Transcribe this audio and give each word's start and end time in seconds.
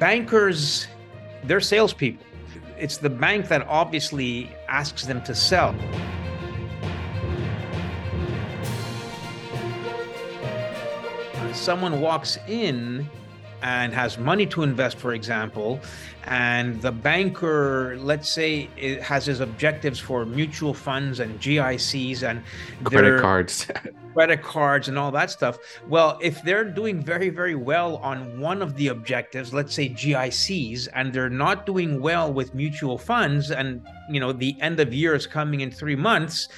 bankers, 0.00 0.88
they're 1.44 1.60
salespeople. 1.60 2.26
It's 2.78 2.96
the 2.96 3.10
bank 3.10 3.48
that 3.48 3.66
obviously 3.68 4.50
asks 4.68 5.04
them 5.04 5.22
to 5.24 5.34
sell. 5.34 5.74
Someone 11.52 12.00
walks 12.00 12.38
in 12.48 13.06
and 13.62 13.92
has 13.92 14.18
money 14.18 14.46
to 14.46 14.62
invest, 14.62 14.98
for 14.98 15.14
example, 15.14 15.80
and 16.24 16.80
the 16.82 16.92
banker, 16.92 17.96
let's 17.98 18.28
say, 18.28 18.68
has 19.02 19.26
his 19.26 19.40
objectives 19.40 19.98
for 19.98 20.26
mutual 20.26 20.74
funds 20.74 21.20
and 21.20 21.40
GICs 21.40 22.22
and 22.22 22.42
credit 22.84 23.20
cards, 23.20 23.66
credit 24.14 24.42
cards, 24.42 24.88
and 24.88 24.98
all 24.98 25.10
that 25.10 25.30
stuff. 25.30 25.58
Well, 25.88 26.18
if 26.22 26.42
they're 26.42 26.64
doing 26.64 27.02
very, 27.02 27.30
very 27.30 27.54
well 27.54 27.96
on 27.96 28.38
one 28.38 28.60
of 28.62 28.76
the 28.76 28.88
objectives, 28.88 29.54
let's 29.54 29.74
say 29.74 29.88
GICs, 29.88 30.88
and 30.94 31.12
they're 31.12 31.30
not 31.30 31.66
doing 31.66 32.00
well 32.00 32.32
with 32.32 32.54
mutual 32.54 32.98
funds, 32.98 33.50
and 33.50 33.86
you 34.10 34.20
know 34.20 34.32
the 34.32 34.56
end 34.60 34.78
of 34.80 34.92
year 34.92 35.14
is 35.14 35.26
coming 35.26 35.60
in 35.60 35.70
three 35.70 35.96
months 35.96 36.48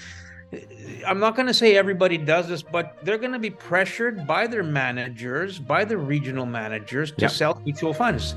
I'm 1.06 1.18
not 1.18 1.34
going 1.34 1.46
to 1.46 1.54
say 1.54 1.76
everybody 1.76 2.18
does 2.18 2.48
this, 2.48 2.62
but 2.62 2.96
they're 3.02 3.18
going 3.18 3.32
to 3.32 3.38
be 3.38 3.50
pressured 3.50 4.26
by 4.26 4.46
their 4.46 4.62
managers, 4.62 5.58
by 5.58 5.84
the 5.84 5.96
regional 5.96 6.46
managers 6.46 7.10
to 7.12 7.22
yep. 7.22 7.30
sell 7.30 7.60
mutual 7.64 7.94
funds. 7.94 8.34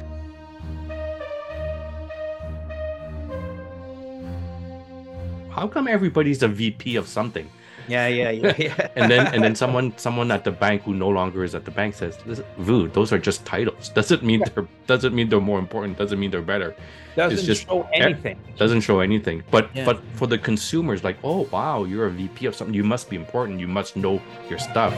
How 5.50 5.68
come 5.68 5.88
everybody's 5.88 6.44
a 6.44 6.48
VP 6.48 6.96
of 6.96 7.08
something? 7.08 7.50
Yeah, 7.88 8.08
yeah, 8.08 8.32
yeah. 8.32 8.54
yeah. 8.58 8.88
and 8.96 9.12
then 9.12 9.34
and 9.34 9.44
then 9.44 9.56
someone 9.56 9.94
someone 9.98 10.32
at 10.32 10.44
the 10.44 10.52
bank 10.52 10.84
who 10.84 10.94
no 10.94 11.10
longer 11.10 11.44
is 11.44 11.54
at 11.56 11.66
the 11.66 11.72
bank 11.72 11.96
says, 11.96 12.18
"Vu, 12.58 12.88
those 12.90 13.14
are 13.14 13.20
just 13.20 13.46
titles. 13.46 13.90
Doesn't 13.90 14.24
mean 14.24 14.44
they're 14.54 14.68
doesn't 14.88 15.14
mean 15.14 15.30
they're 15.30 15.42
more 15.42 15.60
important. 15.60 15.98
Doesn't 15.98 16.20
mean 16.20 16.32
they're 16.32 16.42
better. 16.42 16.76
Doesn't 17.16 17.38
it's 17.38 17.48
just, 17.48 17.68
show 17.68 17.84
eh, 17.94 18.04
anything. 18.04 18.38
Doesn't 18.58 18.82
show 18.82 19.00
anything. 19.00 19.44
But 19.52 19.70
yeah. 19.76 19.86
but 19.86 20.02
for 20.14 20.28
the 20.28 20.38
consumers, 20.38 21.04
like, 21.04 21.18
oh 21.24 21.48
wow, 21.52 21.84
you're 21.84 22.08
a 22.08 22.12
VP 22.12 22.46
of 22.48 22.56
something. 22.56 22.74
You 22.74 22.84
must 22.84 23.10
be 23.10 23.16
important. 23.16 23.60
You 23.60 23.68
must 23.68 23.96
know 23.96 24.22
your 24.50 24.60
stuff. 24.60 24.94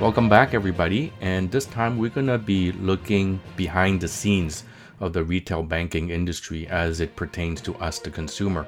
Welcome 0.00 0.28
back, 0.28 0.52
everybody. 0.52 1.12
And 1.20 1.50
this 1.50 1.64
time 1.64 1.96
we're 1.96 2.10
gonna 2.10 2.38
be 2.38 2.72
looking 2.72 3.40
behind 3.56 4.00
the 4.00 4.08
scenes 4.08 4.64
of 5.02 5.12
the 5.12 5.22
retail 5.22 5.62
banking 5.62 6.08
industry 6.08 6.66
as 6.68 7.00
it 7.00 7.14
pertains 7.16 7.60
to 7.60 7.74
us, 7.74 7.98
the 7.98 8.08
consumer. 8.08 8.66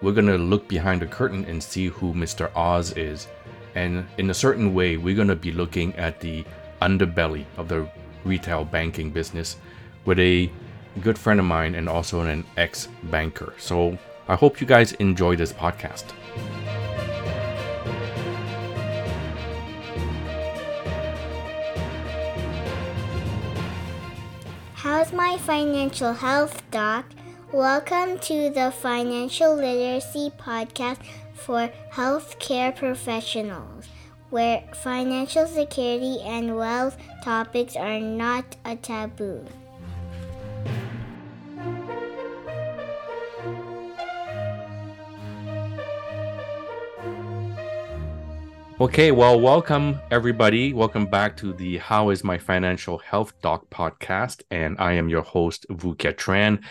We're 0.00 0.12
going 0.12 0.28
to 0.28 0.38
look 0.38 0.66
behind 0.68 1.02
the 1.02 1.06
curtain 1.06 1.44
and 1.44 1.62
see 1.62 1.88
who 1.88 2.14
Mr. 2.14 2.50
Oz 2.56 2.92
is. 2.96 3.28
And 3.74 4.06
in 4.16 4.30
a 4.30 4.34
certain 4.34 4.72
way, 4.72 4.96
we're 4.96 5.16
going 5.16 5.28
to 5.28 5.36
be 5.36 5.52
looking 5.52 5.94
at 5.96 6.20
the 6.20 6.44
underbelly 6.80 7.44
of 7.56 7.68
the 7.68 7.88
retail 8.24 8.64
banking 8.64 9.10
business 9.10 9.56
with 10.04 10.18
a 10.18 10.50
good 11.00 11.18
friend 11.18 11.40
of 11.40 11.46
mine 11.46 11.74
and 11.74 11.88
also 11.88 12.20
an 12.20 12.44
ex 12.56 12.88
banker. 13.04 13.54
So 13.58 13.98
I 14.28 14.36
hope 14.36 14.60
you 14.60 14.66
guys 14.66 14.92
enjoy 14.92 15.36
this 15.36 15.52
podcast. 15.52 16.04
How's 25.02 25.12
my 25.12 25.36
financial 25.36 26.12
health, 26.12 26.62
Doc? 26.70 27.06
Welcome 27.52 28.20
to 28.20 28.50
the 28.50 28.70
Financial 28.70 29.56
Literacy 29.56 30.30
Podcast 30.38 30.98
for 31.34 31.72
healthcare 31.92 32.72
professionals, 32.76 33.88
where 34.30 34.62
financial 34.72 35.48
security 35.48 36.20
and 36.22 36.54
wealth 36.54 36.96
topics 37.24 37.74
are 37.74 37.98
not 37.98 38.54
a 38.64 38.76
taboo. 38.76 39.44
Okay, 48.82 49.12
well, 49.12 49.38
welcome 49.38 50.00
everybody. 50.10 50.72
Welcome 50.72 51.06
back 51.06 51.36
to 51.36 51.52
the 51.52 51.78
How 51.78 52.10
is 52.10 52.24
My 52.24 52.36
Financial 52.36 52.98
Health 52.98 53.32
Doc 53.40 53.70
podcast. 53.70 54.42
And 54.50 54.74
I 54.80 54.94
am 54.94 55.08
your 55.08 55.22
host, 55.22 55.66
Vu 55.70 55.94
Tran. 55.94 56.64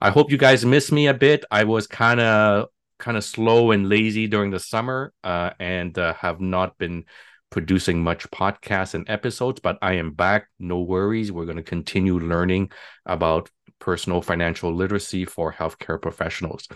I 0.00 0.10
hope 0.10 0.30
you 0.30 0.36
guys 0.36 0.64
miss 0.64 0.92
me 0.92 1.08
a 1.08 1.12
bit. 1.12 1.44
I 1.50 1.64
was 1.64 1.88
kind 1.88 2.20
of 2.20 2.68
kind 3.00 3.16
of 3.16 3.24
slow 3.24 3.72
and 3.72 3.88
lazy 3.88 4.28
during 4.28 4.52
the 4.52 4.60
summer 4.60 5.12
uh, 5.24 5.50
and 5.58 5.98
uh, 5.98 6.14
have 6.14 6.40
not 6.40 6.78
been 6.78 7.04
producing 7.50 8.00
much 8.00 8.30
podcasts 8.30 8.94
and 8.94 9.10
episodes, 9.10 9.58
but 9.58 9.76
I 9.82 9.94
am 9.94 10.12
back. 10.12 10.46
No 10.60 10.78
worries. 10.82 11.32
We're 11.32 11.46
going 11.46 11.56
to 11.56 11.64
continue 11.64 12.20
learning 12.20 12.70
about 13.06 13.50
personal 13.80 14.22
financial 14.22 14.72
literacy 14.72 15.24
for 15.24 15.52
healthcare 15.52 16.00
professionals. 16.00 16.68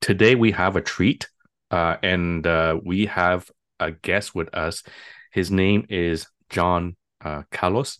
Today, 0.00 0.34
we 0.36 0.52
have 0.52 0.74
a 0.74 0.80
treat. 0.80 1.28
Uh, 1.68 1.96
and 2.02 2.46
uh, 2.46 2.78
we 2.84 3.06
have 3.06 3.50
a 3.80 3.92
guest 3.92 4.34
with 4.34 4.54
us. 4.54 4.82
His 5.32 5.50
name 5.50 5.86
is 5.88 6.26
John 6.50 6.96
uh, 7.24 7.42
Kalos, 7.52 7.98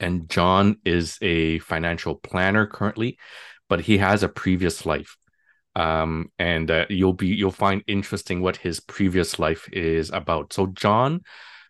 and 0.00 0.28
John 0.28 0.76
is 0.84 1.18
a 1.22 1.58
financial 1.60 2.16
planner 2.16 2.66
currently, 2.66 3.18
but 3.68 3.80
he 3.80 3.98
has 3.98 4.22
a 4.22 4.28
previous 4.28 4.84
life. 4.84 5.16
Um, 5.74 6.30
and 6.38 6.70
uh, 6.70 6.86
you'll 6.90 7.14
be 7.14 7.28
you'll 7.28 7.50
find 7.50 7.82
interesting 7.86 8.42
what 8.42 8.56
his 8.56 8.80
previous 8.80 9.38
life 9.38 9.68
is 9.72 10.10
about. 10.10 10.52
So 10.52 10.66
John 10.66 11.22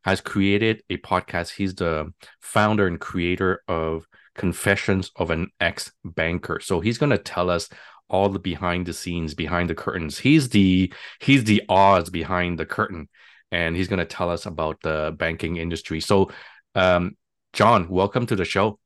has 0.04 0.20
created 0.20 0.82
a 0.90 0.96
podcast. 0.96 1.50
He's 1.50 1.74
the 1.74 2.12
founder 2.40 2.86
and 2.86 3.00
creator 3.00 3.62
of 3.68 4.06
Confessions 4.34 5.10
of 5.16 5.30
an 5.30 5.48
Ex 5.60 5.92
Banker. 6.04 6.58
So 6.60 6.80
he's 6.80 6.98
going 6.98 7.10
to 7.10 7.18
tell 7.18 7.50
us 7.50 7.68
all 8.12 8.28
the 8.28 8.38
behind 8.38 8.86
the 8.86 8.92
scenes, 8.92 9.34
behind 9.34 9.70
the 9.70 9.74
curtains. 9.74 10.18
He's 10.18 10.50
the 10.50 10.92
he's 11.20 11.44
the 11.44 11.62
Oz 11.68 12.10
behind 12.10 12.58
the 12.58 12.66
curtain, 12.66 13.08
and 13.50 13.74
he's 13.74 13.88
going 13.88 13.98
to 13.98 14.04
tell 14.04 14.30
us 14.30 14.46
about 14.46 14.80
the 14.82 15.14
banking 15.18 15.56
industry. 15.56 16.00
So, 16.00 16.30
um, 16.74 17.16
John, 17.52 17.88
welcome 17.88 18.26
to 18.26 18.36
the 18.36 18.44
show. 18.44 18.78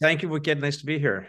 Thank 0.00 0.22
you, 0.22 0.28
Wicked. 0.28 0.60
Nice 0.60 0.76
to 0.78 0.86
be 0.86 0.98
here. 0.98 1.28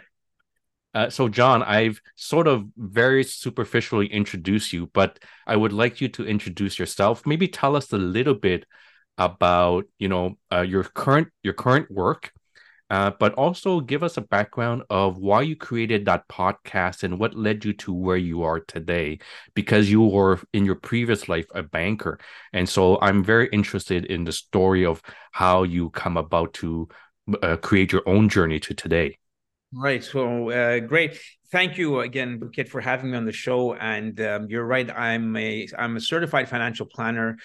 Uh, 0.93 1.09
so, 1.09 1.27
John, 1.27 1.63
I've 1.63 1.99
sort 2.15 2.47
of 2.47 2.65
very 2.77 3.23
superficially 3.23 4.07
introduced 4.07 4.73
you, 4.73 4.91
but 4.93 5.17
I 5.47 5.55
would 5.55 5.73
like 5.73 6.01
you 6.01 6.09
to 6.09 6.27
introduce 6.27 6.77
yourself. 6.77 7.25
Maybe 7.25 7.47
tell 7.47 7.75
us 7.75 7.91
a 7.91 7.97
little 7.97 8.35
bit 8.35 8.65
about 9.17 9.85
you 9.97 10.09
know 10.09 10.37
uh, 10.51 10.61
your 10.61 10.83
current 10.83 11.29
your 11.43 11.53
current 11.53 11.89
work 11.89 12.31
uh, 12.93 13.09
but 13.19 13.33
also 13.33 13.79
give 13.79 14.03
us 14.03 14.17
a 14.17 14.21
background 14.21 14.83
of 14.91 15.17
why 15.17 15.41
you 15.41 15.55
created 15.55 16.05
that 16.05 16.27
podcast 16.27 17.01
and 17.01 17.17
what 17.17 17.33
led 17.33 17.65
you 17.65 17.73
to 17.73 17.91
where 17.91 18.17
you 18.17 18.43
are 18.43 18.59
today 18.59 19.17
because 19.55 19.89
you 19.89 20.01
were 20.01 20.39
in 20.53 20.63
your 20.63 20.75
previous 20.75 21.27
life 21.27 21.47
a 21.55 21.63
banker 21.63 22.19
and 22.53 22.69
so 22.69 22.99
i'm 23.01 23.23
very 23.23 23.47
interested 23.51 24.05
in 24.05 24.23
the 24.25 24.31
story 24.31 24.85
of 24.85 25.01
how 25.31 25.63
you 25.63 25.89
come 25.89 26.17
about 26.17 26.53
to 26.53 26.87
uh, 27.41 27.57
create 27.57 27.91
your 27.91 28.03
own 28.05 28.29
journey 28.29 28.59
to 28.59 28.73
today 28.75 29.17
Right. 29.75 30.03
So 30.03 30.51
uh, 30.51 30.79
great. 30.81 31.19
Thank 31.53 31.77
you 31.77 31.99
again, 31.99 32.39
Bukit, 32.39 32.67
for 32.67 32.81
having 32.81 33.11
me 33.11 33.17
on 33.17 33.25
the 33.25 33.31
show. 33.31 33.75
And 33.75 34.19
um, 34.21 34.47
you're 34.49 34.65
right. 34.65 34.89
I'm 34.89 35.37
a 35.37 35.67
I'm 35.77 35.97
a 35.97 36.01
certified 36.01 36.49
financial 36.49 36.87
planner. 36.87 37.37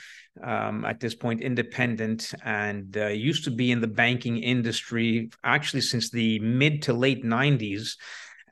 Um, 0.42 0.86
at 0.86 0.98
this 0.98 1.14
point, 1.14 1.42
independent, 1.42 2.32
and 2.42 2.96
uh, 2.96 3.08
used 3.08 3.44
to 3.44 3.50
be 3.50 3.70
in 3.70 3.82
the 3.82 3.86
banking 3.86 4.38
industry 4.38 5.28
actually 5.44 5.82
since 5.82 6.08
the 6.08 6.38
mid 6.38 6.80
to 6.84 6.94
late 6.94 7.22
'90s. 7.22 7.98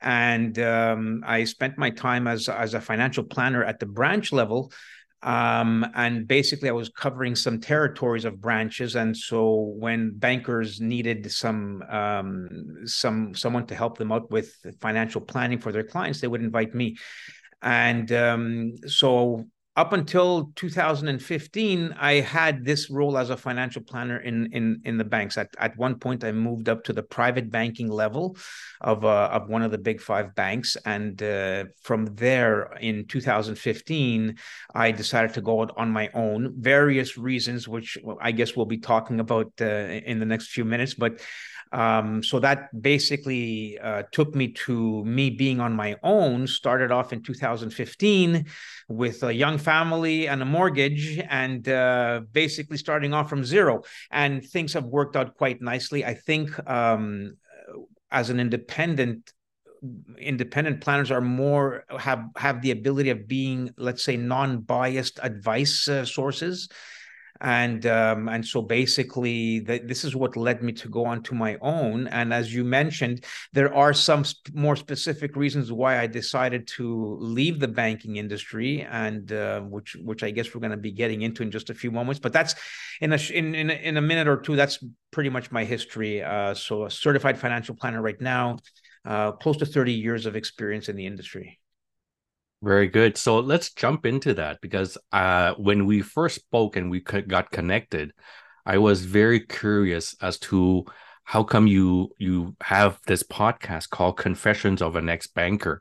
And 0.03 0.59
um, 0.59 1.25
I 1.27 1.45
spent 1.45 1.79
my 1.79 1.89
time 1.89 2.27
as 2.27 2.51
as 2.51 2.75
a 2.75 2.81
financial 2.83 3.25
planner 3.25 3.65
at 3.65 3.81
the 3.81 3.87
branch 3.87 4.33
level 4.33 4.71
um, 5.27 5.85
and 5.97 6.29
basically, 6.29 6.69
I 6.69 6.73
was 6.73 6.89
covering 6.89 7.35
some 7.35 7.61
territories 7.61 8.25
of 8.25 8.41
branches, 8.41 8.95
and 8.95 9.15
so 9.17 9.75
when 9.77 10.13
bankers 10.17 10.81
needed 10.81 11.33
some 11.33 11.83
um, 11.91 12.49
some 12.85 13.35
someone 13.35 13.67
to 13.67 13.75
help 13.75 13.99
them 13.99 14.13
out 14.13 14.31
with 14.31 14.55
financial 14.81 15.21
planning 15.21 15.59
for 15.59 15.73
their 15.73 15.83
clients, 15.83 16.21
they 16.21 16.29
would 16.29 16.43
invite 16.43 16.77
me. 16.77 16.97
And 17.61 18.13
um, 18.13 18.77
so 18.87 19.47
up 19.77 19.93
until 19.93 20.51
2015 20.57 21.95
i 21.99 22.15
had 22.15 22.65
this 22.65 22.89
role 22.89 23.19
as 23.19 23.29
a 23.29 23.37
financial 23.37 23.83
planner 23.83 24.19
in 24.19 24.51
in 24.53 24.81
in 24.85 24.97
the 24.97 25.05
banks. 25.05 25.37
At, 25.37 25.51
at 25.59 25.77
one 25.77 25.99
point 25.99 26.25
i 26.25 26.33
moved 26.33 26.69
up 26.69 26.85
to 26.85 26.93
the 26.93 27.03
private 27.03 27.51
banking 27.51 27.89
level 27.89 28.37
of 28.81 29.05
uh, 29.05 29.29
of 29.33 29.49
one 29.49 29.63
of 29.63 29.71
the 29.71 29.79
big 29.79 30.01
five 30.01 30.35
banks. 30.35 30.77
And 30.85 31.23
uh, 31.23 31.65
from 31.83 32.07
there 32.07 32.73
in 32.81 33.07
2015 33.07 34.37
i 34.75 34.91
decided 34.91 35.35
to 35.35 35.41
go 35.41 35.63
out 35.63 35.75
on 35.77 35.91
my 35.91 36.09
own. 36.15 36.55
Various 36.59 37.19
reasons 37.19 37.69
which 37.69 37.99
i 38.21 38.33
guess 38.33 38.57
we'll 38.57 38.67
be 38.67 38.79
talking 38.79 39.21
about 39.21 39.53
uh, 39.61 39.65
in 39.65 40.19
the 40.19 40.27
next 40.27 40.49
few 40.49 40.65
minutes. 40.65 40.95
But 40.95 41.21
Um, 41.73 42.23
so 42.23 42.39
that 42.41 42.81
basically 42.81 43.79
uh, 43.79 44.05
took 44.13 44.35
me 44.35 44.49
to 44.67 45.05
me 45.05 45.31
being 45.31 45.61
on 45.61 45.75
my 45.75 45.97
own. 46.03 46.47
Started 46.47 46.93
off 46.93 47.13
in 47.13 47.23
2015 47.23 48.47
with 48.89 49.23
a 49.23 49.35
young 49.35 49.59
family 49.59 50.29
and 50.29 50.43
a 50.43 50.45
mortgage, 50.45 51.19
and 51.29 51.69
uh, 51.69 52.21
basically 52.33 52.77
starting 52.77 53.13
off 53.13 53.29
from 53.29 53.45
zero. 53.45 53.83
And 54.11 54.45
things 54.45 54.73
have 54.75 54.85
worked 54.85 55.17
out 55.17 55.37
quite 55.37 55.61
nicely. 55.61 56.05
I 56.05 56.15
think 56.15 56.57
um, 56.69 57.37
as 58.11 58.31
an 58.31 58.41
independent 58.41 59.33
independent 60.19 60.81
planners 60.81 61.11
are 61.11 61.21
more 61.21 61.85
have 61.99 62.25
have 62.37 62.63
the 62.63 62.71
ability 62.71 63.11
of 63.11 63.29
being 63.29 63.71
let's 63.77 64.03
say 64.03 64.17
non-biased 64.17 65.21
advice 65.23 65.87
uh, 65.89 66.05
sources 66.05 66.69
and 67.41 67.87
um, 67.87 68.29
and 68.29 68.47
so 68.47 68.63
basically 68.63 69.61
this 69.61 70.05
is 70.05 70.17
what 70.17 70.37
led 70.37 70.63
me 70.63 70.73
to 70.73 70.89
go 70.89 71.05
on 71.05 71.23
to 71.25 71.35
my 71.35 71.57
own. 71.61 72.07
And 72.09 72.33
as 72.33 72.55
you 72.55 72.65
mentioned 72.65 73.25
there 73.53 73.73
are 73.75 73.93
some 73.93 74.25
sp- 74.25 74.55
more 74.55 74.77
specific 74.77 75.37
reasons 75.37 75.73
why 75.73 75.99
i 75.99 76.07
decided 76.07 76.67
to 76.67 77.17
leave 77.21 77.61
the 77.61 77.69
banking 77.69 78.17
industry 78.17 78.83
and 78.91 79.33
uh, 79.33 79.61
which 79.61 79.97
which 80.03 80.23
i 80.23 80.31
guess 80.31 80.55
we're 80.55 80.61
going 80.61 80.71
to 80.71 80.77
be 80.77 80.93
getting 80.93 81.23
into 81.23 81.43
in 81.43 81.51
just 81.51 81.71
a 81.71 81.75
few 81.75 81.91
moments. 81.91 82.21
But 82.21 82.33
that's 82.33 82.55
in 83.01 83.13
a 83.13 83.19
in 83.33 83.55
in 83.55 83.71
in 83.71 83.97
a 83.97 84.03
minute 84.03 84.29
or 84.29 84.39
two 84.39 84.57
that's 84.57 84.83
pretty 85.11 85.31
much 85.31 85.51
my 85.51 85.65
history. 85.65 86.23
Uh, 86.23 86.55
so 86.55 86.85
a 86.85 86.91
certified 86.91 87.39
financial 87.39 87.75
planner 87.75 88.03
right 88.03 88.21
now 88.21 88.59
uh, 89.05 89.33
close 89.33 89.57
to 89.59 89.67
30 89.67 89.93
years 89.93 90.27
of 90.27 90.37
experience 90.37 90.89
in 90.89 90.97
the 90.97 91.07
industry 91.07 91.59
very 92.67 92.89
good. 92.89 93.17
So 93.17 93.39
let's 93.39 93.73
jump 93.73 94.05
into 94.05 94.35
that 94.35 94.61
because 94.61 94.99
uh, 95.13 95.55
when 95.55 95.87
we 95.87 96.03
first 96.03 96.35
spoke 96.35 96.77
and 96.77 96.91
we 96.91 97.01
got 97.01 97.51
connected, 97.51 98.13
I 98.67 98.79
was 98.79 99.05
very 99.05 99.41
curious 99.41 100.15
as 100.21 100.39
to 100.41 100.85
how 101.25 101.43
come 101.43 101.67
you 101.67 102.11
you 102.19 102.57
have 102.61 102.99
this 103.07 103.23
podcast 103.23 103.91
called 103.91 104.17
Confessions 104.19 104.83
of 104.83 104.97
an 104.97 105.09
Ex 105.09 105.27
Banker, 105.29 105.81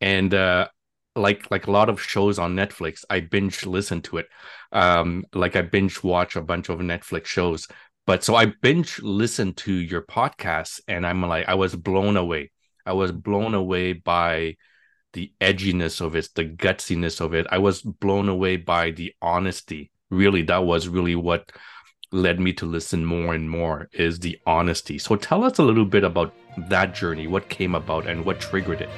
and 0.00 0.32
uh, 0.32 0.68
like 1.16 1.50
like 1.50 1.66
a 1.66 1.70
lot 1.70 1.88
of 1.88 2.00
shows 2.02 2.38
on 2.38 2.56
Netflix, 2.56 3.04
I 3.10 3.20
binge 3.20 3.66
listen 3.66 4.02
to 4.02 4.18
it. 4.18 4.26
Um, 4.70 5.24
like 5.34 5.56
I 5.56 5.62
binge 5.62 6.02
watch 6.02 6.36
a 6.36 6.42
bunch 6.42 6.68
of 6.68 6.78
Netflix 6.80 7.26
shows, 7.26 7.68
but 8.06 8.24
so 8.24 8.34
I 8.34 8.46
binge 8.62 9.00
listen 9.02 9.54
to 9.54 9.72
your 9.72 10.02
podcast, 10.02 10.80
and 10.88 11.06
I'm 11.06 11.22
like 11.22 11.48
I 11.48 11.54
was 11.54 11.74
blown 11.76 12.16
away. 12.16 12.50
I 12.86 12.92
was 12.92 13.12
blown 13.12 13.54
away 13.54 13.92
by 13.92 14.56
the 15.12 15.32
edginess 15.40 16.00
of 16.00 16.14
it, 16.16 16.28
the 16.34 16.44
gutsiness 16.44 17.20
of 17.20 17.34
it. 17.34 17.46
I 17.50 17.58
was 17.58 17.82
blown 17.82 18.28
away 18.28 18.56
by 18.56 18.90
the 18.90 19.14
honesty. 19.20 19.90
Really, 20.10 20.42
that 20.42 20.64
was 20.64 20.88
really 20.88 21.14
what 21.14 21.52
led 22.12 22.38
me 22.38 22.52
to 22.52 22.66
listen 22.66 23.04
more 23.04 23.34
and 23.34 23.48
more 23.48 23.88
is 23.92 24.18
the 24.18 24.38
honesty. 24.46 24.98
So 24.98 25.16
tell 25.16 25.44
us 25.44 25.58
a 25.58 25.62
little 25.62 25.86
bit 25.86 26.04
about 26.04 26.34
that 26.68 26.94
journey, 26.94 27.26
what 27.26 27.48
came 27.48 27.74
about 27.74 28.06
and 28.06 28.24
what 28.24 28.40
triggered 28.40 28.82
it. 28.82 28.90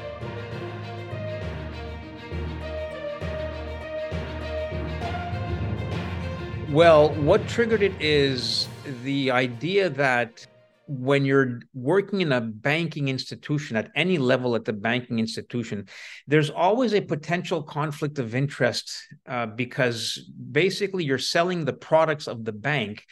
Well, 6.70 7.10
what 7.14 7.46
triggered 7.46 7.82
it 7.82 7.94
is 8.00 8.66
the 9.04 9.30
idea 9.30 9.88
that 9.90 10.44
when 10.86 11.24
you're 11.24 11.60
working 11.72 12.20
in 12.20 12.32
a 12.32 12.40
banking 12.40 13.08
institution 13.08 13.76
at 13.76 13.90
any 13.94 14.18
level 14.18 14.54
at 14.54 14.64
the 14.64 14.72
banking 14.72 15.18
institution, 15.18 15.86
there's 16.26 16.50
always 16.50 16.94
a 16.94 17.00
potential 17.00 17.62
conflict 17.62 18.18
of 18.18 18.34
interest 18.34 18.92
uh, 19.26 19.46
because 19.46 20.30
basically 20.52 21.04
you're 21.04 21.18
selling 21.18 21.64
the 21.64 21.72
products 21.72 22.26
of 22.26 22.44
the 22.44 22.52
bank, 22.52 23.04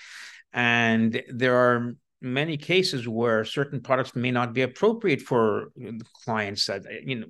and 0.53 1.23
there 1.29 1.57
are 1.57 1.95
many 2.21 2.57
cases 2.57 3.09
where 3.09 3.45
certain 3.45 3.81
products 3.81 4.15
may 4.15 4.31
not 4.31 4.53
be 4.53 4.63
appropriate 4.63 5.21
for 5.21 5.73
clients 6.25 6.67
that 6.67 6.85
you 7.05 7.17
know 7.17 7.27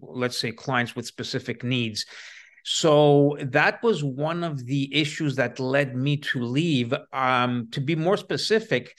let's 0.00 0.38
say 0.38 0.50
clients 0.50 0.96
with 0.96 1.06
specific 1.06 1.62
needs. 1.62 2.06
So 2.62 3.38
that 3.40 3.82
was 3.82 4.04
one 4.04 4.44
of 4.44 4.64
the 4.66 4.94
issues 4.94 5.36
that 5.36 5.58
led 5.58 5.96
me 5.96 6.18
to 6.18 6.42
leave. 6.42 6.92
Um, 7.12 7.68
to 7.72 7.80
be 7.80 7.96
more 7.96 8.16
specific 8.16 8.94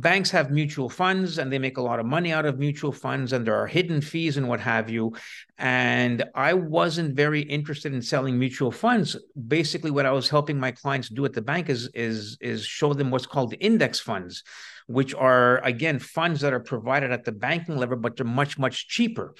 banks 0.00 0.30
have 0.30 0.50
mutual 0.50 0.88
funds 0.88 1.38
and 1.38 1.52
they 1.52 1.58
make 1.58 1.78
a 1.78 1.82
lot 1.82 2.00
of 2.00 2.06
money 2.06 2.32
out 2.32 2.44
of 2.44 2.58
mutual 2.58 2.92
funds 2.92 3.32
and 3.32 3.46
there 3.46 3.54
are 3.54 3.66
hidden 3.66 4.00
fees 4.00 4.36
and 4.36 4.48
what 4.48 4.60
have 4.60 4.90
you. 4.90 5.12
And 5.58 6.24
i 6.34 6.52
wasn't 6.52 7.14
very 7.14 7.42
interested 7.42 7.94
in 7.94 8.02
selling 8.02 8.38
mutual 8.38 8.72
funds. 8.72 9.16
Basically 9.48 9.90
what 9.90 10.06
i 10.06 10.12
was 10.12 10.28
helping 10.28 10.58
my 10.58 10.72
clients 10.72 11.08
do 11.08 11.24
at 11.24 11.32
the 11.32 11.42
bank 11.42 11.68
is 11.68 11.88
is 11.94 12.36
is 12.40 12.64
show 12.64 12.92
them 12.92 13.10
what's 13.10 13.26
called 13.26 13.54
index 13.60 14.00
funds 14.00 14.42
which 14.86 15.14
are 15.14 15.58
again 15.64 15.98
funds 15.98 16.40
that 16.40 16.52
are 16.52 16.60
provided 16.60 17.10
at 17.10 17.24
the 17.24 17.32
banking 17.32 17.76
level 17.76 17.96
but 17.96 18.16
they're 18.16 18.26
much 18.26 18.58
much 18.58 18.88
cheaper 18.88 19.34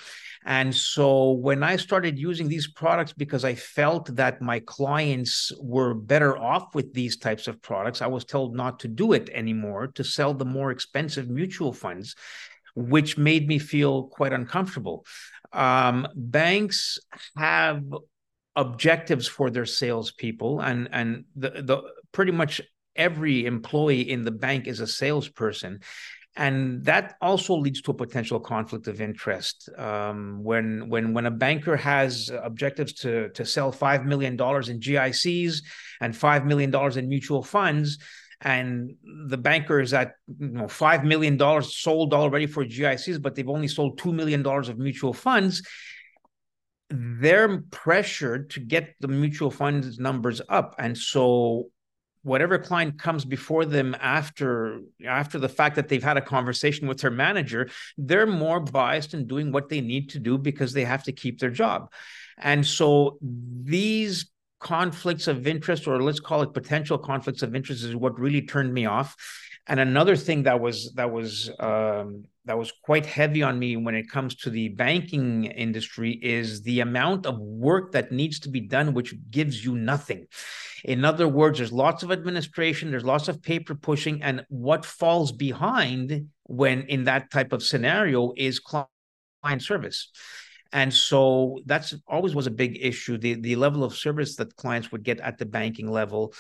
and 0.44 0.75
so 0.75 1.32
when 1.32 1.62
I 1.62 1.76
started 1.76 2.19
using 2.19 2.49
these 2.49 2.69
products 2.69 3.14
because 3.14 3.44
I 3.44 3.55
felt 3.55 4.14
that 4.17 4.43
my 4.43 4.61
clients 4.61 5.50
were 5.58 5.94
better 5.94 6.37
off 6.37 6.75
with 6.75 6.93
these 6.93 7.17
types 7.17 7.49
of 7.49 7.62
products, 7.62 8.02
I 8.02 8.08
was 8.08 8.26
told 8.26 8.55
not 8.55 8.81
to 8.81 8.88
do 8.88 9.14
it 9.14 9.31
anymore, 9.31 9.87
to 9.88 10.05
sell 10.05 10.35
the 10.35 10.44
more 10.44 10.70
expensive 10.70 11.31
mutual 11.31 11.73
funds, 11.73 12.14
which 12.75 13.17
made 13.17 13.49
me 13.49 13.58
feel 13.58 14.05
quite 14.08 14.35
uncomfortable. 14.35 15.06
Um, 15.50 16.08
banks 16.14 16.99
have 17.37 17.82
objectives 18.55 19.26
for 19.26 19.49
their 19.49 19.67
salespeople, 19.67 20.61
and 20.61 20.88
and 20.93 21.25
the, 21.37 21.50
the 21.50 21.82
pretty 22.12 22.32
much 22.32 22.61
every 22.96 23.46
employee 23.46 24.11
in 24.11 24.25
the 24.25 24.31
bank 24.31 24.67
is 24.67 24.81
a 24.81 24.87
salesperson 24.87 25.81
and 26.37 26.85
that 26.85 27.17
also 27.20 27.55
leads 27.55 27.81
to 27.82 27.93
a 27.93 27.94
potential 27.94 28.41
conflict 28.41 28.88
of 28.88 29.00
interest 29.00 29.69
um, 29.79 30.43
when 30.43 30.88
when 30.88 31.14
when 31.14 31.26
a 31.26 31.31
banker 31.31 31.76
has 31.76 32.31
objectives 32.43 32.93
to 32.93 33.29
to 33.31 33.44
sell 33.44 33.70
five 33.70 34.05
million 34.05 34.37
dollars 34.37 34.69
in 34.69 34.81
GICs 34.81 35.62
and 36.00 36.17
five 36.17 36.44
million 36.44 36.70
dollars 36.70 36.96
in 36.96 37.08
mutual 37.08 37.43
funds, 37.43 37.99
and 38.41 38.96
the 39.29 39.38
banker 39.38 39.81
is 39.81 39.94
at 39.94 40.14
you 40.41 40.49
know 40.49 40.67
five 40.67 41.05
million 41.05 41.37
dollars 41.37 41.76
sold 41.76 42.12
already 42.12 42.46
for 42.46 42.64
GICs, 42.64 43.23
but 43.23 43.37
they've 43.37 43.49
only 43.49 43.69
sold 43.69 43.99
two 43.99 44.12
million 44.12 44.43
dollars 44.43 44.69
of 44.69 44.79
mutual 44.79 45.12
funds. 45.12 45.62
They're 46.91 47.62
pressured 47.70 48.50
to 48.50 48.61
get 48.61 48.94
the 49.00 49.08
mutual 49.08 49.52
funds 49.52 50.00
numbers 50.00 50.43
up, 50.49 50.75
and 50.81 50.99
so 50.99 51.69
whatever 52.24 52.58
client 52.58 52.98
comes 52.98 53.24
before 53.24 53.64
them 53.64 53.94
after 54.00 54.80
after 55.06 55.38
the 55.38 55.48
fact 55.48 55.76
that 55.76 55.88
they've 55.88 56.02
had 56.02 56.16
a 56.16 56.22
conversation 56.22 56.88
with 56.88 56.98
their 56.98 57.10
manager 57.10 57.68
they're 57.96 58.26
more 58.26 58.60
biased 58.60 59.14
in 59.14 59.26
doing 59.26 59.52
what 59.52 59.68
they 59.68 59.80
need 59.80 60.10
to 60.10 60.18
do 60.18 60.36
because 60.36 60.72
they 60.72 60.84
have 60.84 61.04
to 61.04 61.12
keep 61.12 61.38
their 61.38 61.50
job 61.50 61.90
and 62.38 62.66
so 62.66 63.19
these 63.20 64.31
conflicts 64.58 65.28
of 65.28 65.46
interest 65.46 65.86
or 65.86 66.02
let's 66.02 66.20
call 66.20 66.43
it 66.43 66.52
potential 66.54 66.98
conflicts 66.98 67.43
of 67.43 67.54
interest 67.54 67.84
is 67.84 67.94
what 67.94 68.19
really 68.19 68.43
turned 68.43 68.72
me 68.72 68.86
off 68.86 69.14
and 69.66 69.81
another 69.81 70.16
thing 70.16 70.43
that 70.43 70.60
was 70.60 70.93
that 70.94 71.10
was 71.10 71.50
um, 71.58 72.24
that 72.44 72.58
was 72.58 72.72
quite 72.82 73.06
heavy 73.06 73.43
on 73.43 73.58
me 73.58 73.76
when 73.76 73.94
it 73.94 74.10
comes 74.10 74.34
to 74.34 74.50
the 74.50 74.69
banking 74.69 75.46
industry 75.46 76.12
is 76.22 76.62
the 76.62 76.81
amount 76.81 77.24
of 77.24 77.38
work 77.38 77.93
that 77.93 78.12
needs 78.12 78.38
to 78.40 78.50
be 78.50 78.60
done, 78.60 78.93
which 78.93 79.14
gives 79.31 79.64
you 79.64 79.74
nothing. 79.74 80.26
In 80.84 81.03
other 81.05 81.26
words, 81.26 81.58
there's 81.58 81.72
lots 81.72 82.03
of 82.03 82.12
administration, 82.12 82.91
there's 82.91 83.05
lots 83.05 83.29
of 83.29 83.43
paper 83.43 83.74
pushing, 83.74 84.22
and 84.22 84.44
what 84.48 84.84
falls 84.84 85.32
behind 85.32 86.29
when 86.43 86.82
in 86.82 87.05
that 87.05 87.31
type 87.31 87.55
of 87.55 87.62
scenario 87.62 88.34
is 88.36 88.60
client 88.60 89.62
service. 89.62 90.10
And 90.72 90.93
so 90.93 91.60
that's 91.64 91.94
always 92.06 92.34
was 92.34 92.46
a 92.46 92.50
big 92.50 92.79
issue. 92.81 93.17
The 93.17 93.34
the 93.34 93.56
level 93.56 93.82
of 93.82 93.94
service 93.94 94.36
that 94.36 94.56
clients 94.56 94.93
would 94.93 95.05
get 95.05 95.20
at 95.20 95.38
the 95.38 95.46
banking 95.46 95.91
level. 95.91 96.34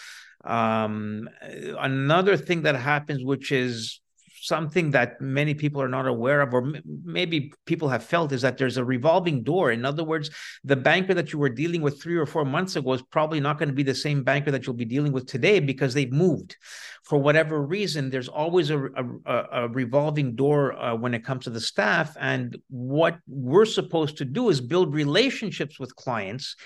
Um, 0.44 1.30
another 1.78 2.36
thing 2.36 2.62
that 2.62 2.76
happens, 2.76 3.24
which 3.24 3.50
is 3.50 4.00
something 4.44 4.90
that 4.90 5.20
many 5.20 5.54
people 5.54 5.80
are 5.80 5.88
not 5.88 6.06
aware 6.06 6.40
of, 6.40 6.52
or 6.52 6.62
m- 6.62 6.82
maybe 7.04 7.52
people 7.66 7.88
have 7.88 8.04
felt, 8.04 8.32
is 8.32 8.42
that 8.42 8.58
there's 8.58 8.76
a 8.76 8.84
revolving 8.84 9.42
door. 9.42 9.72
In 9.72 9.84
other 9.84 10.04
words, 10.04 10.30
the 10.62 10.76
banker 10.76 11.14
that 11.14 11.32
you 11.32 11.38
were 11.38 11.48
dealing 11.48 11.82
with 11.82 12.00
three 12.00 12.16
or 12.16 12.26
four 12.26 12.44
months 12.44 12.76
ago 12.76 12.92
is 12.92 13.02
probably 13.02 13.40
not 13.40 13.58
going 13.58 13.68
to 13.68 13.74
be 13.74 13.82
the 13.82 13.94
same 13.94 14.22
banker 14.22 14.50
that 14.50 14.66
you'll 14.66 14.76
be 14.76 14.84
dealing 14.84 15.12
with 15.12 15.26
today 15.26 15.60
because 15.60 15.94
they've 15.94 16.12
moved. 16.12 16.56
For 17.04 17.18
whatever 17.18 17.60
reason, 17.60 18.10
there's 18.10 18.28
always 18.28 18.70
a, 18.70 18.78
a, 19.26 19.44
a 19.52 19.68
revolving 19.68 20.36
door 20.36 20.72
uh, 20.72 20.94
when 20.94 21.14
it 21.14 21.24
comes 21.24 21.44
to 21.44 21.50
the 21.50 21.60
staff. 21.60 22.16
And 22.20 22.56
what 22.68 23.18
we're 23.26 23.66
supposed 23.66 24.18
to 24.18 24.24
do 24.24 24.48
is 24.48 24.60
build 24.60 24.94
relationships 24.94 25.78
with 25.78 25.96
clients 25.96 26.56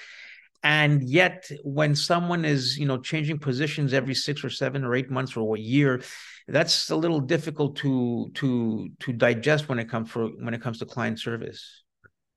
and 0.62 1.08
yet 1.08 1.48
when 1.62 1.94
someone 1.94 2.44
is 2.44 2.78
you 2.78 2.86
know 2.86 2.98
changing 2.98 3.38
positions 3.38 3.92
every 3.92 4.14
six 4.14 4.42
or 4.42 4.50
seven 4.50 4.84
or 4.84 4.94
eight 4.94 5.10
months 5.10 5.36
or 5.36 5.56
a 5.56 5.60
year 5.60 6.02
that's 6.48 6.90
a 6.90 6.96
little 6.96 7.20
difficult 7.20 7.76
to 7.76 8.30
to 8.34 8.88
to 8.98 9.12
digest 9.12 9.68
when 9.68 9.78
it 9.78 9.88
comes 9.88 10.10
for 10.10 10.26
when 10.26 10.54
it 10.54 10.62
comes 10.62 10.78
to 10.78 10.86
client 10.86 11.18
service 11.18 11.84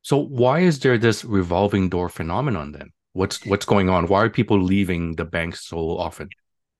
so 0.01 0.17
why 0.17 0.59
is 0.59 0.79
there 0.79 0.97
this 0.97 1.23
revolving 1.25 1.89
door 1.89 2.09
phenomenon 2.09 2.71
then 2.71 2.89
what's 3.13 3.45
what's 3.45 3.65
going 3.65 3.89
on 3.89 4.07
why 4.07 4.23
are 4.23 4.29
people 4.29 4.61
leaving 4.61 5.15
the 5.15 5.25
banks 5.25 5.67
so 5.67 5.97
often 5.97 6.29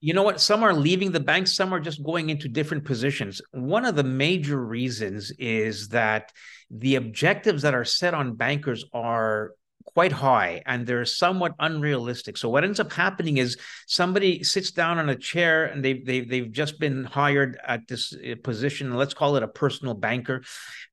you 0.04 0.16
know 0.16 0.24
what? 0.24 0.42
Some 0.42 0.64
are 0.64 0.74
leaving 0.74 1.12
the 1.12 1.20
bank, 1.20 1.46
some 1.46 1.72
are 1.72 1.80
just 1.80 2.04
going 2.04 2.32
into 2.32 2.50
different 2.50 2.86
positions. 2.86 3.40
One 3.52 3.86
of 3.86 3.96
the 3.96 4.04
major 4.04 4.60
reasons 4.60 5.32
is 5.38 5.90
that 5.90 6.32
the 6.72 6.96
objectives 6.96 7.62
that 7.62 7.76
are 7.76 7.86
set 7.86 8.16
on 8.16 8.36
bankers 8.36 8.84
are 8.94 9.52
quite 9.86 10.12
high 10.12 10.62
and 10.66 10.86
they're 10.86 11.06
somewhat 11.06 11.54
unrealistic. 11.60 12.38
So 12.38 12.50
what 12.50 12.64
ends 12.64 12.80
up 12.80 12.92
happening 12.92 13.38
is 13.38 13.58
somebody 13.88 14.44
sits 14.44 14.72
down 14.72 14.98
on 14.98 15.10
a 15.10 15.16
chair 15.16 15.66
and 15.66 15.84
they've 15.84 16.06
they've, 16.06 16.30
they've 16.30 16.52
just 16.52 16.80
been 16.80 17.04
hired 17.04 17.60
at 17.66 17.88
this 17.88 18.14
uh, 18.14 18.36
position. 18.44 18.96
Let's 18.96 19.14
call 19.14 19.36
it 19.36 19.44
a 19.44 19.48
personal 19.48 19.94
banker, 19.94 20.44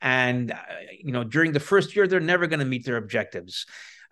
and 0.00 0.52
uh, 0.52 0.56
you 1.02 1.12
know 1.12 1.24
during 1.24 1.52
the 1.52 1.60
first 1.60 1.94
year 1.94 2.06
they're 2.06 2.20
never 2.20 2.46
going 2.46 2.60
to 2.60 2.66
meet 2.66 2.84
their 2.84 2.96
objectives 2.96 3.66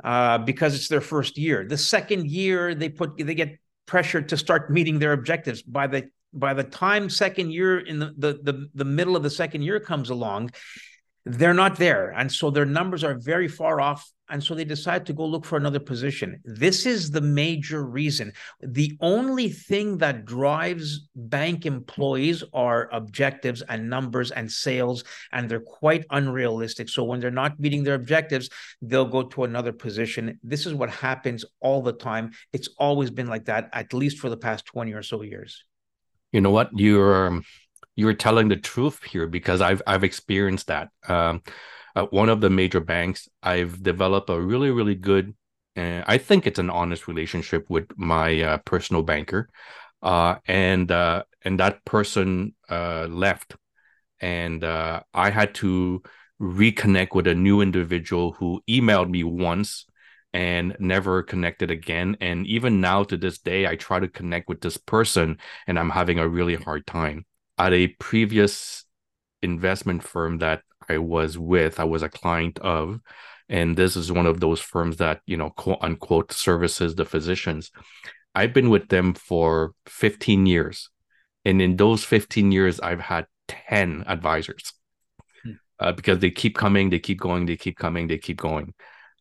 uh, 0.04 0.38
because 0.38 0.74
it's 0.74 0.88
their 0.88 1.00
first 1.00 1.38
year. 1.38 1.66
The 1.66 1.78
second 1.78 2.30
year 2.30 2.74
they 2.74 2.88
put 2.88 3.16
they 3.16 3.34
get 3.34 3.58
pressured 3.86 4.28
to 4.30 4.36
start 4.36 4.70
meeting 4.70 4.98
their 4.98 5.12
objectives 5.12 5.62
by 5.62 5.86
the 5.86 6.10
by 6.32 6.54
the 6.54 6.64
time 6.64 7.08
second 7.08 7.52
year 7.52 7.78
in 7.78 7.98
the, 7.98 8.12
the 8.18 8.38
the 8.42 8.68
the 8.74 8.84
middle 8.84 9.16
of 9.16 9.22
the 9.22 9.30
second 9.30 9.62
year 9.62 9.80
comes 9.80 10.10
along 10.10 10.50
they're 11.24 11.54
not 11.54 11.76
there 11.76 12.10
and 12.10 12.30
so 12.30 12.50
their 12.50 12.66
numbers 12.66 13.02
are 13.02 13.18
very 13.18 13.48
far 13.48 13.80
off 13.80 14.10
and 14.28 14.42
so 14.42 14.54
they 14.54 14.64
decide 14.64 15.06
to 15.06 15.12
go 15.12 15.24
look 15.24 15.44
for 15.44 15.56
another 15.56 15.78
position. 15.78 16.40
This 16.44 16.86
is 16.86 17.10
the 17.10 17.20
major 17.20 17.84
reason. 17.84 18.32
The 18.60 18.96
only 19.00 19.48
thing 19.48 19.98
that 19.98 20.24
drives 20.24 21.08
bank 21.14 21.66
employees 21.66 22.42
are 22.52 22.88
objectives 22.92 23.62
and 23.62 23.88
numbers 23.88 24.30
and 24.30 24.50
sales, 24.50 25.04
and 25.32 25.48
they're 25.48 25.60
quite 25.60 26.04
unrealistic. 26.10 26.88
So 26.88 27.04
when 27.04 27.20
they're 27.20 27.30
not 27.30 27.58
meeting 27.60 27.84
their 27.84 27.94
objectives, 27.94 28.50
they'll 28.82 29.04
go 29.04 29.22
to 29.22 29.44
another 29.44 29.72
position. 29.72 30.38
This 30.42 30.66
is 30.66 30.74
what 30.74 30.90
happens 30.90 31.44
all 31.60 31.82
the 31.82 31.92
time. 31.92 32.32
It's 32.52 32.68
always 32.78 33.10
been 33.10 33.28
like 33.28 33.44
that, 33.46 33.70
at 33.72 33.92
least 33.92 34.18
for 34.18 34.30
the 34.30 34.36
past 34.36 34.66
20 34.66 34.92
or 34.92 35.02
so 35.02 35.22
years. 35.22 35.64
You 36.32 36.40
know 36.40 36.50
what? 36.50 36.70
You're 36.74 37.40
you're 37.94 38.14
telling 38.14 38.48
the 38.48 38.56
truth 38.56 39.02
here 39.02 39.26
because 39.26 39.60
I've 39.60 39.82
I've 39.86 40.04
experienced 40.04 40.66
that. 40.66 40.90
Um, 41.08 41.42
at 41.96 42.12
one 42.12 42.28
of 42.28 42.40
the 42.40 42.50
major 42.50 42.80
banks, 42.80 43.28
I've 43.42 43.82
developed 43.82 44.30
a 44.30 44.40
really, 44.40 44.70
really 44.70 44.94
good, 44.94 45.34
uh, 45.76 46.02
I 46.06 46.18
think 46.18 46.46
it's 46.46 46.58
an 46.58 46.70
honest 46.70 47.08
relationship 47.08 47.66
with 47.70 47.86
my 47.96 48.42
uh, 48.42 48.58
personal 48.58 49.02
banker. 49.02 49.48
Uh, 50.02 50.36
and 50.46 50.92
uh, 50.92 51.24
and 51.42 51.58
that 51.58 51.84
person 51.86 52.54
uh, 52.68 53.06
left, 53.08 53.56
and 54.20 54.62
uh, 54.62 55.00
I 55.14 55.30
had 55.30 55.54
to 55.56 56.02
reconnect 56.40 57.14
with 57.14 57.26
a 57.26 57.34
new 57.34 57.62
individual 57.62 58.32
who 58.32 58.60
emailed 58.68 59.08
me 59.08 59.24
once 59.24 59.86
and 60.34 60.76
never 60.78 61.22
connected 61.22 61.70
again. 61.70 62.18
And 62.20 62.46
even 62.46 62.80
now 62.82 63.04
to 63.04 63.16
this 63.16 63.38
day, 63.38 63.66
I 63.66 63.76
try 63.76 63.98
to 63.98 64.06
connect 64.06 64.48
with 64.48 64.60
this 64.60 64.76
person, 64.76 65.38
and 65.66 65.78
I'm 65.78 65.90
having 65.90 66.18
a 66.18 66.28
really 66.28 66.56
hard 66.56 66.86
time. 66.86 67.24
At 67.56 67.72
a 67.72 67.88
previous 67.88 68.84
investment 69.40 70.02
firm 70.02 70.38
that 70.38 70.60
I 70.88 70.98
was 70.98 71.38
with, 71.38 71.80
I 71.80 71.84
was 71.84 72.02
a 72.02 72.08
client 72.08 72.58
of, 72.60 73.00
and 73.48 73.76
this 73.76 73.96
is 73.96 74.10
one 74.10 74.26
of 74.26 74.40
those 74.40 74.60
firms 74.60 74.96
that, 74.96 75.20
you 75.26 75.36
know, 75.36 75.50
quote 75.50 75.78
unquote 75.80 76.32
services 76.32 76.94
the 76.94 77.04
physicians. 77.04 77.70
I've 78.34 78.52
been 78.52 78.70
with 78.70 78.88
them 78.88 79.14
for 79.14 79.72
15 79.86 80.46
years. 80.46 80.90
And 81.44 81.62
in 81.62 81.76
those 81.76 82.04
15 82.04 82.50
years, 82.52 82.80
I've 82.80 83.00
had 83.00 83.26
10 83.48 84.04
advisors 84.06 84.72
hmm. 85.44 85.52
uh, 85.78 85.92
because 85.92 86.18
they 86.18 86.30
keep 86.30 86.56
coming, 86.56 86.90
they 86.90 86.98
keep 86.98 87.20
going, 87.20 87.46
they 87.46 87.56
keep 87.56 87.78
coming, 87.78 88.08
they 88.08 88.18
keep 88.18 88.38
going. 88.38 88.74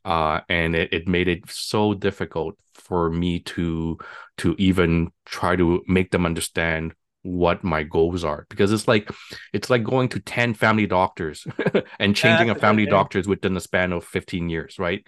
Uh, 0.03 0.41
and 0.49 0.75
it, 0.75 0.93
it 0.93 1.07
made 1.07 1.27
it 1.27 1.49
so 1.49 1.93
difficult 1.93 2.55
for 2.73 3.09
me 3.09 3.39
to 3.39 3.97
to 4.37 4.55
even 4.59 5.11
try 5.25 5.55
to 5.55 5.83
make 5.87 6.11
them 6.11 6.25
understand 6.25 6.93
what 7.25 7.63
my 7.63 7.81
goals 7.81 8.23
are 8.23 8.45
because 8.49 8.71
it's 8.71 8.87
like 8.87 9.09
it's 9.51 9.69
like 9.71 9.83
going 9.83 10.07
to 10.07 10.19
10 10.19 10.53
family 10.53 10.85
doctors 10.85 11.47
and 11.99 12.15
changing 12.15 12.51
a 12.51 12.55
family 12.55 12.85
doctors 12.85 13.27
within 13.27 13.55
the 13.55 13.59
span 13.59 13.91
of 13.91 14.05
15 14.05 14.47
years 14.47 14.77
right? 14.77 15.05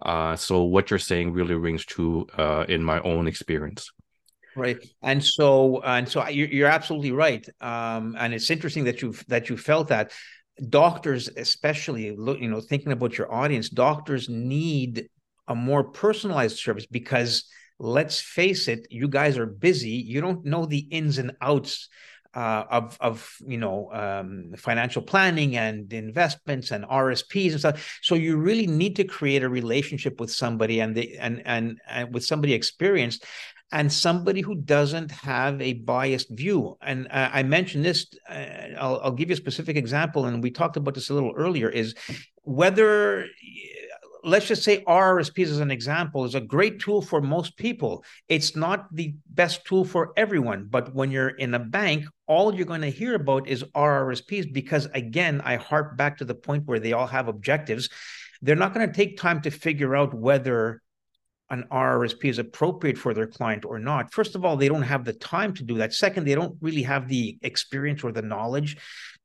Uh 0.00 0.36
so 0.36 0.62
what 0.62 0.90
you're 0.90 0.98
saying 0.98 1.32
really 1.32 1.54
rings 1.54 1.84
true 1.84 2.26
uh 2.38 2.64
in 2.68 2.84
my 2.84 3.00
own 3.00 3.26
experience. 3.26 3.90
Right 4.54 4.78
and 5.02 5.22
so 5.22 5.82
and 5.82 6.08
so 6.08 6.26
you're, 6.28 6.48
you're 6.48 6.68
absolutely 6.68 7.12
right 7.12 7.46
um 7.60 8.14
and 8.18 8.32
it's 8.32 8.50
interesting 8.50 8.84
that 8.84 9.02
you've 9.02 9.24
that 9.26 9.50
you 9.50 9.56
felt 9.56 9.88
that. 9.88 10.12
Doctors 10.70 11.28
especially 11.36 12.16
look 12.16 12.38
you 12.38 12.48
know 12.48 12.60
thinking 12.60 12.92
about 12.92 13.18
your 13.18 13.30
audience 13.30 13.68
doctors 13.68 14.28
need 14.28 15.08
a 15.48 15.54
more 15.54 15.84
personalized 15.84 16.58
service 16.58 16.86
because 16.86 17.44
let's 17.78 18.20
face 18.20 18.68
it, 18.68 18.86
you 18.90 19.08
guys 19.08 19.38
are 19.38 19.46
busy. 19.46 19.90
You 19.90 20.20
don't 20.20 20.44
know 20.44 20.66
the 20.66 20.78
ins 20.78 21.18
and 21.18 21.32
outs 21.40 21.88
uh, 22.34 22.64
of 22.70 22.98
of 23.00 23.36
you 23.46 23.56
know 23.56 23.90
um, 23.92 24.52
financial 24.58 25.02
planning 25.02 25.56
and 25.56 25.90
investments 25.92 26.70
and 26.70 26.84
RSPs 26.84 27.52
and 27.52 27.60
stuff. 27.60 27.98
So 28.02 28.14
you 28.14 28.36
really 28.36 28.66
need 28.66 28.96
to 28.96 29.04
create 29.04 29.42
a 29.42 29.48
relationship 29.48 30.20
with 30.20 30.30
somebody 30.30 30.80
and 30.80 30.94
the 30.94 31.16
and 31.18 31.42
and, 31.46 31.80
and 31.88 32.12
with 32.12 32.24
somebody 32.24 32.52
experienced 32.52 33.24
and 33.72 33.92
somebody 33.92 34.42
who 34.42 34.54
doesn't 34.54 35.10
have 35.10 35.60
a 35.60 35.72
biased 35.72 36.30
view. 36.30 36.76
And 36.82 37.08
uh, 37.10 37.30
I 37.32 37.42
mentioned 37.42 37.84
this. 37.84 38.06
Uh, 38.28 38.44
I'll, 38.78 39.00
I'll 39.02 39.12
give 39.12 39.30
you 39.30 39.34
a 39.34 39.36
specific 39.36 39.76
example, 39.76 40.26
and 40.26 40.42
we 40.42 40.50
talked 40.50 40.76
about 40.76 40.94
this 40.94 41.10
a 41.10 41.14
little 41.14 41.32
earlier. 41.36 41.68
Is 41.68 41.94
whether 42.42 43.26
let's 44.26 44.48
just 44.48 44.64
say 44.64 44.82
RRSPs 44.84 45.46
as 45.46 45.60
an 45.60 45.70
example 45.70 46.24
is 46.24 46.34
a 46.34 46.40
great 46.40 46.80
tool 46.80 47.00
for 47.00 47.20
most 47.22 47.56
people. 47.56 48.04
It's 48.28 48.56
not 48.56 48.92
the 48.92 49.14
best 49.30 49.64
tool 49.64 49.84
for 49.84 50.12
everyone, 50.16 50.66
but 50.68 50.92
when 50.92 51.12
you're 51.12 51.28
in 51.28 51.54
a 51.54 51.60
bank, 51.60 52.04
all 52.26 52.52
you're 52.52 52.66
going 52.66 52.80
to 52.80 52.90
hear 52.90 53.14
about 53.14 53.46
is 53.46 53.62
RRSPs 53.62 54.52
because 54.52 54.86
again, 54.94 55.40
I 55.44 55.54
harp 55.54 55.96
back 55.96 56.18
to 56.18 56.24
the 56.24 56.34
point 56.34 56.66
where 56.66 56.80
they 56.80 56.92
all 56.92 57.06
have 57.06 57.28
objectives. 57.28 57.88
They're 58.42 58.56
not 58.56 58.74
going 58.74 58.88
to 58.88 58.92
take 58.92 59.16
time 59.16 59.40
to 59.42 59.50
figure 59.50 59.94
out 59.94 60.12
whether 60.12 60.82
an 61.50 61.64
RRSP 61.70 62.24
is 62.24 62.38
appropriate 62.38 62.98
for 62.98 63.14
their 63.14 63.26
client 63.26 63.64
or 63.64 63.78
not. 63.78 64.12
First 64.12 64.34
of 64.34 64.44
all, 64.44 64.56
they 64.56 64.68
don't 64.68 64.82
have 64.82 65.04
the 65.04 65.12
time 65.12 65.54
to 65.54 65.62
do 65.62 65.76
that. 65.78 65.94
Second, 65.94 66.26
they 66.26 66.34
don't 66.34 66.56
really 66.60 66.82
have 66.82 67.08
the 67.08 67.38
experience 67.42 68.02
or 68.02 68.12
the 68.12 68.22
knowledge 68.22 68.76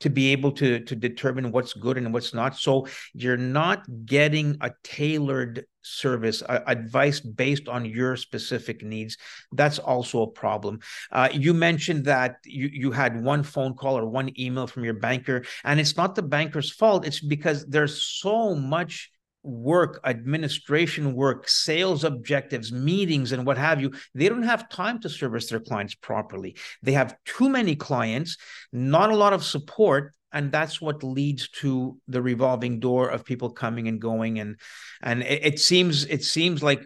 to 0.02 0.10
be 0.10 0.32
able 0.32 0.52
to, 0.52 0.80
to 0.82 0.96
determine 0.96 1.52
what's 1.52 1.74
good 1.74 1.98
and 1.98 2.14
what's 2.14 2.34
not. 2.34 2.58
So 2.58 2.88
you're 3.14 3.38
not 3.38 3.86
getting 4.06 4.58
a 4.62 4.72
tailored 4.84 5.66
service, 5.84 6.44
advice 6.48 7.20
based 7.20 7.68
on 7.68 7.86
your 7.86 8.16
specific 8.16 8.84
needs. 8.84 9.18
That's 9.52 9.80
also 9.80 10.24
a 10.24 10.28
problem. 10.28 10.80
Uh, 11.12 11.30
you 11.32 11.54
mentioned 11.54 12.06
that 12.06 12.38
you, 12.46 12.70
you 12.72 12.92
had 12.92 13.24
one 13.24 13.44
phone 13.44 13.74
call 13.74 13.98
or 13.98 14.06
one 14.06 14.32
email 14.40 14.68
from 14.68 14.84
your 14.84 14.94
banker, 14.96 15.44
and 15.64 15.80
it's 15.80 15.98
not 15.98 16.16
the 16.16 16.22
banker's 16.22 16.72
fault. 16.72 17.06
It's 17.06 17.20
because 17.20 17.66
there's 17.66 18.04
so 18.04 18.56
much 18.56 19.12
work, 19.44 20.00
administration 20.04 21.14
work, 21.14 21.50
sales 21.50 22.04
objectives, 22.04 22.72
meetings, 22.72 23.32
and 23.32 23.46
what 23.46 23.58
have 23.58 23.82
you, 23.82 23.92
they 24.14 24.30
don't 24.30 24.44
have 24.44 24.70
time 24.70 25.00
to 25.00 25.10
service 25.10 25.50
their 25.50 25.60
clients 25.60 25.96
properly. 25.96 26.56
They 26.82 26.94
have 26.94 27.16
too 27.26 27.50
many 27.50 27.76
clients, 27.76 28.38
not 28.72 29.12
a 29.12 29.16
lot 29.16 29.34
of 29.34 29.44
support. 29.44 30.14
And 30.34 30.50
that's 30.50 30.80
what 30.80 31.04
leads 31.04 31.50
to 31.60 31.98
the 32.08 32.22
revolving 32.22 32.80
door 32.80 33.10
of 33.10 33.26
people 33.26 33.50
coming 33.50 33.90
and 33.90 34.00
going. 34.00 34.40
And 34.40 34.58
and 35.02 35.24
it, 35.24 35.46
it 35.46 35.60
seems 35.60 36.06
it 36.06 36.24
seems 36.24 36.64
like 36.64 36.84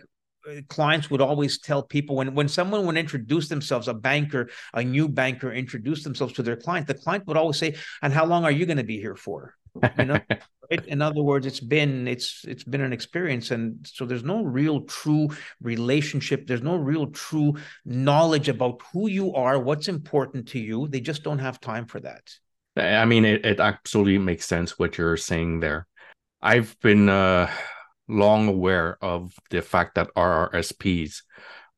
uh, 0.49 0.61
clients 0.67 1.11
would 1.11 1.21
always 1.21 1.59
tell 1.59 1.83
people 1.83 2.15
when 2.15 2.33
when 2.33 2.47
someone 2.47 2.87
would 2.87 2.97
introduce 2.97 3.47
themselves 3.47 3.87
a 3.87 3.93
banker 3.93 4.49
a 4.73 4.83
new 4.83 5.07
banker 5.07 5.51
introduce 5.51 6.03
themselves 6.03 6.33
to 6.33 6.43
their 6.43 6.55
client 6.55 6.87
the 6.87 6.93
client 6.93 7.25
would 7.27 7.37
always 7.37 7.57
say 7.57 7.75
and 8.01 8.13
how 8.13 8.25
long 8.25 8.43
are 8.43 8.51
you 8.51 8.65
going 8.65 8.77
to 8.77 8.83
be 8.83 8.99
here 8.99 9.15
for 9.15 9.55
you 9.97 10.05
know 10.05 10.19
in 10.69 11.01
other 11.01 11.21
words 11.21 11.45
it's 11.45 11.59
been 11.59 12.07
it's 12.07 12.43
it's 12.47 12.63
been 12.63 12.81
an 12.81 12.93
experience 12.93 13.51
and 13.51 13.85
so 13.85 14.05
there's 14.05 14.23
no 14.23 14.43
real 14.43 14.81
true 14.81 15.29
relationship 15.61 16.47
there's 16.47 16.61
no 16.61 16.75
real 16.75 17.07
true 17.07 17.53
knowledge 17.85 18.49
about 18.49 18.81
who 18.91 19.07
you 19.07 19.33
are 19.33 19.59
what's 19.59 19.87
important 19.87 20.47
to 20.49 20.59
you. 20.59 20.87
They 20.87 20.99
just 20.99 21.23
don't 21.23 21.39
have 21.39 21.59
time 21.59 21.85
for 21.85 21.99
that. 22.01 22.23
I 22.77 23.05
mean 23.05 23.25
it, 23.25 23.45
it 23.45 23.59
absolutely 23.59 24.17
makes 24.17 24.45
sense 24.45 24.77
what 24.77 24.97
you're 24.97 25.17
saying 25.17 25.59
there. 25.59 25.87
I've 26.41 26.75
been 26.81 27.09
uh 27.09 27.49
long 28.07 28.47
aware 28.47 28.97
of 29.01 29.33
the 29.49 29.61
fact 29.61 29.95
that 29.95 30.13
rrsps 30.15 31.23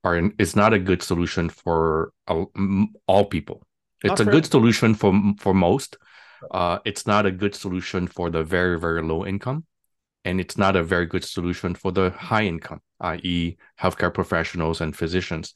are 0.04 0.32
is 0.38 0.56
not 0.56 0.74
a 0.74 0.80
good 0.80 1.02
solution 1.02 1.50
for 1.50 2.12
all 3.08 3.26
people. 3.26 3.64
It's 4.04 4.20
not 4.20 4.28
a 4.28 4.32
good 4.32 4.46
solution 4.46 4.94
for 4.94 5.14
for 5.40 5.54
most 5.54 5.98
uh, 6.52 6.80
it's 6.86 7.06
not 7.08 7.26
a 7.26 7.32
good 7.32 7.56
solution 7.56 8.08
for 8.08 8.30
the 8.30 8.44
very 8.44 8.80
very 8.80 9.02
low 9.02 9.26
income 9.26 9.66
and 10.26 10.40
it's 10.42 10.58
not 10.58 10.76
a 10.76 10.84
very 10.84 11.06
good 11.06 11.24
solution 11.24 11.74
for 11.74 11.92
the 11.92 12.10
high 12.12 12.46
income 12.46 12.82
i.e 13.02 13.58
healthcare 13.80 14.14
professionals 14.14 14.82
and 14.82 14.96
physicians 14.96 15.54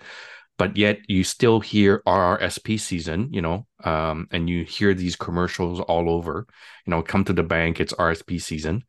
but 0.62 0.78
yet 0.78 1.00
you 1.08 1.24
still 1.24 1.60
hear 1.60 2.04
RRSP 2.06 2.80
season, 2.80 3.30
you 3.34 3.42
know, 3.42 3.66
um, 3.84 4.28
and 4.30 4.48
you 4.48 4.64
hear 4.64 4.94
these 4.94 5.16
commercials 5.16 5.80
all 5.80 6.08
over, 6.08 6.46
you 6.86 6.92
know, 6.92 7.02
come 7.02 7.24
to 7.26 7.34
the 7.34 7.42
bank, 7.42 7.80
it's 7.80 7.94
RSP 7.94 8.40
season. 8.40 8.84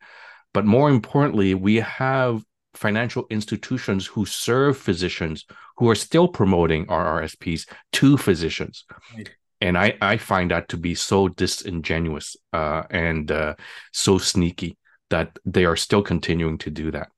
But 0.52 0.66
more 0.66 0.90
importantly, 0.90 1.54
we 1.54 1.76
have 1.76 2.42
financial 2.74 3.26
institutions 3.30 4.06
who 4.06 4.26
serve 4.26 4.76
physicians 4.76 5.46
who 5.78 5.88
are 5.88 5.94
still 5.94 6.28
promoting 6.28 6.84
RRSPs 6.88 7.66
to 7.92 8.18
physicians. 8.18 8.84
Right. 9.16 9.30
And 9.62 9.78
I, 9.78 9.94
I 10.00 10.16
find 10.16 10.50
that 10.50 10.68
to 10.70 10.76
be 10.76 10.96
so 10.96 11.28
disingenuous 11.28 12.36
uh, 12.52 12.82
and 12.90 13.30
uh, 13.30 13.54
so 13.92 14.18
sneaky 14.18 14.76
that 15.10 15.38
they 15.44 15.64
are 15.64 15.76
still 15.76 16.02
continuing 16.02 16.58
to 16.58 16.70
do 16.70 16.90
that. 16.90 17.10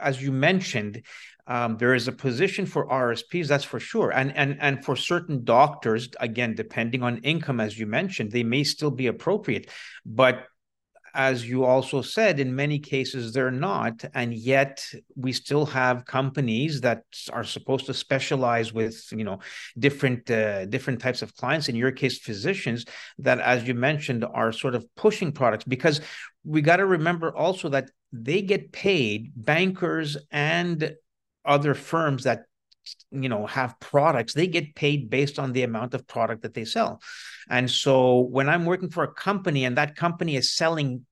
As 0.00 0.22
you 0.22 0.30
mentioned, 0.30 1.02
um, 1.48 1.76
there 1.76 1.94
is 1.94 2.06
a 2.06 2.12
position 2.12 2.66
for 2.66 2.86
RSPs, 2.86 3.48
that's 3.48 3.64
for 3.64 3.80
sure, 3.80 4.12
and 4.12 4.36
and 4.36 4.58
and 4.60 4.84
for 4.84 4.94
certain 4.94 5.42
doctors, 5.42 6.08
again, 6.20 6.54
depending 6.54 7.02
on 7.02 7.18
income, 7.18 7.58
as 7.58 7.76
you 7.76 7.86
mentioned, 7.86 8.30
they 8.30 8.44
may 8.44 8.62
still 8.62 8.92
be 8.92 9.08
appropriate, 9.08 9.68
but 10.06 10.44
as 11.18 11.48
you 11.48 11.64
also 11.64 12.00
said, 12.00 12.38
in 12.38 12.54
many 12.54 12.78
cases 12.78 13.32
they're 13.32 13.50
not, 13.50 14.04
and 14.14 14.32
yet 14.32 14.88
we 15.16 15.32
still 15.32 15.66
have 15.66 16.04
companies 16.04 16.80
that 16.82 17.02
are 17.32 17.42
supposed 17.42 17.86
to 17.86 17.92
specialize 17.92 18.72
with 18.72 19.04
you 19.10 19.24
know 19.24 19.40
different 19.76 20.30
uh, 20.30 20.64
different 20.66 21.00
types 21.00 21.20
of 21.20 21.34
clients. 21.34 21.68
In 21.68 21.74
your 21.74 21.90
case, 21.90 22.20
physicians 22.20 22.84
that, 23.18 23.40
as 23.40 23.66
you 23.66 23.74
mentioned, 23.74 24.24
are 24.24 24.52
sort 24.52 24.76
of 24.76 24.86
pushing 24.94 25.32
products 25.32 25.64
because 25.64 26.00
we 26.44 26.62
got 26.62 26.76
to 26.76 26.86
remember 26.86 27.36
also 27.36 27.68
that 27.70 27.90
they 28.12 28.40
get 28.40 28.70
paid 28.70 29.32
bankers 29.34 30.16
and 30.30 30.94
other 31.44 31.74
firms 31.74 32.22
that 32.24 32.44
you 33.10 33.28
know 33.28 33.44
have 33.46 33.78
products 33.80 34.32
they 34.32 34.46
get 34.46 34.74
paid 34.74 35.10
based 35.10 35.38
on 35.38 35.52
the 35.52 35.62
amount 35.62 35.94
of 35.94 36.06
product 36.06 36.42
that 36.42 36.54
they 36.54 36.64
sell 36.64 37.02
and 37.50 37.70
so 37.70 38.20
when 38.20 38.48
i'm 38.48 38.64
working 38.64 38.88
for 38.88 39.04
a 39.04 39.12
company 39.12 39.66
and 39.66 39.76
that 39.76 39.94
company 39.94 40.36
is 40.36 40.52
selling 40.52 41.04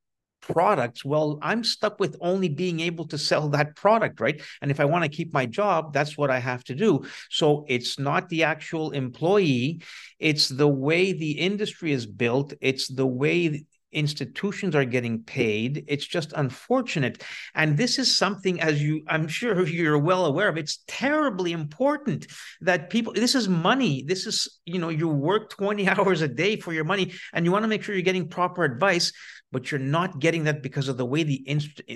products 0.47 1.05
well 1.05 1.39
i'm 1.43 1.65
stuck 1.65 1.99
with 1.99 2.17
only 2.21 2.49
being 2.49 2.79
able 2.79 3.07
to 3.07 3.19
sell 3.19 3.49
that 3.49 3.75
product 3.75 4.21
right 4.21 4.41
and 4.63 4.71
if 4.71 4.79
i 4.79 4.85
want 4.85 5.03
to 5.03 5.09
keep 5.09 5.33
my 5.33 5.45
job 5.45 5.93
that's 5.93 6.17
what 6.17 6.31
i 6.31 6.39
have 6.39 6.63
to 6.63 6.75
do 6.75 7.05
so 7.31 7.65
it's 7.69 7.99
not 7.99 8.29
the 8.29 8.45
actual 8.45 8.93
employee 8.93 9.83
it's 10.21 10.49
the 10.49 10.69
way 10.69 11.13
the 11.13 11.33
industry 11.33 11.91
is 11.91 12.07
built 12.07 12.55
it's 12.61 12.87
the 12.87 13.07
way 13.07 13.65
institutions 13.97 14.77
are 14.77 14.85
getting 14.85 15.23
paid. 15.23 15.85
It's 15.89 16.07
just 16.07 16.33
unfortunate. 16.35 17.23
And 17.55 17.77
this 17.77 17.99
is 17.99 18.15
something, 18.15 18.61
as 18.61 18.83
you, 18.83 19.03
I'm 19.09 19.27
sure 19.27 19.67
you're 19.67 19.99
well 19.99 20.27
aware 20.27 20.49
of, 20.49 20.59
it's 20.59 20.85
terribly 20.87 21.53
important 21.53 22.27
that 22.61 22.91
people, 22.91 23.15
this 23.15 23.35
is 23.35 23.49
money. 23.49 24.05
This 24.07 24.27
is, 24.27 24.61
you 24.67 24.79
know, 24.79 24.91
you 24.91 25.09
work 25.09 25.51
20 25.51 25.89
hours 25.89 26.21
a 26.21 26.29
day 26.29 26.57
for 26.57 26.73
your 26.73 26.85
money 26.85 27.13
and 27.33 27.45
you 27.45 27.53
want 27.53 27.65
to 27.65 27.69
make 27.69 27.83
sure 27.83 27.95
you're 27.95 28.03
getting 28.03 28.29
proper 28.29 28.65
advice, 28.65 29.13
but 29.53 29.71
you're 29.71 29.81
not 29.81 30.19
getting 30.19 30.45
that 30.45 30.63
because 30.63 30.89
of 30.89 30.97
the 30.97 31.07
way 31.07 31.23
the, 31.23 31.45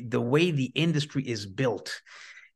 the 0.06 0.20
way 0.20 0.50
the 0.50 0.72
industry 0.74 1.22
is 1.22 1.46
built. 1.46 2.00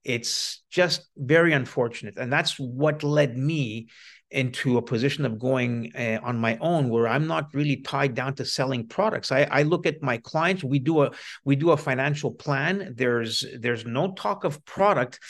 It's 0.05 0.63
just 0.71 1.09
very 1.17 1.53
unfortunate. 1.53 2.19
And 2.19 2.33
that's 2.33 2.59
what 2.59 3.03
led 3.03 3.37
me 3.37 3.89
into 4.35 4.79
a 4.79 4.83
position 4.83 5.25
of 5.25 5.39
going 5.39 5.93
uh, 5.97 6.19
on 6.23 6.37
my 6.37 6.59
own 6.61 6.89
where 6.89 7.07
i'm 7.07 7.27
not 7.27 7.55
really 7.55 7.77
tied 7.77 8.15
down 8.15 8.35
to 8.35 8.45
selling 8.45 8.87
products 8.87 9.31
I, 9.31 9.45
I 9.45 9.63
look 9.63 9.87
at 9.87 10.03
my 10.03 10.19
clients 10.19 10.65
we 10.65 10.81
do 10.81 11.03
a 11.05 11.13
we 11.45 11.55
do 11.55 11.71
a 11.71 11.77
financial 11.77 12.33
plan 12.33 12.95
there's 12.97 13.45
there's 13.59 13.87
no 13.87 14.13
talk 14.13 14.45
of 14.45 14.65
product 14.65 15.21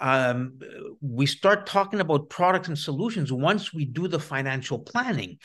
um, 0.00 0.58
we 1.02 1.26
start 1.26 1.66
talking 1.66 2.00
about 2.00 2.30
products 2.30 2.68
and 2.68 2.78
solutions 2.78 3.30
once 3.30 3.74
we 3.74 3.84
do 3.84 4.08
the 4.08 4.18
financial 4.18 4.78
planning 4.78 5.38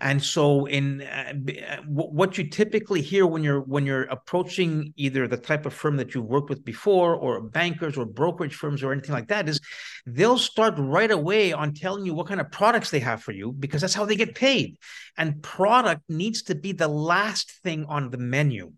and 0.00 0.22
so, 0.22 0.66
in 0.66 1.02
uh, 1.02 1.32
uh 1.70 1.76
what 1.86 2.38
you 2.38 2.48
typically 2.48 3.02
hear 3.02 3.26
when 3.26 3.44
you're 3.44 3.60
when 3.60 3.84
you're 3.84 4.04
approaching 4.04 4.92
either 4.96 5.28
the 5.28 5.36
type 5.36 5.66
of 5.66 5.74
firm 5.74 5.96
that 5.96 6.14
you've 6.14 6.24
worked 6.24 6.48
with 6.48 6.64
before, 6.64 7.14
or 7.14 7.40
bankers 7.42 7.96
or 7.96 8.06
brokerage 8.06 8.54
firms 8.54 8.82
or 8.82 8.92
anything 8.92 9.14
like 9.14 9.28
that, 9.28 9.48
is 9.48 9.60
they'll 10.06 10.38
start 10.38 10.74
right 10.78 11.10
away 11.10 11.52
on 11.52 11.74
telling 11.74 12.04
you 12.04 12.14
what 12.14 12.26
kind 12.26 12.40
of 12.40 12.50
products 12.50 12.90
they 12.90 13.00
have 13.00 13.22
for 13.22 13.32
you 13.32 13.52
because 13.52 13.80
that's 13.80 13.94
how 13.94 14.04
they 14.04 14.16
get 14.16 14.34
paid. 14.34 14.76
And 15.18 15.42
product 15.42 16.02
needs 16.08 16.42
to 16.44 16.54
be 16.54 16.72
the 16.72 16.88
last 16.88 17.52
thing 17.62 17.84
on 17.86 18.10
the 18.10 18.18
menu. 18.18 18.72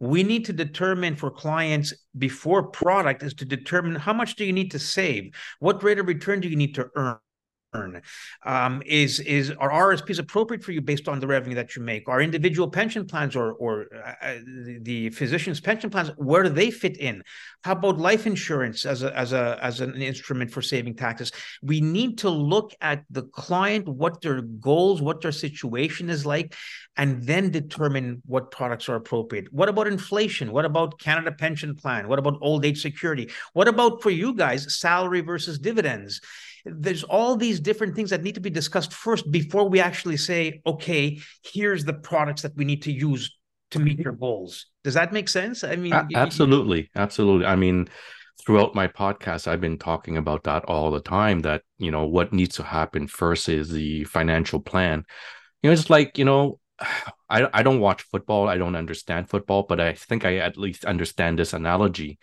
We 0.00 0.22
need 0.22 0.46
to 0.46 0.52
determine 0.52 1.16
for 1.16 1.30
clients 1.30 1.94
before 2.18 2.64
product 2.64 3.22
is 3.22 3.34
to 3.34 3.44
determine 3.44 3.94
how 3.94 4.12
much 4.12 4.36
do 4.36 4.44
you 4.44 4.52
need 4.52 4.70
to 4.72 4.78
save? 4.78 5.34
What 5.60 5.82
rate 5.82 5.98
of 5.98 6.06
return 6.08 6.40
do 6.40 6.48
you 6.48 6.56
need 6.56 6.74
to 6.74 6.88
earn 6.96 7.18
um, 8.44 8.82
is 8.86 9.20
is 9.20 9.50
are 9.52 9.70
RSPs 9.70 10.18
appropriate 10.18 10.62
for 10.62 10.72
you 10.72 10.80
based 10.80 11.08
on 11.08 11.20
the 11.20 11.26
revenue 11.26 11.56
that 11.56 11.74
you 11.74 11.82
make? 11.82 12.08
Are 12.08 12.20
individual 12.20 12.68
pension 12.70 13.06
plans 13.06 13.34
or 13.36 13.52
or 13.52 13.86
uh, 13.94 14.12
uh 14.22 14.34
the 14.80 15.10
physician's 15.10 15.60
pension 15.60 15.90
plans 15.90 16.10
where 16.16 16.42
do 16.42 16.48
they 16.48 16.70
fit 16.70 16.96
in? 16.96 17.22
How 17.64 17.72
about 17.72 17.98
life 17.98 18.26
insurance 18.26 18.86
as 18.86 19.02
a 19.02 19.16
as 19.18 19.32
a 19.32 19.58
as 19.62 19.80
an 19.80 20.00
instrument 20.00 20.50
for 20.50 20.62
saving 20.62 20.94
taxes? 20.96 21.32
We 21.62 21.80
need 21.80 22.18
to 22.18 22.30
look 22.30 22.72
at 22.80 23.04
the 23.10 23.24
client, 23.24 23.88
what 23.88 24.20
their 24.20 24.42
goals, 24.42 25.02
what 25.02 25.20
their 25.20 25.32
situation 25.32 26.10
is 26.10 26.24
like, 26.24 26.54
and 26.96 27.22
then 27.22 27.50
determine 27.50 28.22
what 28.26 28.50
products 28.50 28.88
are 28.88 28.96
appropriate. 28.96 29.52
What 29.52 29.68
about 29.68 29.86
inflation? 29.86 30.52
What 30.52 30.64
about 30.64 30.98
Canada 30.98 31.32
Pension 31.32 31.74
Plan? 31.74 32.08
What 32.08 32.18
about 32.18 32.38
old 32.40 32.64
age 32.64 32.80
security? 32.80 33.30
What 33.52 33.68
about 33.68 34.02
for 34.02 34.10
you 34.10 34.34
guys 34.34 34.78
salary 34.78 35.20
versus 35.20 35.58
dividends? 35.58 36.20
There's 36.64 37.04
all 37.04 37.36
these 37.36 37.60
different 37.60 37.94
things 37.94 38.10
that 38.10 38.22
need 38.22 38.34
to 38.34 38.40
be 38.40 38.50
discussed 38.50 38.92
first 38.92 39.30
before 39.30 39.68
we 39.68 39.80
actually 39.80 40.16
say, 40.16 40.62
okay, 40.66 41.18
here's 41.42 41.84
the 41.84 41.92
products 41.92 42.42
that 42.42 42.56
we 42.56 42.64
need 42.64 42.82
to 42.82 42.92
use 42.92 43.36
to 43.70 43.80
meet 43.80 43.98
your 43.98 44.12
goals. 44.12 44.66
Does 44.82 44.94
that 44.94 45.12
make 45.12 45.28
sense? 45.28 45.64
I 45.64 45.76
mean, 45.76 45.92
A- 45.92 46.08
absolutely, 46.14 46.90
absolutely. 46.94 47.46
I 47.46 47.56
mean, 47.56 47.88
throughout 48.44 48.74
my 48.74 48.88
podcast, 48.88 49.46
I've 49.46 49.60
been 49.60 49.78
talking 49.78 50.16
about 50.16 50.44
that 50.44 50.64
all 50.64 50.90
the 50.90 51.00
time. 51.00 51.40
That 51.40 51.62
you 51.78 51.90
know 51.90 52.06
what 52.06 52.32
needs 52.32 52.56
to 52.56 52.62
happen 52.62 53.06
first 53.08 53.48
is 53.48 53.70
the 53.70 54.04
financial 54.04 54.60
plan. 54.60 55.04
You 55.62 55.70
know, 55.70 55.74
it's 55.74 55.90
like 55.90 56.18
you 56.18 56.24
know, 56.24 56.60
I 57.28 57.48
I 57.52 57.62
don't 57.62 57.80
watch 57.80 58.02
football. 58.02 58.48
I 58.48 58.56
don't 58.56 58.76
understand 58.76 59.28
football, 59.28 59.64
but 59.68 59.80
I 59.80 59.92
think 59.94 60.24
I 60.24 60.38
at 60.38 60.56
least 60.56 60.84
understand 60.84 61.38
this 61.38 61.52
analogy 61.52 62.18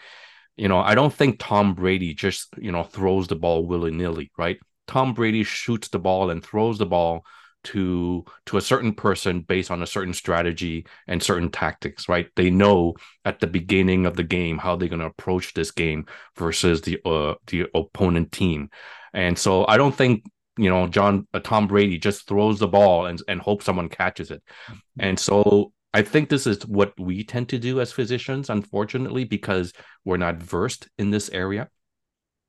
you 0.58 0.68
know, 0.68 0.80
I 0.80 0.96
don't 0.96 1.14
think 1.14 1.38
Tom 1.40 1.74
Brady 1.74 2.14
just, 2.14 2.54
you 2.58 2.72
know, 2.72 2.84
throws 2.84 3.28
the 3.28 3.36
ball 3.36 3.66
willy-nilly, 3.66 4.32
right? 4.38 4.58
Tom 4.88 5.14
Brady 5.14 5.44
shoots 5.44 5.90
the 5.90 6.00
ball 6.00 6.30
and 6.30 6.44
throws 6.44 6.78
the 6.78 6.86
ball 6.86 7.26
to 7.64 8.26
to 8.48 8.58
a 8.58 8.62
certain 8.62 8.94
person 8.94 9.42
based 9.42 9.72
on 9.72 9.84
a 9.84 9.88
certain 9.88 10.14
strategy 10.14 10.86
and 11.08 11.22
certain 11.22 11.50
tactics 11.50 12.10
right 12.10 12.28
they 12.36 12.50
know 12.50 12.94
at 13.24 13.40
the 13.40 13.48
beginning 13.48 14.06
of 14.06 14.16
the 14.16 14.24
game 14.24 14.58
how 14.58 14.76
they're 14.76 14.90
going 14.90 15.00
to 15.00 15.06
approach 15.06 15.54
this 15.54 15.72
game 15.72 16.06
versus 16.36 16.82
the 16.82 17.00
uh, 17.06 17.36
the 17.48 17.68
opponent 17.76 18.32
team 18.32 18.70
and 19.14 19.38
so 19.38 19.66
i 19.68 19.78
don't 19.78 19.96
think 19.96 20.24
you 20.58 20.70
know 20.70 20.88
john 20.88 21.28
uh, 21.34 21.40
tom 21.40 21.68
brady 21.68 22.00
just 22.00 22.28
throws 22.28 22.58
the 22.58 22.68
ball 22.68 23.06
and 23.06 23.22
and 23.28 23.40
hopes 23.40 23.66
someone 23.66 23.90
catches 23.90 24.32
it 24.32 24.42
mm-hmm. 24.68 24.78
and 25.00 25.20
so 25.20 25.72
I 25.94 26.02
think 26.02 26.30
this 26.30 26.48
is 26.48 26.66
what 26.66 26.98
we 26.98 27.24
tend 27.24 27.50
to 27.50 27.60
do 27.60 27.82
as 27.82 27.92
physicians, 27.92 28.50
unfortunately, 28.50 29.26
because 29.26 29.74
we're 30.06 30.18
not 30.18 30.38
versed 30.38 30.88
in 30.98 31.12
this 31.12 31.30
area. 31.30 31.70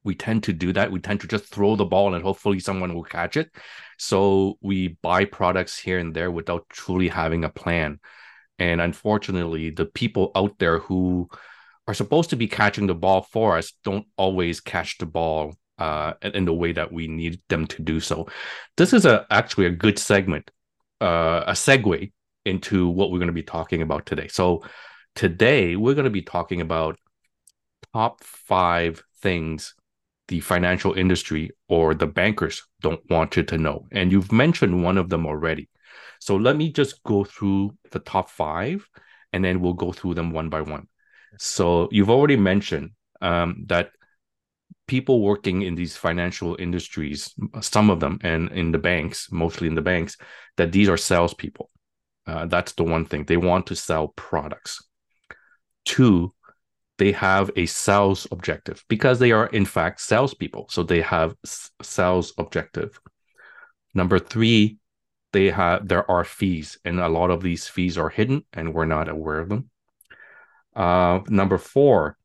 We 0.04 0.14
tend 0.14 0.44
to 0.44 0.52
do 0.52 0.72
that. 0.72 0.90
We 0.90 1.00
tend 1.00 1.20
to 1.20 1.28
just 1.28 1.46
throw 1.46 1.76
the 1.76 1.84
ball 1.84 2.14
and 2.14 2.22
hopefully 2.22 2.60
someone 2.60 2.94
will 2.94 3.04
catch 3.04 3.36
it. 3.36 3.50
So 3.98 4.58
we 4.60 4.98
buy 5.02 5.24
products 5.24 5.78
here 5.78 5.98
and 5.98 6.14
there 6.14 6.30
without 6.30 6.68
truly 6.68 7.08
having 7.08 7.44
a 7.44 7.48
plan. 7.48 7.98
And 8.58 8.80
unfortunately, 8.80 9.70
the 9.70 9.86
people 9.86 10.30
out 10.34 10.58
there 10.58 10.78
who 10.78 11.28
are 11.88 11.94
supposed 11.94 12.30
to 12.30 12.36
be 12.36 12.46
catching 12.46 12.86
the 12.86 12.94
ball 12.94 13.22
for 13.22 13.58
us 13.58 13.72
don't 13.84 14.06
always 14.16 14.60
catch 14.60 14.98
the 14.98 15.06
ball 15.06 15.54
uh, 15.78 16.14
in 16.22 16.44
the 16.44 16.54
way 16.54 16.72
that 16.72 16.92
we 16.92 17.08
need 17.08 17.40
them 17.48 17.66
to 17.66 17.82
do 17.82 17.98
so. 17.98 18.28
This 18.76 18.92
is 18.92 19.04
a 19.04 19.26
actually 19.30 19.66
a 19.66 19.70
good 19.70 19.98
segment, 19.98 20.50
uh, 21.00 21.44
a 21.46 21.52
segue 21.52 22.12
into 22.44 22.88
what 22.88 23.10
we're 23.10 23.18
going 23.18 23.26
to 23.28 23.32
be 23.32 23.42
talking 23.42 23.82
about 23.82 24.06
today. 24.06 24.28
So, 24.28 24.64
today 25.14 25.76
we're 25.76 25.94
going 25.94 26.04
to 26.04 26.10
be 26.10 26.22
talking 26.22 26.60
about 26.60 26.98
top 27.92 28.22
five 28.24 29.02
things 29.20 29.74
the 30.28 30.40
financial 30.40 30.94
industry 30.94 31.50
or 31.68 31.94
the 31.94 32.06
bankers 32.06 32.62
don't 32.80 33.02
want 33.10 33.36
you 33.36 33.42
to 33.42 33.58
know. 33.58 33.86
And 33.92 34.10
you've 34.10 34.32
mentioned 34.32 34.82
one 34.82 34.96
of 34.96 35.10
them 35.10 35.26
already. 35.26 35.68
So, 36.20 36.36
let 36.36 36.56
me 36.56 36.72
just 36.72 37.02
go 37.02 37.24
through 37.24 37.76
the 37.90 37.98
top 37.98 38.30
five 38.30 38.88
and 39.32 39.44
then 39.44 39.60
we'll 39.60 39.74
go 39.74 39.92
through 39.92 40.14
them 40.14 40.30
one 40.30 40.48
by 40.48 40.62
one. 40.62 40.88
So, 41.38 41.88
you've 41.90 42.10
already 42.10 42.36
mentioned 42.36 42.90
um, 43.20 43.64
that 43.66 43.90
people 44.86 45.22
working 45.22 45.62
in 45.62 45.74
these 45.74 45.96
financial 45.96 46.56
industries, 46.58 47.34
some 47.60 47.90
of 47.90 48.00
them, 48.00 48.18
and 48.22 48.50
in 48.52 48.72
the 48.72 48.78
banks, 48.78 49.30
mostly 49.30 49.66
in 49.66 49.74
the 49.74 49.82
banks, 49.82 50.16
that 50.56 50.72
these 50.72 50.88
are 50.88 50.96
salespeople. 50.96 51.70
Uh, 52.26 52.46
that's 52.46 52.72
the 52.72 52.84
one 52.84 53.04
thing 53.04 53.24
they 53.24 53.36
want 53.36 53.66
to 53.66 53.76
sell 53.76 54.08
products. 54.08 54.86
Two, 55.84 56.34
they 56.98 57.12
have 57.12 57.50
a 57.56 57.66
sales 57.66 58.26
objective 58.30 58.84
because 58.88 59.18
they 59.18 59.32
are 59.32 59.46
in 59.46 59.64
fact 59.64 60.00
salespeople, 60.00 60.66
so 60.70 60.82
they 60.82 61.00
have 61.00 61.34
sales 61.82 62.32
objective. 62.38 63.00
Number 63.94 64.18
three, 64.18 64.78
they 65.32 65.50
have 65.50 65.88
there 65.88 66.08
are 66.10 66.24
fees, 66.24 66.78
and 66.84 67.00
a 67.00 67.08
lot 67.08 67.30
of 67.30 67.42
these 67.42 67.66
fees 67.66 67.98
are 67.98 68.08
hidden, 68.08 68.44
and 68.52 68.74
we're 68.74 68.84
not 68.84 69.08
aware 69.08 69.40
of 69.40 69.48
them. 69.48 69.70
Uh, 70.76 71.20
number 71.28 71.58
four, 71.58 72.16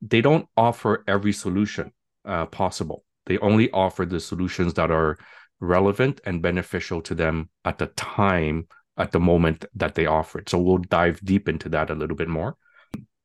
they 0.00 0.20
don't 0.20 0.48
offer 0.56 1.04
every 1.06 1.32
solution 1.32 1.92
uh, 2.24 2.46
possible. 2.46 3.04
They 3.26 3.38
only 3.38 3.70
offer 3.70 4.06
the 4.06 4.20
solutions 4.20 4.74
that 4.74 4.90
are 4.90 5.18
relevant 5.60 6.20
and 6.24 6.42
beneficial 6.42 7.02
to 7.02 7.14
them 7.14 7.50
at 7.64 7.78
the 7.78 7.86
time, 7.86 8.68
at 8.96 9.12
the 9.12 9.20
moment 9.20 9.64
that 9.74 9.94
they 9.94 10.06
offer 10.06 10.38
it. 10.38 10.48
So 10.48 10.58
we'll 10.58 10.78
dive 10.78 11.20
deep 11.22 11.48
into 11.48 11.68
that 11.70 11.90
a 11.90 11.94
little 11.94 12.16
bit 12.16 12.28
more. 12.28 12.56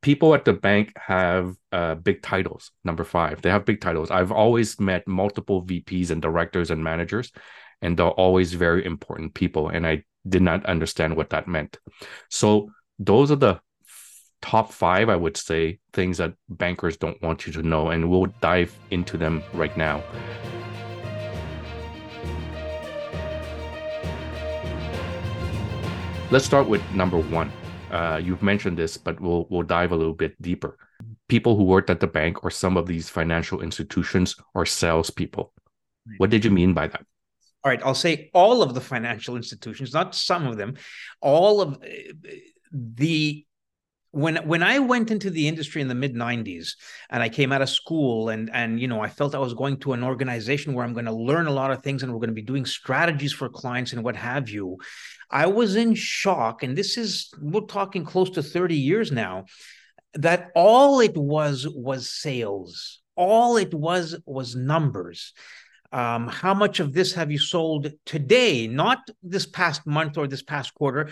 People 0.02 0.34
at 0.34 0.46
the 0.46 0.54
bank 0.54 0.94
have 0.98 1.56
uh, 1.72 1.96
big 1.96 2.22
titles. 2.24 2.72
Number 2.84 3.04
five, 3.04 3.42
they 3.42 3.50
have 3.50 3.66
big 3.66 3.82
titles. 3.82 4.10
I've 4.10 4.32
always 4.32 4.80
met 4.80 5.08
multiple 5.08 5.64
VPs 5.64 6.10
and 6.10 6.22
directors 6.22 6.72
and 6.72 6.84
managers, 6.84 7.32
and 7.82 7.96
they're 7.96 8.08
always 8.08 8.54
very 8.54 8.84
important 8.84 9.36
people. 9.36 9.70
And 9.70 9.86
I 9.86 10.04
did 10.28 10.42
not 10.42 10.66
understand 10.66 11.16
what 11.16 11.30
that 11.30 11.48
meant. 11.48 11.78
So 12.30 12.72
those 12.98 13.32
are 13.32 13.36
the 13.36 13.60
top 14.42 14.72
five, 14.72 15.08
I 15.08 15.16
would 15.16 15.38
say, 15.38 15.80
things 15.94 16.18
that 16.18 16.34
bankers 16.50 16.98
don't 16.98 17.22
want 17.22 17.46
you 17.46 17.54
to 17.54 17.64
know, 17.64 17.90
and 17.90 18.10
we'll 18.10 18.34
dive 18.42 18.76
into 18.90 19.18
them 19.18 19.44
right 19.54 19.76
now. 19.78 20.04
Let's 26.32 26.46
start 26.46 26.70
with 26.70 26.82
number 26.94 27.18
one. 27.18 27.52
Uh, 27.92 28.22
you've 28.24 28.42
mentioned 28.42 28.78
this, 28.78 28.96
but 28.96 29.20
we'll 29.20 29.48
we'll 29.50 29.64
dive 29.64 29.92
a 29.92 29.98
little 29.98 30.14
bit 30.14 30.42
deeper. 30.42 30.78
People 31.28 31.58
who 31.58 31.64
worked 31.66 31.90
at 31.90 32.00
the 32.00 32.08
bank 32.08 32.46
or 32.46 32.50
some 32.50 32.78
of 32.78 32.88
these 32.88 33.10
financial 33.10 33.60
institutions 33.60 34.38
are 34.56 34.66
salespeople. 34.66 35.52
What 36.20 36.30
did 36.30 36.46
you 36.46 36.52
mean 36.52 36.74
by 36.74 36.88
that? 36.88 37.06
All 37.66 37.70
right, 37.70 37.82
I'll 37.84 37.94
say 37.94 38.32
all 38.34 38.64
of 38.64 38.74
the 38.74 38.80
financial 38.80 39.36
institutions, 39.36 39.94
not 39.94 40.16
some 40.16 40.48
of 40.48 40.56
them, 40.56 40.78
all 41.20 41.60
of 41.60 41.84
the 42.72 43.46
when 44.12 44.38
when 44.48 44.62
I 44.62 44.80
went 44.80 45.12
into 45.12 45.30
the 45.30 45.48
industry 45.48 45.82
in 45.82 45.88
the 45.88 45.96
mid 45.96 46.14
90s 46.14 46.76
and 47.10 47.24
I 47.24 47.30
came 47.30 47.52
out 47.52 47.62
of 47.62 47.70
school 47.70 48.30
and 48.30 48.50
and 48.54 48.80
you 48.80 48.88
know 48.88 49.02
I 49.02 49.08
felt 49.08 49.36
I 49.36 49.40
was 49.40 49.54
going 49.54 49.78
to 49.78 49.94
an 49.94 50.04
organization 50.04 50.74
where 50.74 50.86
I'm 50.86 50.94
going 50.94 51.06
to 51.06 51.14
learn 51.14 51.48
a 51.48 51.52
lot 51.52 51.72
of 51.72 51.82
things 51.82 52.04
and 52.04 52.12
we're 52.12 52.20
going 52.20 52.30
to 52.30 52.34
be 52.34 52.42
doing 52.42 52.66
strategies 52.66 53.34
for 53.34 53.48
clients 53.50 53.94
and 53.94 54.04
what 54.04 54.18
have 54.18 54.50
you 54.50 54.78
I 55.32 55.48
was 55.48 55.76
in 55.76 55.96
shock 55.96 56.64
and 56.64 56.78
this 56.78 56.98
is 56.98 57.32
we're 57.40 57.62
talking 57.62 58.06
close 58.06 58.30
to 58.32 58.44
30 58.44 58.76
years 58.76 59.12
now 59.12 59.46
that 60.16 60.50
all 60.56 61.00
it 61.00 61.16
was 61.16 61.68
was 61.68 62.10
sales. 62.10 63.00
All 63.16 63.58
it 63.58 63.74
was 63.74 64.16
was 64.26 64.56
numbers. 64.56 65.34
Um, 65.94 66.28
how 66.28 66.54
much 66.54 66.80
of 66.80 66.94
this 66.94 67.14
have 67.14 67.32
you 67.32 67.40
sold 67.40 67.92
today? 68.06 68.68
Not 68.68 69.00
this 69.22 69.46
past 69.46 69.86
month 69.86 70.18
or 70.18 70.28
this 70.28 70.44
past 70.44 70.74
quarter 70.74 71.10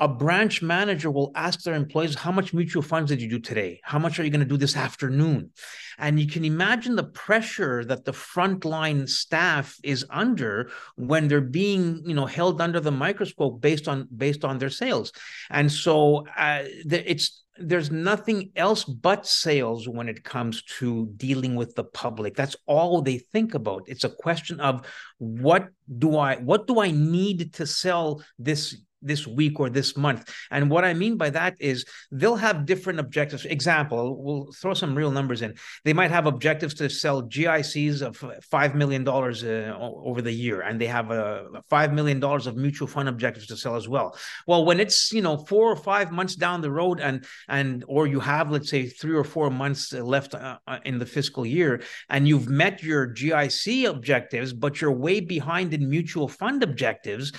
a 0.00 0.08
branch 0.08 0.62
manager 0.62 1.10
will 1.10 1.32
ask 1.34 1.62
their 1.62 1.74
employees, 1.74 2.14
How 2.14 2.30
much 2.30 2.54
mutual 2.54 2.82
funds 2.82 3.10
did 3.10 3.20
you 3.20 3.28
do 3.28 3.38
today? 3.38 3.80
How 3.82 3.98
much 3.98 4.18
are 4.18 4.24
you 4.24 4.30
going 4.30 4.40
to 4.40 4.46
do 4.46 4.56
this 4.56 4.76
afternoon? 4.76 5.50
And 5.98 6.20
you 6.20 6.28
can 6.28 6.44
imagine 6.44 6.94
the 6.94 7.04
pressure 7.04 7.84
that 7.84 8.04
the 8.04 8.12
frontline 8.12 9.08
staff 9.08 9.76
is 9.82 10.06
under 10.10 10.70
when 10.96 11.26
they're 11.26 11.40
being, 11.40 12.02
you 12.06 12.14
know, 12.14 12.26
held 12.26 12.60
under 12.60 12.78
the 12.78 12.92
microscope 12.92 13.60
based 13.60 13.88
on 13.88 14.06
based 14.16 14.44
on 14.44 14.58
their 14.58 14.70
sales. 14.70 15.12
And 15.50 15.70
so 15.70 16.26
uh, 16.36 16.62
it's 16.64 17.44
there's 17.60 17.90
nothing 17.90 18.52
else 18.54 18.84
but 18.84 19.26
sales 19.26 19.88
when 19.88 20.08
it 20.08 20.22
comes 20.22 20.62
to 20.62 21.12
dealing 21.16 21.56
with 21.56 21.74
the 21.74 21.84
public 21.84 22.36
that's 22.36 22.56
all 22.66 23.02
they 23.02 23.18
think 23.18 23.54
about 23.54 23.82
it's 23.86 24.04
a 24.04 24.08
question 24.08 24.60
of 24.60 24.86
what 25.18 25.68
do 25.98 26.16
i 26.16 26.36
what 26.36 26.66
do 26.66 26.80
i 26.80 26.90
need 26.90 27.52
to 27.52 27.66
sell 27.66 28.22
this 28.38 28.76
this 29.02 29.26
week 29.26 29.60
or 29.60 29.70
this 29.70 29.96
month. 29.96 30.32
And 30.50 30.70
what 30.70 30.84
I 30.84 30.94
mean 30.94 31.16
by 31.16 31.30
that 31.30 31.56
is 31.60 31.84
they'll 32.10 32.36
have 32.36 32.66
different 32.66 33.00
objectives. 33.00 33.44
Example, 33.44 34.22
we'll 34.22 34.52
throw 34.52 34.74
some 34.74 34.94
real 34.94 35.10
numbers 35.10 35.42
in. 35.42 35.54
They 35.84 35.92
might 35.92 36.10
have 36.10 36.26
objectives 36.26 36.74
to 36.74 36.88
sell 36.88 37.22
GICs 37.22 38.02
of 38.02 38.18
$5 38.18 38.74
million 38.74 39.06
uh, 39.06 39.78
over 39.80 40.22
the 40.22 40.32
year, 40.32 40.62
and 40.62 40.80
they 40.80 40.86
have 40.86 41.10
a 41.10 41.48
uh, 41.54 41.60
$5 41.70 41.92
million 41.92 42.22
of 42.22 42.56
mutual 42.56 42.88
fund 42.88 43.08
objectives 43.08 43.46
to 43.48 43.56
sell 43.56 43.76
as 43.76 43.88
well. 43.88 44.16
Well, 44.46 44.64
when 44.64 44.80
it's, 44.80 45.12
you 45.12 45.22
know, 45.22 45.36
four 45.36 45.70
or 45.70 45.76
five 45.76 46.12
months 46.12 46.34
down 46.36 46.60
the 46.60 46.70
road 46.70 47.00
and, 47.00 47.24
and, 47.48 47.84
or 47.86 48.06
you 48.06 48.20
have, 48.20 48.50
let's 48.50 48.70
say 48.70 48.86
three 48.86 49.14
or 49.14 49.24
four 49.24 49.50
months 49.50 49.92
left 49.92 50.34
uh, 50.34 50.58
uh 50.66 50.78
in 50.84 50.98
the 50.98 51.06
fiscal 51.06 51.44
year 51.44 51.82
and 52.08 52.28
you've 52.28 52.48
met 52.48 52.82
your 52.82 53.06
GIC 53.06 53.88
objectives, 53.88 54.52
but 54.52 54.80
you're 54.80 54.92
way 54.92 55.20
behind 55.20 55.74
in 55.74 55.88
mutual 55.88 56.28
fund 56.28 56.62
objectives, 56.62 57.32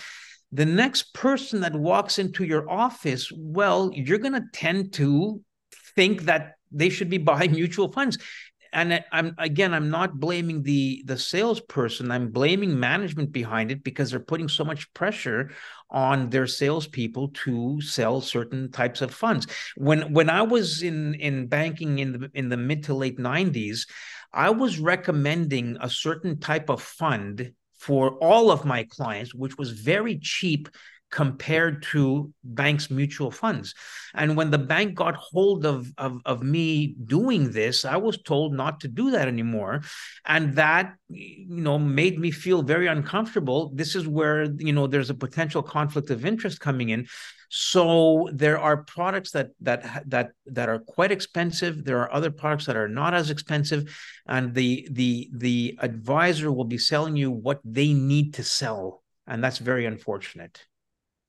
the 0.51 0.65
next 0.65 1.13
person 1.13 1.61
that 1.61 1.75
walks 1.75 2.19
into 2.19 2.43
your 2.43 2.69
office, 2.69 3.31
well, 3.35 3.91
you're 3.93 4.17
going 4.17 4.33
to 4.33 4.45
tend 4.53 4.93
to 4.93 5.41
think 5.95 6.23
that 6.23 6.53
they 6.71 6.89
should 6.89 7.09
be 7.09 7.17
buying 7.31 7.51
mutual 7.51 7.91
funds. 7.91 8.17
And 8.71 9.03
I'm 9.11 9.33
again, 9.39 9.73
I'm 9.73 9.89
not 9.89 10.19
blaming 10.19 10.61
the 10.61 11.01
the 11.07 11.17
salesperson. 11.17 12.11
I'm 12.11 12.29
blaming 12.29 12.79
management 12.79 13.31
behind 13.31 13.71
it 13.71 13.83
because 13.83 14.11
they're 14.11 14.19
putting 14.19 14.47
so 14.47 14.63
much 14.63 14.93
pressure 14.93 15.49
on 15.89 16.29
their 16.29 16.45
salespeople 16.45 17.29
to 17.29 17.81
sell 17.81 18.21
certain 18.21 18.71
types 18.71 19.01
of 19.01 19.11
funds. 19.11 19.47
When 19.75 20.13
when 20.13 20.29
I 20.29 20.43
was 20.43 20.83
in 20.83 21.15
in 21.15 21.47
banking 21.47 21.97
in 21.97 22.11
the 22.11 22.31
in 22.35 22.49
the 22.49 22.57
mid 22.57 22.83
to 22.83 22.93
late 22.93 23.17
90s, 23.17 23.87
I 24.31 24.51
was 24.51 24.77
recommending 24.77 25.77
a 25.81 25.89
certain 25.89 26.39
type 26.39 26.69
of 26.69 26.79
fund 26.79 27.53
for 27.79 28.11
all 28.19 28.51
of 28.51 28.65
my 28.65 28.83
clients, 28.83 29.33
which 29.33 29.57
was 29.57 29.71
very 29.71 30.19
cheap 30.19 30.69
compared 31.11 31.83
to 31.91 32.31
banks 32.43 32.89
mutual 32.89 33.31
funds. 33.31 33.73
And 34.13 34.37
when 34.37 34.51
the 34.51 34.57
bank 34.57 34.95
got 34.95 35.15
hold 35.15 35.65
of, 35.65 35.91
of 35.97 36.21
of 36.25 36.43
me 36.43 36.95
doing 37.05 37.51
this 37.51 37.85
i 37.85 37.97
was 37.97 38.21
told 38.21 38.53
not 38.53 38.79
to 38.81 38.87
do 38.87 39.11
that 39.11 39.27
anymore. 39.27 39.81
And 40.25 40.55
that 40.55 40.93
you 41.09 41.63
know 41.63 41.79
made 41.79 42.19
me 42.19 42.31
feel 42.31 42.61
very 42.61 42.87
uncomfortable. 42.87 43.71
This 43.73 43.95
is 43.95 44.07
where 44.07 44.43
you 44.43 44.73
know 44.73 44.87
there's 44.87 45.09
a 45.09 45.15
potential 45.15 45.63
conflict 45.63 46.09
of 46.09 46.25
interest 46.25 46.59
coming 46.59 46.89
in. 46.89 47.07
So 47.49 48.29
there 48.31 48.59
are 48.59 48.83
products 48.83 49.31
that 49.31 49.49
that 49.61 50.03
that 50.07 50.31
that 50.45 50.69
are 50.69 50.79
quite 50.79 51.11
expensive. 51.11 51.83
There 51.83 51.99
are 51.99 52.13
other 52.13 52.29
products 52.29 52.67
that 52.67 52.77
are 52.77 52.87
not 52.87 53.15
as 53.15 53.31
expensive, 53.31 53.89
and 54.27 54.53
the 54.53 54.87
the 54.91 55.29
the 55.33 55.77
advisor 55.81 56.51
will 56.51 56.65
be 56.65 56.77
selling 56.77 57.15
you 57.15 57.31
what 57.31 57.59
they 57.65 57.93
need 57.93 58.35
to 58.35 58.43
sell, 58.43 59.03
and 59.25 59.43
that's 59.43 59.57
very 59.57 59.85
unfortunate. 59.87 60.68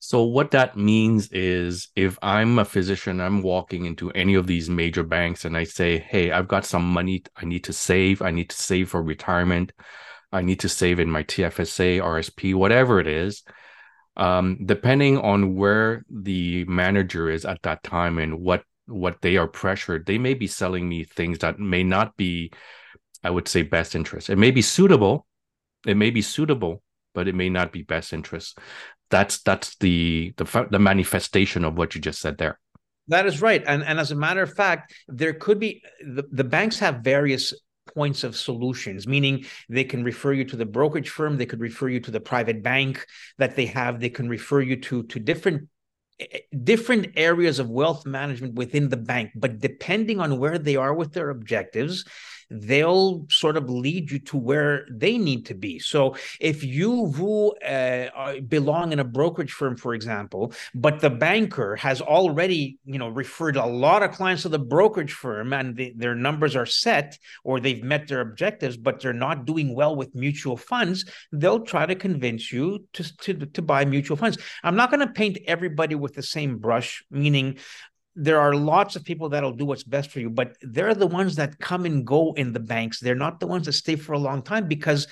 So 0.01 0.25
what 0.25 0.51
that 0.53 0.77
means 0.77 1.29
is 1.31 1.89
if 1.95 2.19
I'm 2.23 2.59
a 2.59 2.65
physician, 2.65 3.21
I'm 3.21 3.43
walking 3.43 3.85
into 3.85 4.11
any 4.13 4.35
of 4.35 4.47
these 4.47 4.69
major 4.69 5.03
banks 5.05 5.45
and 5.45 5.57
I 5.57 5.65
say, 5.65 5.99
"Hey, 5.99 6.33
I've 6.33 6.49
got 6.49 6.65
some 6.65 6.85
money 6.85 7.23
I 7.37 7.45
need 7.45 7.65
to 7.65 7.73
save. 7.73 8.23
I 8.23 8.31
need 8.31 8.51
to 8.51 8.57
save 8.57 8.89
for 8.91 9.03
retirement. 9.03 9.73
I 10.33 10.43
need 10.43 10.61
to 10.61 10.69
save 10.69 11.01
in 11.01 11.11
my 11.11 11.23
TFSA, 11.23 12.01
RSP, 12.01 12.55
whatever 12.55 12.99
it 12.99 13.07
is." 13.07 13.43
um, 14.17 14.59
depending 14.65 15.19
on 15.19 15.55
where 15.55 16.05
the 16.11 16.65
manager 16.67 17.31
is 17.31 17.45
at 17.45 17.63
that 17.63 17.83
time 17.83 18.19
and 18.19 18.41
what 18.41 18.63
what 18.87 19.21
they 19.23 19.37
are 19.37 19.47
pressured, 19.47 20.05
they 20.05 20.19
may 20.19 20.35
be 20.35 20.49
selling 20.49 20.89
me 20.89 21.05
things 21.05 21.39
that 21.39 21.61
may 21.61 21.85
not 21.85 22.17
be, 22.17 22.51
I 23.23 23.31
would 23.31 23.47
say, 23.47 23.63
best 23.63 23.95
interest. 23.95 24.29
It 24.29 24.37
may 24.37 24.51
be 24.51 24.63
suitable, 24.63 25.27
it 25.87 25.97
may 25.97 26.11
be 26.11 26.23
suitable, 26.23 26.83
but 27.15 27.29
it 27.29 27.37
may 27.37 27.49
not 27.49 27.71
be 27.71 27.83
best 27.83 28.13
interest. 28.13 28.59
That's 29.11 29.42
that's 29.42 29.77
the 29.77 30.33
the 30.37 30.68
the 30.70 30.79
manifestation 30.79 31.64
of 31.64 31.77
what 31.77 31.94
you 31.94 32.01
just 32.01 32.20
said 32.20 32.38
there. 32.38 32.59
That 33.09 33.27
is 33.27 33.42
right, 33.42 33.62
and 33.66 33.83
and 33.83 33.99
as 33.99 34.12
a 34.12 34.16
matter 34.16 34.42
of 34.42 34.55
fact, 34.55 34.94
there 35.09 35.35
could 35.35 35.59
be 35.59 35.83
the, 36.01 36.25
the 36.31 36.44
banks 36.44 36.79
have 36.79 37.01
various 37.01 37.53
points 37.94 38.23
of 38.23 38.37
solutions, 38.37 39.07
meaning 39.07 39.44
they 39.68 39.85
can 39.85 40.05
refer 40.05 40.33
you 40.33 40.44
to 40.44 40.57
the 40.57 40.66
brokerage 40.66 41.11
firm, 41.11 41.37
they 41.37 41.46
could 41.46 41.61
refer 41.61 41.88
you 41.88 41.99
to 42.01 42.11
the 42.11 42.20
private 42.20 42.62
bank 42.62 43.05
that 43.38 43.57
they 43.57 43.66
have, 43.66 43.99
they 43.99 44.11
can 44.11 44.29
refer 44.29 44.61
you 44.61 44.77
to 44.77 45.03
to 45.05 45.18
different 45.18 45.68
eh, 46.20 46.27
eh, 46.33 46.38
different 46.62 47.09
areas 47.16 47.59
of 47.59 47.68
wealth 47.68 48.07
management 48.07 48.55
within 48.55 48.88
the 48.88 48.96
bank 48.96 49.31
but 49.35 49.59
depending 49.59 50.20
on 50.20 50.38
where 50.38 50.59
they 50.59 50.77
are 50.77 50.94
with 50.94 51.12
their 51.12 51.31
objectives 51.31 52.05
they'll 52.51 53.27
sort 53.31 53.57
of 53.57 53.71
lead 53.71 54.11
you 54.11 54.19
to 54.19 54.37
where 54.37 54.87
they 54.91 55.17
need 55.19 55.47
to 55.47 55.55
be. 55.55 55.79
So 55.79 56.17
if 56.41 56.65
you 56.65 57.57
uh, 57.67 58.41
belong 58.49 58.93
in 58.93 58.99
a 58.99 59.05
brokerage 59.05 59.53
firm, 59.53 59.77
for 59.77 59.95
example, 59.95 60.53
but 60.75 61.01
the 61.01 61.11
banker 61.11 61.77
has 61.77 62.01
already, 62.01 62.79
you 62.85 62.99
know, 62.99 63.09
referred 63.09 63.57
a 63.57 63.67
lot 63.67 64.03
of 64.03 64.13
clients 64.13 64.43
to 64.43 64.49
the 64.49 64.59
brokerage 64.59 65.13
firm 65.13 65.53
and 65.53 65.77
the, 65.77 65.93
their 65.97 66.15
numbers 66.15 66.57
are 66.57 66.67
set 66.67 67.19
or 67.45 67.61
they've 67.61 67.85
met 67.85 68.09
their 68.09 68.21
objectives, 68.21 68.77
but 68.77 69.01
they're 69.01 69.13
not 69.13 69.45
doing 69.45 69.75
well 69.75 69.95
with 69.95 70.15
mutual 70.15 70.57
funds, 70.57 71.05
they'll 71.33 71.61
try 71.61 71.87
to 71.87 71.95
convince 71.95 72.53
you 72.53 72.85
to, 72.93 73.17
to, 73.19 73.35
to 73.35 73.63
buy 73.63 73.85
mutual 73.85 74.17
funds. 74.17 74.39
I'm 74.63 74.77
not 74.77 74.91
going 74.91 75.07
to 75.07 75.13
paint 75.13 75.39
everybody 75.47 75.95
with 75.95 76.15
the 76.15 76.23
same 76.23 76.59
brush, 76.59 77.05
meaning 77.11 77.59
there 78.16 78.40
are 78.40 78.55
lots 78.55 78.96
of 78.96 79.05
people 79.05 79.29
that'll 79.29 79.53
do 79.53 79.64
what's 79.64 79.85
best 79.85 80.11
for 80.11 80.20
you, 80.20 80.31
but 80.31 80.57
they're 80.62 80.94
the 80.94 81.07
ones 81.07 81.37
that 81.37 81.59
come 81.59 81.85
and 81.85 82.07
go 82.07 82.33
in 82.35 82.53
the 82.53 82.61
banks. 82.61 83.01
They're 83.01 83.14
not 83.14 83.40
the 83.40 83.46
ones 83.46 83.66
that 83.66 83.73
stay 83.73 83.96
for 83.96 84.12
a 84.12 84.18
long 84.18 84.42
time 84.42 84.66
because 84.66 85.07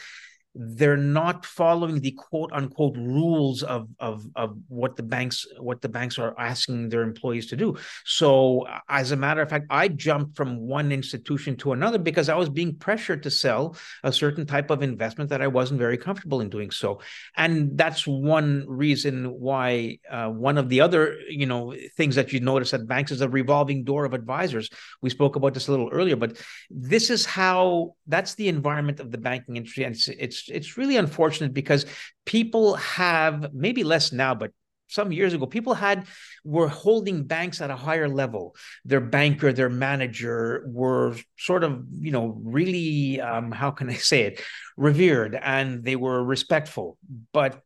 they're 0.54 0.96
not 0.96 1.44
following 1.44 2.00
the 2.00 2.10
quote 2.12 2.50
unquote 2.52 2.96
rules 2.96 3.62
of 3.62 3.88
of 4.00 4.26
of 4.34 4.58
what 4.68 4.96
the 4.96 5.02
banks 5.02 5.46
what 5.60 5.80
the 5.82 5.88
banks 5.88 6.18
are 6.18 6.34
asking 6.38 6.88
their 6.88 7.02
employees 7.02 7.46
to 7.46 7.56
do. 7.56 7.76
So 8.04 8.66
as 8.88 9.12
a 9.12 9.16
matter 9.16 9.42
of 9.42 9.50
fact 9.50 9.66
i 9.70 9.88
jumped 9.88 10.36
from 10.36 10.58
one 10.58 10.90
institution 10.90 11.56
to 11.56 11.72
another 11.72 11.98
because 11.98 12.28
i 12.28 12.34
was 12.34 12.48
being 12.48 12.74
pressured 12.74 13.22
to 13.22 13.30
sell 13.30 13.76
a 14.02 14.12
certain 14.12 14.46
type 14.46 14.70
of 14.70 14.82
investment 14.82 15.30
that 15.30 15.42
i 15.42 15.46
wasn't 15.46 15.78
very 15.78 15.98
comfortable 15.98 16.40
in 16.40 16.48
doing 16.48 16.70
so. 16.70 17.00
And 17.36 17.76
that's 17.76 18.06
one 18.06 18.64
reason 18.66 19.26
why 19.26 19.98
uh, 20.10 20.28
one 20.28 20.58
of 20.58 20.68
the 20.68 20.80
other 20.80 21.18
you 21.28 21.46
know 21.46 21.74
things 21.96 22.14
that 22.14 22.32
you 22.32 22.40
notice 22.40 22.72
at 22.74 22.86
banks 22.86 23.12
is 23.12 23.20
a 23.20 23.28
revolving 23.28 23.84
door 23.84 24.04
of 24.04 24.14
advisors. 24.14 24.70
We 25.02 25.10
spoke 25.10 25.36
about 25.36 25.54
this 25.54 25.68
a 25.68 25.70
little 25.70 25.90
earlier 25.90 26.16
but 26.16 26.40
this 26.70 27.10
is 27.10 27.26
how 27.26 27.94
that's 28.06 28.34
the 28.34 28.48
environment 28.48 28.98
of 28.98 29.10
the 29.10 29.18
banking 29.18 29.56
industry 29.56 29.84
and 29.84 29.94
it's, 29.94 30.08
it's 30.08 30.47
it's 30.50 30.76
really 30.76 30.96
unfortunate 30.96 31.54
because 31.54 31.86
people 32.26 32.74
have 32.74 33.52
maybe 33.52 33.84
less 33.84 34.12
now, 34.12 34.34
but 34.34 34.52
some 34.88 35.12
years 35.12 35.34
ago 35.34 35.46
people 35.46 35.74
had 35.74 36.06
were 36.44 36.68
holding 36.68 37.24
banks 37.24 37.60
at 37.60 37.70
a 37.70 37.76
higher 37.76 38.08
level. 38.08 38.56
Their 38.84 39.00
banker 39.00 39.52
their 39.52 39.68
manager 39.68 40.64
were 40.66 41.16
sort 41.38 41.62
of 41.62 41.84
you 42.00 42.10
know 42.10 42.40
really 42.42 43.20
um, 43.20 43.52
how 43.52 43.70
can 43.70 43.88
i 43.88 43.94
say 44.12 44.22
it? 44.22 44.40
Revered 44.76 45.38
and 45.40 45.84
they 45.84 45.96
were 45.96 46.24
respectful. 46.24 46.98
But 47.32 47.62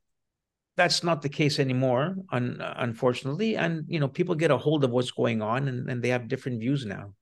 that's 0.76 1.04
not 1.04 1.22
the 1.22 1.28
case 1.28 1.58
anymore 1.58 2.16
un- 2.30 2.60
unfortunately. 2.60 3.56
And 3.56 3.84
you 3.88 4.00
know 4.00 4.08
people 4.08 4.34
get 4.34 4.50
a 4.50 4.58
hold 4.58 4.84
of 4.84 4.90
what's 4.90 5.10
going 5.12 5.42
on 5.42 5.68
and, 5.68 5.88
and 5.88 6.02
they 6.02 6.10
have 6.10 6.28
different 6.28 6.60
views 6.60 6.84
now. 6.84 7.14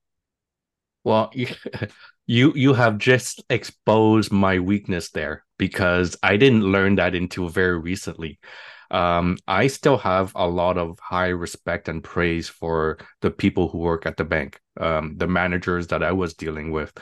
Well 1.04 1.30
you 2.26 2.52
you 2.54 2.74
have 2.74 2.98
just 2.98 3.42
exposed 3.50 4.32
my 4.32 4.58
weakness 4.60 5.10
there 5.10 5.44
because 5.60 6.16
I 6.22 6.38
didn't 6.38 6.64
learn 6.64 6.94
that 6.96 7.14
until 7.14 7.50
very 7.50 7.78
recently. 7.78 8.38
Um, 8.90 9.36
I 9.46 9.66
still 9.66 9.98
have 9.98 10.32
a 10.34 10.48
lot 10.48 10.78
of 10.78 10.98
high 10.98 11.28
respect 11.28 11.86
and 11.88 12.02
praise 12.02 12.48
for 12.48 12.96
the 13.20 13.30
people 13.30 13.68
who 13.68 13.78
work 13.78 14.06
at 14.06 14.16
the 14.16 14.24
bank, 14.24 14.58
um, 14.80 15.16
the 15.18 15.28
managers 15.28 15.86
that 15.88 16.02
I 16.02 16.12
was 16.12 16.32
dealing 16.32 16.72
with, 16.72 16.92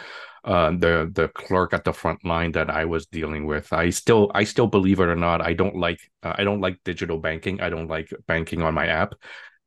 uh, 0.44 0.72
the 0.72 1.08
the 1.14 1.28
clerk 1.28 1.72
at 1.72 1.84
the 1.84 1.92
front 1.92 2.24
line 2.24 2.52
that 2.52 2.68
I 2.68 2.84
was 2.84 3.06
dealing 3.06 3.46
with. 3.46 3.72
I 3.72 3.90
still 3.90 4.30
I 4.34 4.42
still 4.42 4.66
believe 4.66 4.98
it 4.98 5.08
or 5.14 5.16
not, 5.16 5.40
I 5.40 5.52
don't 5.52 5.76
like 5.76 6.00
uh, 6.24 6.34
I 6.36 6.42
don't 6.42 6.60
like 6.60 6.78
digital 6.84 7.18
banking. 7.18 7.60
I 7.60 7.70
don't 7.70 7.88
like 7.88 8.08
banking 8.26 8.62
on 8.62 8.74
my 8.74 8.88
app. 8.88 9.14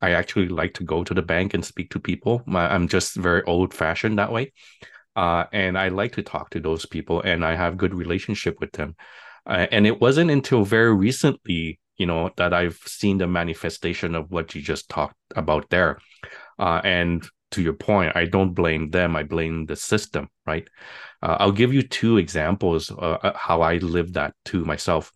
I 0.01 0.11
actually 0.11 0.49
like 0.49 0.73
to 0.75 0.83
go 0.83 1.03
to 1.05 1.13
the 1.13 1.21
bank 1.33 1.53
and 1.53 1.63
speak 1.63 1.91
to 1.91 1.99
people. 1.99 2.41
I'm 2.47 2.87
just 2.87 3.15
very 3.15 3.43
old 3.43 3.73
fashioned 3.73 4.19
that 4.19 4.31
way 4.33 4.51
uh, 5.15 5.45
and 5.51 5.77
I 5.77 5.89
like 5.89 6.13
to 6.13 6.23
talk 6.23 6.49
to 6.51 6.59
those 6.59 6.85
people, 6.85 7.21
and 7.21 7.43
I 7.43 7.55
have 7.55 7.77
good 7.77 7.93
relationship 7.93 8.59
with 8.59 8.71
them. 8.71 8.95
Uh, 9.45 9.67
and 9.71 9.85
it 9.87 9.99
wasn't 9.99 10.31
until 10.31 10.63
very 10.63 10.93
recently, 10.93 11.79
you 11.97 12.05
know, 12.05 12.29
that 12.37 12.53
I've 12.53 12.79
seen 12.85 13.17
the 13.17 13.27
manifestation 13.27 14.15
of 14.15 14.31
what 14.31 14.55
you 14.55 14.61
just 14.61 14.89
talked 14.89 15.15
about 15.35 15.69
there. 15.69 15.99
Uh, 16.59 16.81
and 16.83 17.27
to 17.51 17.61
your 17.61 17.73
point, 17.73 18.15
I 18.15 18.25
don't 18.25 18.53
blame 18.53 18.89
them; 18.89 19.15
I 19.15 19.23
blame 19.23 19.65
the 19.65 19.75
system. 19.75 20.29
Right? 20.45 20.67
Uh, 21.21 21.37
I'll 21.39 21.51
give 21.51 21.73
you 21.73 21.81
two 21.81 22.17
examples 22.17 22.91
uh, 22.91 23.17
uh, 23.23 23.37
how 23.37 23.61
I 23.61 23.77
lived 23.77 24.13
that 24.13 24.33
to 24.45 24.63
myself. 24.63 25.11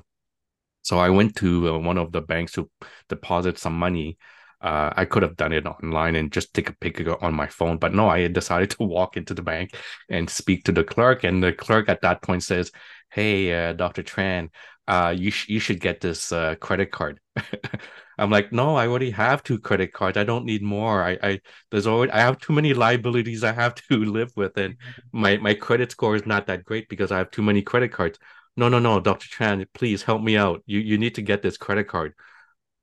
So 0.81 0.99
I 0.99 1.10
went 1.10 1.36
to 1.38 1.79
one 1.79 1.97
of 1.97 2.12
the 2.12 2.21
banks 2.21 2.51
to 2.53 2.69
deposit 3.10 3.58
some 3.58 3.77
money 3.77 4.17
uh, 4.65 4.91
I 4.97 5.06
could 5.06 5.21
have 5.21 5.36
done 5.36 5.54
it 5.54 5.67
online 5.67 6.15
and 6.15 6.32
just 6.32 6.56
take 6.56 6.69
a 6.69 6.73
picture 6.73 7.23
on 7.23 7.36
my 7.36 7.45
phone, 7.45 7.78
but 7.78 7.93
no, 7.93 8.10
I 8.10 8.28
decided 8.28 8.69
to 8.71 8.84
walk 8.84 9.15
into 9.15 9.36
the 9.36 9.43
bank 9.43 9.75
and 10.10 10.28
speak 10.28 10.63
to 10.65 10.71
the 10.71 10.84
clerk. 10.84 11.23
And 11.23 11.43
the 11.43 11.54
clerk 11.54 11.88
at 11.88 12.01
that 12.01 12.23
point 12.23 12.43
says, 12.43 12.71
"Hey, 13.12 13.54
uh, 13.54 13.73
Dr. 13.73 14.01
Tran, 14.01 14.49
uh, 14.88 15.13
you 15.15 15.30
sh- 15.30 15.49
you 15.49 15.60
should 15.60 15.80
get 15.80 16.01
this 16.01 16.32
uh, 16.32 16.56
credit 16.56 16.91
card." 16.91 17.19
I'm 18.17 18.32
like, 18.32 18.51
"No, 18.51 18.75
I 18.75 18.88
already 18.88 19.12
have 19.12 19.43
two 19.43 19.60
credit 19.60 19.93
cards. 19.93 20.17
I 20.17 20.23
don't 20.23 20.45
need 20.45 20.63
more. 20.63 21.04
I, 21.04 21.17
I 21.21 21.41
there's 21.69 21.86
already 21.88 22.12
I 22.13 22.19
have 22.21 22.39
too 22.39 22.54
many 22.54 22.73
liabilities 22.73 23.43
I 23.43 23.51
have 23.54 23.75
to 23.89 23.97
live 24.04 24.32
with, 24.36 24.58
and 24.58 24.73
mm-hmm. 24.80 25.21
my 25.21 25.38
my 25.38 25.54
credit 25.54 25.91
score 25.91 26.15
is 26.15 26.25
not 26.25 26.47
that 26.47 26.65
great 26.65 26.89
because 26.89 27.12
I 27.12 27.19
have 27.19 27.32
too 27.32 27.43
many 27.43 27.62
credit 27.62 27.91
cards." 27.91 28.17
No, 28.58 28.69
no, 28.69 28.80
no, 28.80 29.01
Dr. 29.01 29.28
Tran, 29.28 29.65
please 29.73 30.01
help 30.04 30.23
me 30.23 30.38
out. 30.38 30.63
You 30.65 30.80
you 30.80 30.97
need 30.97 31.15
to 31.15 31.21
get 31.21 31.41
this 31.41 31.58
credit 31.58 31.88
card 31.88 32.13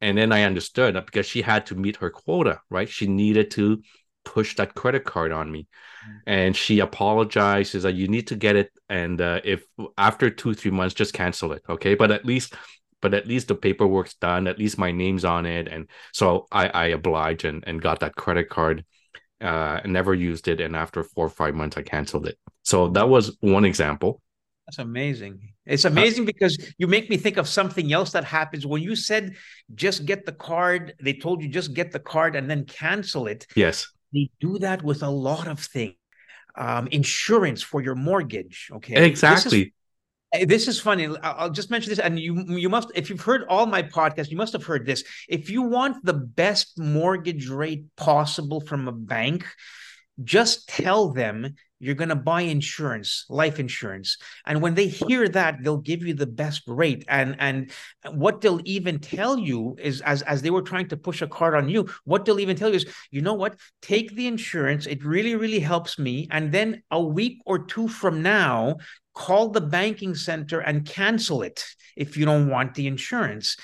and 0.03 0.19
then 0.19 0.33
I 0.33 0.43
understood 0.43 0.97
that 0.97 1.07
because 1.07 1.27
she 1.27 1.41
had 1.41 1.65
to 1.67 1.75
meet 1.75 1.97
her 1.97 2.11
quota, 2.11 2.61
right? 2.69 2.89
She 2.89 3.07
needed 3.07 3.53
to 3.53 3.83
push 4.25 4.57
that 4.57 4.75
credit 4.75 5.05
card 5.05 5.33
on 5.33 5.51
me. 5.51 5.69
Mm-hmm. 6.05 6.19
And 6.27 6.57
she 6.57 6.81
apologized, 6.81 7.73
says 7.73 7.85
that 7.85 7.95
you 7.95 8.09
need 8.09 8.27
to 8.27 8.37
get 8.37 8.57
it. 8.57 8.71
And 8.89 9.21
uh, 9.21 9.41
if 9.45 9.65
after 9.97 10.29
two, 10.29 10.55
three 10.55 10.71
months, 10.71 10.95
just 10.95 11.15
cancel 11.15 11.53
it. 11.53 11.63
Okay. 11.69 11.95
But 11.95 12.11
at 12.11 12.25
least 12.25 12.55
but 13.01 13.15
at 13.15 13.27
least 13.27 13.49
the 13.49 13.55
paperwork's 13.57 14.15
done. 14.15 14.47
At 14.47 14.59
least 14.59 14.79
my 14.79 14.93
name's 14.93 15.25
on 15.25 15.45
it. 15.45 15.67
And 15.67 15.89
so 16.13 16.47
I, 16.53 16.69
I 16.69 16.85
obliged 16.87 17.45
and, 17.45 17.65
and 17.67 17.83
got 17.83 18.01
that 18.01 18.15
credit 18.15 18.49
card. 18.49 18.85
Uh, 19.41 19.81
never 19.85 20.15
used 20.15 20.47
it. 20.47 20.61
And 20.61 20.77
after 20.77 21.03
four 21.03 21.27
or 21.27 21.31
five 21.31 21.55
months, 21.55 21.77
I 21.77 21.83
canceled 21.83 22.29
it. 22.29 22.39
So 22.63 22.89
that 22.91 23.09
was 23.09 23.37
one 23.41 23.65
example. 23.65 24.22
That's 24.67 24.79
amazing. 24.79 25.53
It's 25.67 25.85
amazing 25.85 26.25
because 26.25 26.57
you 26.79 26.87
make 26.87 27.11
me 27.11 27.17
think 27.17 27.37
of 27.37 27.49
something 27.49 27.93
else 27.93 28.13
that 28.13 28.25
happens 28.25 28.67
when 28.67 28.83
you 28.83 28.95
said 28.97 29.37
just 29.75 30.07
get 30.07 30.25
the 30.25 30.33
card. 30.33 30.95
They 31.03 31.15
told 31.15 31.43
you 31.43 31.49
just 31.49 31.75
get 31.75 31.93
the 31.93 31.99
card 31.99 32.37
and 32.37 32.49
then 32.49 32.65
cancel 32.65 33.27
it. 33.27 33.47
Yes. 33.57 33.89
They 34.13 34.31
do 34.41 34.59
that 34.59 34.83
with 34.83 35.03
a 35.03 35.11
lot 35.11 35.49
of 35.49 35.59
things. 35.59 35.95
Um, 36.55 36.87
insurance 36.89 37.63
for 37.63 37.81
your 37.81 37.95
mortgage. 37.95 38.69
Okay. 38.73 39.07
Exactly. 39.07 39.73
This 40.33 40.43
is, 40.43 40.49
this 40.49 40.69
is 40.69 40.81
funny. 40.81 41.09
I'll 41.23 41.51
just 41.51 41.71
mention 41.71 41.91
this, 41.91 41.99
and 41.99 42.21
you 42.21 42.45
you 42.59 42.69
must 42.69 42.91
if 42.95 43.09
you've 43.09 43.23
heard 43.23 43.45
all 43.49 43.65
my 43.65 43.83
podcasts, 43.83 44.31
you 44.31 44.37
must 44.37 44.53
have 44.53 44.65
heard 44.65 44.85
this. 44.85 45.03
If 45.29 45.49
you 45.49 45.63
want 45.63 46.05
the 46.05 46.13
best 46.13 46.79
mortgage 46.79 47.49
rate 47.49 47.85
possible 47.97 48.61
from 48.61 48.87
a 48.87 48.93
bank, 48.93 49.47
just 50.23 50.69
tell 50.69 51.11
them 51.13 51.55
you're 51.83 51.97
going 51.97 52.11
to 52.11 52.15
buy 52.15 52.43
insurance 52.43 53.27
life 53.29 53.59
insurance. 53.59 54.17
And 54.47 54.63
when 54.63 54.75
they 54.77 54.87
hear 54.87 55.29
that 55.29 55.59
they'll 55.63 55.79
give 55.79 56.05
you 56.05 56.15
the 56.15 56.29
best 56.29 56.63
rate. 56.69 57.05
And 57.09 57.35
and 57.41 57.73
what 58.13 58.41
they'll 58.41 58.61
even 58.65 59.01
tell 59.01 59.37
you 59.37 59.77
is 59.81 60.01
as 60.03 60.23
as 60.23 60.43
they 60.43 60.51
were 60.51 60.63
trying 60.63 60.87
to 60.89 60.97
push 60.97 61.23
a 61.23 61.27
card 61.27 61.57
on 61.57 61.69
you 61.69 61.89
what 62.05 62.25
they'll 62.25 62.39
even 62.39 62.57
tell 62.57 62.69
you 62.69 62.77
is 62.77 62.87
you 63.11 63.21
know 63.21 63.35
what? 63.35 63.59
Take 63.83 64.15
the 64.15 64.29
insurance. 64.29 64.87
It 64.87 65.05
really 65.05 65.35
really 65.35 65.59
helps 65.59 65.99
me. 65.99 66.29
And 66.31 66.53
then 66.53 66.83
a 66.93 67.03
week 67.03 67.43
or 67.45 67.59
two 67.59 67.89
from 67.89 68.23
now 68.23 68.77
call 69.15 69.49
the 69.49 69.61
banking 69.61 70.15
center 70.15 70.61
and 70.61 70.87
cancel 70.87 71.43
it 71.43 71.65
if 71.97 72.17
you 72.17 72.25
don't 72.25 72.49
want 72.49 72.75
the 72.75 72.87
insurance. 72.87 73.57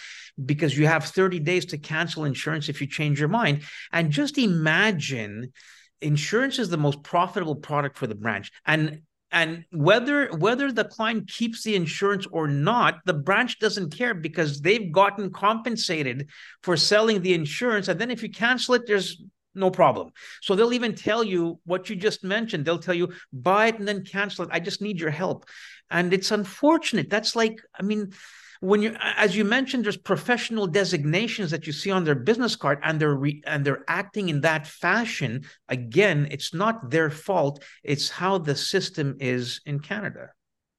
Because 0.45 0.77
you 0.77 0.87
have 0.87 1.05
30 1.05 1.41
days 1.41 1.67
to 1.67 1.79
cancel 1.79 2.25
insurance 2.25 2.69
if 2.69 2.81
you 2.81 2.87
change 2.87 3.19
your 3.19 3.29
mind. 3.29 3.63
And 3.93 4.11
just 4.11 4.39
imagine 4.39 5.53
insurance 6.01 6.59
is 6.59 6.69
the 6.69 6.77
most 6.77 7.03
profitable 7.03 7.57
product 7.57 7.97
for 7.97 8.07
the 8.07 8.15
branch. 8.15 8.51
And 8.67 9.03
and 9.31 9.65
whether 9.71 10.29
whether 10.29 10.73
the 10.73 10.85
client 10.85 11.29
keeps 11.29 11.63
the 11.63 11.77
insurance 11.77 12.27
or 12.31 12.49
not 12.49 13.01
the 13.05 13.13
branch 13.13 13.59
doesn't 13.59 13.95
care 13.95 14.15
because 14.15 14.61
they've 14.61 14.91
gotten 14.91 15.31
compensated 15.31 16.31
for 16.63 16.77
selling 16.77 17.21
the 17.21 17.35
insurance. 17.35 17.89
And 17.89 18.01
then 18.01 18.11
if 18.11 18.23
you 18.23 18.31
cancel 18.31 18.75
it 18.75 18.87
there's 18.87 19.23
no 19.55 19.71
problem. 19.71 20.11
So 20.41 20.55
they'll 20.55 20.73
even 20.73 20.95
tell 20.95 21.25
you 21.25 21.61
what 21.65 21.91
you 21.91 21.97
just 21.97 22.23
mentioned. 22.25 22.65
They'll 22.65 22.79
tell 22.79 22.95
you 22.95 23.13
buy 23.33 23.67
it 23.67 23.79
and 23.79 23.89
then 23.89 24.05
cancel 24.05 24.45
it. 24.45 24.51
I 24.53 24.61
just 24.61 24.81
need 24.81 25.01
your 25.01 25.11
help. 25.11 25.47
And 25.91 26.13
it's 26.13 26.31
unfortunate. 26.31 27.11
That's 27.11 27.37
like 27.37 27.61
i 27.79 27.83
mean 27.83 28.13
when 28.61 28.83
you 28.83 28.97
as 29.01 29.37
you 29.37 29.45
mentioned 29.45 29.85
there's 29.85 29.97
professional 29.97 30.67
designations 30.67 31.51
that 31.51 31.67
you 31.67 31.73
see 31.73 31.91
on 31.91 32.05
their 32.05 32.15
business 32.15 32.57
card 32.57 32.79
and 32.83 33.01
they're 33.01 33.15
re, 33.15 33.43
and 33.47 33.65
they're 33.65 33.85
acting 33.89 34.29
in 34.29 34.41
that 34.41 34.67
fashion 34.67 35.45
again 35.69 36.29
it's 36.31 36.55
not 36.55 36.91
their 36.91 37.11
fault. 37.11 37.63
It's 37.83 38.09
how 38.09 38.39
the 38.39 38.57
system 38.57 39.17
is 39.21 39.61
in 39.67 39.81
canada. 39.81 40.31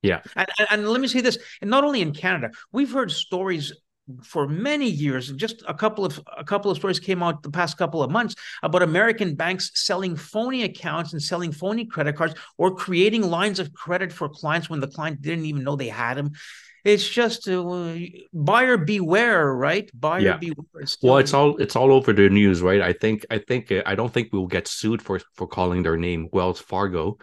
Yeah. 0.02 0.22
And, 0.36 0.48
and, 0.72 0.90
let 0.90 1.02
me 1.02 1.08
say 1.08 1.20
this 1.22 1.38
and 1.62 1.70
not 1.70 1.84
only 1.84 2.02
in 2.02 2.14
canada 2.14 2.52
we've 2.72 2.92
heard 2.92 3.12
stories 3.12 3.74
for 4.24 4.48
many 4.48 4.90
years 4.90 5.32
just 5.34 5.64
a 5.68 5.74
couple 5.74 6.06
of 6.06 6.20
a 6.38 6.44
couple 6.44 6.72
of 6.72 6.78
stories 6.78 7.00
came 7.00 7.22
out 7.22 7.44
the 7.44 7.52
past 7.52 7.78
couple 7.78 8.02
of 8.02 8.10
months 8.10 8.36
about 8.64 8.82
american 8.82 9.36
banks 9.36 9.72
selling 9.76 10.16
phony 10.16 10.64
accounts 10.64 11.14
and 11.14 11.22
selling 11.22 11.52
phony 11.52 11.86
credit 11.86 12.16
cards 12.16 12.34
or 12.58 12.76
creating 12.76 13.22
lines 13.22 13.60
of 13.60 13.74
credit 13.74 14.12
for 14.12 14.28
clients 14.30 14.70
when 14.70 14.80
the 14.80 14.88
client 14.88 15.22
didn't 15.22 15.46
even 15.46 15.64
know 15.64 15.76
they 15.76 15.88
had 15.88 16.16
them 16.16 16.32
it's 16.86 17.08
just 17.08 17.48
uh, 17.48 17.96
buyer 18.34 18.78
beware, 18.78 19.54
right? 19.54 19.90
Buyer 19.94 20.22
yeah. 20.22 20.38
beware. 20.38 20.86
Well, 21.02 21.18
it's 21.18 21.34
all 21.34 21.58
it's 21.58 21.76
all 21.76 21.92
over 21.92 22.14
the 22.14 22.30
news, 22.30 22.62
right? 22.62 22.82
I 22.82 22.94
think 22.94 23.26
I 23.30 23.38
think 23.40 23.72
uh, 23.72 23.84
I 23.86 23.96
don't 23.96 24.14
think 24.14 24.30
we'll 24.32 24.48
get 24.48 24.68
sued 24.68 25.02
for 25.02 25.20
for 25.34 25.48
calling 25.48 25.84
their 25.84 25.98
name 25.98 26.30
Wells 26.32 26.60
Fargo. 26.60 27.18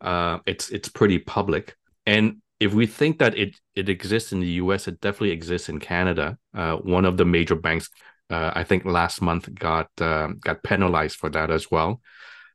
Uh, 0.00 0.38
it's 0.46 0.68
it's 0.70 0.88
pretty 0.88 1.18
public, 1.18 1.74
and 2.06 2.42
if 2.60 2.74
we 2.74 2.86
think 2.86 3.18
that 3.18 3.36
it 3.36 3.56
it 3.74 3.88
exists 3.88 4.32
in 4.32 4.40
the 4.40 4.50
U.S., 4.62 4.88
it 4.88 5.00
definitely 5.00 5.30
exists 5.30 5.68
in 5.68 5.78
Canada. 5.78 6.38
Uh, 6.54 6.76
one 6.76 7.04
of 7.04 7.16
the 7.16 7.24
major 7.24 7.54
banks, 7.54 7.88
uh, 8.30 8.52
I 8.54 8.64
think 8.64 8.84
last 8.84 9.22
month 9.22 9.52
got 9.54 9.88
uh, 10.00 10.28
got 10.40 10.62
penalized 10.62 11.16
for 11.16 11.30
that 11.30 11.50
as 11.50 11.70
well. 11.70 12.00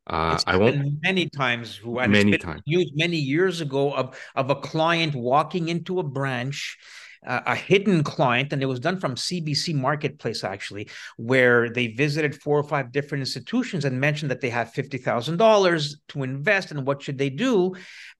Uh, 0.05 0.37
I 0.45 0.57
won't 0.57 1.01
many 1.01 1.29
times. 1.29 1.79
Many 1.83 2.37
times 2.37 2.61
used 2.65 2.91
many 2.95 3.17
years 3.17 3.61
ago 3.61 3.93
of 3.93 4.17
of 4.35 4.49
a 4.49 4.55
client 4.55 5.15
walking 5.15 5.69
into 5.69 5.99
a 5.99 6.03
branch 6.03 6.77
uh, 7.25 7.41
a 7.45 7.55
hidden 7.55 8.03
client, 8.03 8.53
and 8.53 8.61
it 8.61 8.65
was 8.65 8.79
done 8.79 8.99
from 8.99 9.15
CBC 9.15 9.75
Marketplace 9.75 10.43
actually, 10.43 10.89
where 11.17 11.69
they 11.69 11.87
visited 11.87 12.35
four 12.41 12.59
or 12.59 12.63
five 12.63 12.91
different 12.91 13.21
institutions 13.21 13.85
and 13.85 13.99
mentioned 13.99 14.31
that 14.31 14.41
they 14.41 14.49
have 14.49 14.73
fifty 14.73 14.97
thousand 14.97 15.37
dollars 15.37 15.97
to 16.09 16.23
invest, 16.23 16.71
and 16.71 16.85
what 16.85 17.01
should 17.01 17.17
they 17.17 17.29
do? 17.29 17.75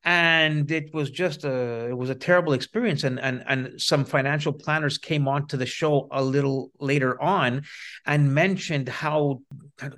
And 0.06 0.70
it 0.70 0.94
was 0.94 1.10
just 1.10 1.46
a 1.46 1.88
it 1.88 1.98
was 1.98 2.10
a 2.10 2.16
terrible 2.16 2.52
experience, 2.54 3.06
and 3.06 3.20
and 3.20 3.44
and 3.48 3.82
some 3.82 4.04
financial 4.04 4.52
planners 4.52 4.98
came 4.98 5.30
onto 5.30 5.56
the 5.56 5.66
show 5.66 6.10
a 6.12 6.22
little 6.22 6.72
later 6.80 7.22
on, 7.22 7.64
and 8.06 8.34
mentioned 8.34 8.90
how 8.90 9.40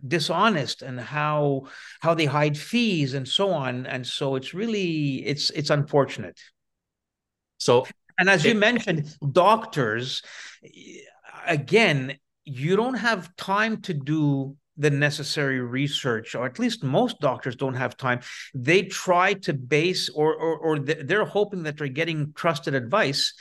dishonest 0.08 0.84
and 0.84 1.00
how 1.00 1.68
how 2.02 2.14
they 2.14 2.26
hide 2.26 2.56
fees 2.56 3.16
and 3.16 3.28
so 3.28 3.50
on, 3.52 3.88
and 3.88 4.06
so 4.06 4.36
it's 4.36 4.54
really 4.54 5.26
it's 5.26 5.50
it's 5.52 5.72
unfortunate. 5.72 6.40
So 7.58 7.88
and 8.20 8.30
as 8.30 8.46
you 8.46 8.56
mentioned, 8.56 9.16
doctors, 9.32 10.22
again, 11.48 12.18
you 12.46 12.76
don't 12.76 12.96
have 12.96 13.36
time 13.36 13.82
to 13.82 13.94
do 13.94 14.56
the 14.78 14.90
necessary 14.90 15.60
research, 15.60 16.36
or 16.36 16.46
at 16.46 16.60
least 16.60 16.84
most 16.84 17.20
doctors 17.20 17.56
don't 17.56 17.76
have 17.76 17.98
time. 17.98 18.20
They 18.54 18.84
try 18.84 19.34
to 19.34 19.54
base, 19.54 20.10
or 20.10 20.36
or, 20.36 20.58
or 20.58 20.80
they're 20.80 21.26
hoping 21.26 21.64
that 21.64 21.78
they're 21.78 21.88
getting 21.88 22.34
trusted 22.34 22.76
advice 22.76 23.34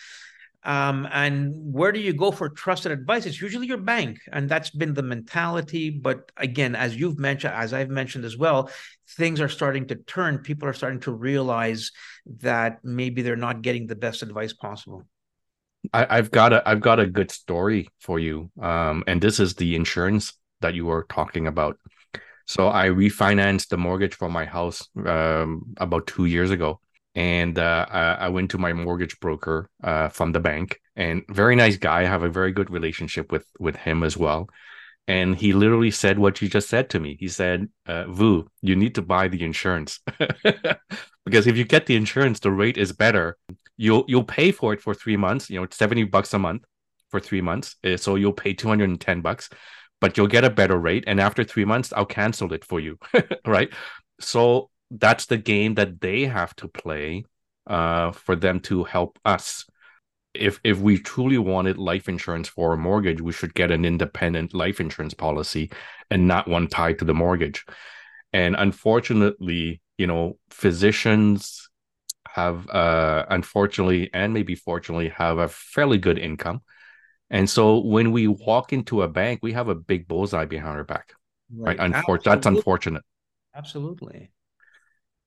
um, 0.64 1.06
and 1.12 1.52
where 1.54 1.92
do 1.92 2.00
you 2.00 2.14
go 2.14 2.30
for 2.30 2.48
trusted 2.48 2.90
advice? 2.90 3.26
It's 3.26 3.40
usually 3.40 3.66
your 3.66 3.78
bank, 3.78 4.20
and 4.32 4.48
that's 4.48 4.70
been 4.70 4.94
the 4.94 5.02
mentality. 5.02 5.90
But 5.90 6.32
again, 6.38 6.74
as 6.74 6.96
you've 6.96 7.18
mentioned, 7.18 7.52
as 7.54 7.74
I've 7.74 7.90
mentioned 7.90 8.24
as 8.24 8.38
well, 8.38 8.70
things 9.10 9.42
are 9.42 9.48
starting 9.48 9.86
to 9.88 9.96
turn. 9.96 10.38
People 10.38 10.66
are 10.66 10.72
starting 10.72 11.00
to 11.00 11.12
realize 11.12 11.92
that 12.40 12.78
maybe 12.82 13.20
they're 13.20 13.36
not 13.36 13.60
getting 13.60 13.86
the 13.86 13.94
best 13.94 14.22
advice 14.22 14.54
possible. 14.54 15.04
I, 15.92 16.16
have 16.16 16.30
got 16.30 16.54
a 16.54 16.66
I've 16.66 16.80
got 16.80 16.98
a 16.98 17.06
good 17.06 17.30
story 17.30 17.88
for 18.00 18.18
you, 18.18 18.50
um, 18.60 19.04
and 19.06 19.20
this 19.20 19.38
is 19.38 19.54
the 19.54 19.76
insurance 19.76 20.32
that 20.64 20.74
you 20.74 20.86
were 20.86 21.06
talking 21.08 21.46
about. 21.46 21.78
So 22.46 22.68
I 22.68 22.86
refinanced 22.88 23.68
the 23.68 23.76
mortgage 23.76 24.14
for 24.14 24.28
my 24.28 24.44
house 24.44 24.88
um, 25.06 25.74
about 25.76 26.06
two 26.06 26.26
years 26.26 26.50
ago, 26.50 26.80
and 27.14 27.58
uh, 27.58 27.86
I 28.26 28.28
went 28.28 28.50
to 28.50 28.58
my 28.58 28.72
mortgage 28.72 29.18
broker 29.20 29.70
uh, 29.82 30.08
from 30.08 30.32
the 30.32 30.40
bank, 30.40 30.80
and 30.96 31.22
very 31.28 31.56
nice 31.56 31.76
guy. 31.76 32.00
I 32.02 32.06
have 32.14 32.22
a 32.22 32.28
very 32.28 32.52
good 32.52 32.70
relationship 32.70 33.32
with 33.32 33.46
with 33.58 33.76
him 33.76 34.02
as 34.02 34.16
well. 34.16 34.48
And 35.06 35.36
he 35.36 35.52
literally 35.52 35.90
said 35.90 36.18
what 36.18 36.40
you 36.40 36.48
just 36.48 36.68
said 36.70 36.88
to 36.90 37.00
me. 37.00 37.16
He 37.20 37.28
said, 37.28 37.68
uh, 37.86 38.04
"Vu, 38.08 38.48
you 38.62 38.74
need 38.74 38.94
to 38.94 39.02
buy 39.02 39.28
the 39.28 39.42
insurance 39.42 40.00
because 41.26 41.46
if 41.46 41.56
you 41.56 41.64
get 41.64 41.86
the 41.86 41.96
insurance, 41.96 42.40
the 42.40 42.50
rate 42.50 42.78
is 42.78 42.92
better. 42.92 43.36
You'll 43.76 44.04
you'll 44.08 44.24
pay 44.38 44.50
for 44.52 44.72
it 44.72 44.80
for 44.80 44.94
three 44.94 45.18
months. 45.18 45.50
You 45.50 45.56
know, 45.58 45.64
it's 45.64 45.76
seventy 45.76 46.04
bucks 46.04 46.32
a 46.34 46.38
month 46.38 46.62
for 47.10 47.20
three 47.20 47.42
months. 47.42 47.76
Uh, 47.84 47.96
so 47.96 48.16
you'll 48.16 48.40
pay 48.44 48.54
two 48.54 48.68
hundred 48.68 48.90
and 48.90 49.00
ten 49.00 49.20
bucks." 49.20 49.48
But 50.00 50.16
you'll 50.16 50.26
get 50.26 50.44
a 50.44 50.50
better 50.50 50.78
rate, 50.78 51.04
and 51.06 51.20
after 51.20 51.44
three 51.44 51.64
months, 51.64 51.92
I'll 51.94 52.06
cancel 52.06 52.52
it 52.52 52.64
for 52.64 52.80
you, 52.80 52.98
right? 53.46 53.72
So 54.20 54.70
that's 54.90 55.26
the 55.26 55.38
game 55.38 55.74
that 55.74 56.00
they 56.00 56.22
have 56.24 56.54
to 56.56 56.68
play 56.68 57.24
uh, 57.66 58.12
for 58.12 58.36
them 58.36 58.60
to 58.60 58.84
help 58.84 59.18
us. 59.24 59.64
If 60.34 60.60
if 60.64 60.78
we 60.78 60.98
truly 60.98 61.38
wanted 61.38 61.78
life 61.78 62.08
insurance 62.08 62.48
for 62.48 62.72
a 62.72 62.76
mortgage, 62.76 63.20
we 63.20 63.32
should 63.32 63.54
get 63.54 63.70
an 63.70 63.84
independent 63.84 64.52
life 64.52 64.80
insurance 64.80 65.14
policy 65.14 65.70
and 66.10 66.26
not 66.26 66.48
one 66.48 66.66
tied 66.66 66.98
to 66.98 67.04
the 67.04 67.14
mortgage. 67.14 67.64
And 68.32 68.56
unfortunately, 68.56 69.80
you 69.96 70.08
know, 70.08 70.38
physicians 70.50 71.68
have 72.26 72.68
uh, 72.68 73.26
unfortunately 73.30 74.10
and 74.12 74.34
maybe 74.34 74.56
fortunately 74.56 75.10
have 75.10 75.38
a 75.38 75.48
fairly 75.48 75.98
good 75.98 76.18
income. 76.18 76.62
And 77.30 77.48
so 77.48 77.78
when 77.78 78.12
we 78.12 78.28
walk 78.28 78.72
into 78.72 79.02
a 79.02 79.08
bank, 79.08 79.40
we 79.42 79.52
have 79.52 79.68
a 79.68 79.74
big 79.74 80.06
bullseye 80.06 80.44
behind 80.44 80.76
our 80.76 80.84
back. 80.84 81.14
Right. 81.54 81.78
right? 81.78 81.92
Unfor- 81.92 82.22
that's 82.22 82.46
unfortunate. 82.46 83.02
Absolutely 83.54 84.30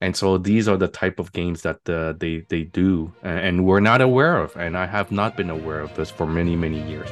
and 0.00 0.16
so 0.16 0.38
these 0.38 0.68
are 0.68 0.76
the 0.76 0.88
type 0.88 1.18
of 1.18 1.32
games 1.32 1.62
that 1.62 1.88
uh, 1.88 2.12
they 2.18 2.40
they 2.48 2.64
do 2.64 3.12
and 3.22 3.64
we're 3.64 3.80
not 3.80 4.00
aware 4.00 4.38
of 4.38 4.56
and 4.56 4.76
i 4.76 4.86
have 4.86 5.10
not 5.10 5.36
been 5.36 5.50
aware 5.50 5.80
of 5.80 5.94
this 5.94 6.10
for 6.10 6.26
many 6.26 6.54
many 6.54 6.80
years 6.88 7.10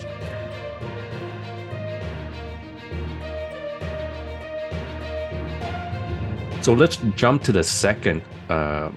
so 6.62 6.72
let's 6.72 6.96
jump 7.16 7.42
to 7.42 7.52
the 7.52 7.62
second 7.62 8.22
uh, 8.48 8.90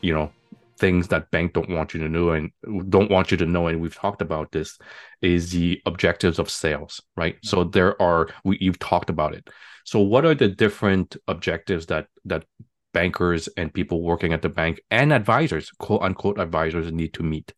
you 0.00 0.12
know 0.14 0.30
things 0.78 1.08
that 1.08 1.30
bank 1.30 1.52
don't 1.52 1.70
want 1.70 1.94
you 1.94 2.00
to 2.00 2.08
know 2.08 2.30
and 2.30 2.50
don't 2.88 3.10
want 3.10 3.30
you 3.30 3.36
to 3.36 3.46
know 3.46 3.66
and 3.66 3.80
we've 3.80 3.94
talked 3.94 4.22
about 4.22 4.52
this 4.52 4.78
is 5.20 5.50
the 5.50 5.80
objectives 5.86 6.38
of 6.38 6.48
sales 6.48 7.00
right? 7.16 7.36
So 7.42 7.64
there 7.64 8.00
are 8.00 8.28
we, 8.44 8.58
you've 8.60 8.78
talked 8.78 9.10
about 9.10 9.34
it. 9.34 9.48
So 9.84 10.00
what 10.00 10.24
are 10.24 10.34
the 10.34 10.48
different 10.48 11.16
objectives 11.26 11.86
that 11.86 12.06
that 12.26 12.44
bankers 12.92 13.48
and 13.56 13.72
people 13.72 14.02
working 14.02 14.32
at 14.32 14.42
the 14.42 14.48
bank 14.48 14.80
and 14.90 15.12
advisors, 15.12 15.70
quote 15.78 16.02
unquote 16.02 16.38
advisors, 16.38 16.92
need 16.92 17.14
to 17.14 17.22
meet? 17.22 17.52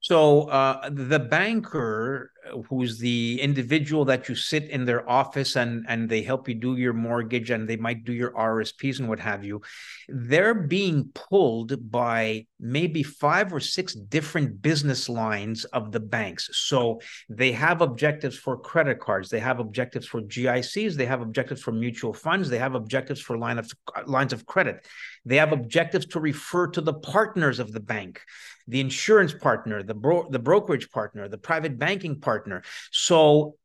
So 0.00 0.48
uh, 0.48 0.90
the 0.90 1.18
banker, 1.18 2.30
who's 2.68 2.98
the 2.98 3.40
individual 3.40 4.04
that 4.04 4.28
you 4.28 4.34
sit 4.34 4.64
in 4.68 4.84
their 4.84 5.08
office 5.08 5.56
and 5.56 5.84
and 5.88 6.08
they 6.08 6.22
help 6.22 6.48
you 6.48 6.54
do 6.54 6.76
your 6.76 6.92
mortgage 6.92 7.50
and 7.50 7.68
they 7.68 7.76
might 7.76 8.04
do 8.04 8.12
your 8.12 8.32
RSPs 8.32 8.98
and 8.98 9.08
what 9.08 9.20
have 9.20 9.44
you, 9.44 9.62
they're 10.08 10.54
being 10.54 11.10
pulled 11.14 11.90
by 11.90 12.46
maybe 12.60 13.02
five 13.02 13.52
or 13.52 13.60
six 13.60 13.94
different 13.94 14.60
business 14.62 15.08
lines 15.08 15.64
of 15.66 15.92
the 15.92 16.00
banks. 16.00 16.50
So 16.52 17.00
they 17.28 17.52
have 17.52 17.80
objectives 17.80 18.36
for 18.36 18.58
credit 18.58 19.00
cards, 19.00 19.30
they 19.30 19.40
have 19.40 19.60
objectives 19.60 20.06
for 20.06 20.20
GICs, 20.20 20.94
they 20.94 21.06
have 21.06 21.22
objectives 21.22 21.62
for 21.62 21.72
mutual 21.72 22.12
funds, 22.12 22.48
they 22.48 22.58
have 22.58 22.74
objectives 22.74 23.20
for 23.20 23.38
line 23.38 23.58
of 23.58 23.70
lines 24.06 24.32
of 24.32 24.46
credit. 24.46 24.86
They 25.24 25.36
have 25.36 25.52
objectives 25.52 26.06
to 26.06 26.20
refer 26.20 26.66
to 26.68 26.80
the 26.80 26.94
partners 26.94 27.58
of 27.58 27.72
the 27.72 27.80
bank 27.80 28.20
the 28.66 28.80
insurance 28.80 29.34
partner, 29.34 29.82
the 29.82 29.94
bro- 29.94 30.28
the 30.30 30.38
brokerage 30.38 30.90
partner, 30.90 31.28
the 31.28 31.38
private 31.38 31.78
banking 31.78 32.20
partner. 32.20 32.33
So 32.92 33.56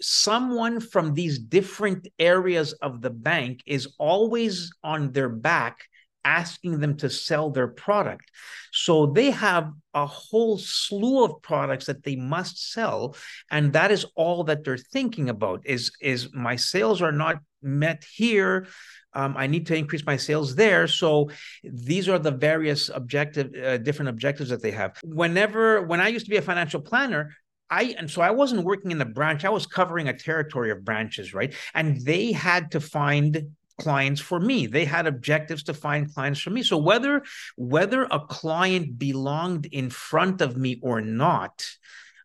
someone 0.00 0.80
from 0.80 1.14
these 1.14 1.38
different 1.38 2.08
areas 2.18 2.72
of 2.74 3.00
the 3.00 3.10
bank 3.10 3.62
is 3.66 3.94
always 3.98 4.72
on 4.82 5.12
their 5.12 5.28
back 5.28 5.80
asking 6.24 6.80
them 6.80 6.96
to 6.98 7.08
sell 7.08 7.50
their 7.50 7.68
product. 7.68 8.30
So 8.72 9.06
they 9.06 9.30
have 9.30 9.72
a 9.94 10.06
whole 10.06 10.58
slew 10.58 11.24
of 11.24 11.42
products 11.42 11.86
that 11.86 12.02
they 12.02 12.16
must 12.16 12.72
sell 12.72 13.16
and 13.50 13.72
that 13.72 13.90
is 13.90 14.06
all 14.14 14.44
that 14.44 14.64
they're 14.64 14.76
thinking 14.76 15.30
about 15.30 15.62
is 15.64 15.90
is 16.00 16.32
my 16.32 16.56
sales 16.56 17.02
are 17.02 17.12
not 17.12 17.40
met 17.62 18.04
here 18.04 18.66
um, 19.12 19.34
I 19.36 19.46
need 19.46 19.66
to 19.66 19.76
increase 19.76 20.06
my 20.06 20.16
sales 20.16 20.54
there. 20.54 20.86
So 20.86 21.30
these 21.64 22.08
are 22.08 22.18
the 22.18 22.30
various 22.30 22.90
objective, 22.90 23.52
uh, 23.54 23.78
different 23.78 24.10
objectives 24.10 24.50
that 24.50 24.62
they 24.62 24.70
have. 24.70 24.98
Whenever, 25.02 25.82
when 25.82 26.00
I 26.00 26.08
used 26.08 26.26
to 26.26 26.30
be 26.30 26.36
a 26.36 26.42
financial 26.42 26.80
planner, 26.80 27.34
I 27.70 27.94
and 27.98 28.10
so 28.10 28.22
I 28.22 28.30
wasn't 28.30 28.64
working 28.64 28.90
in 28.90 29.00
a 29.00 29.06
branch. 29.06 29.44
I 29.44 29.50
was 29.50 29.66
covering 29.66 30.08
a 30.08 30.16
territory 30.16 30.70
of 30.70 30.84
branches, 30.84 31.32
right? 31.32 31.54
And 31.74 32.04
they 32.04 32.32
had 32.32 32.72
to 32.72 32.80
find 32.80 33.50
clients 33.80 34.20
for 34.20 34.38
me 34.38 34.66
they 34.66 34.84
had 34.84 35.06
objectives 35.06 35.62
to 35.62 35.72
find 35.72 36.12
clients 36.12 36.38
for 36.38 36.50
me 36.50 36.62
so 36.62 36.76
whether 36.76 37.22
whether 37.56 38.02
a 38.10 38.20
client 38.20 38.98
belonged 38.98 39.64
in 39.72 39.88
front 39.88 40.42
of 40.42 40.54
me 40.54 40.78
or 40.82 41.00
not 41.00 41.64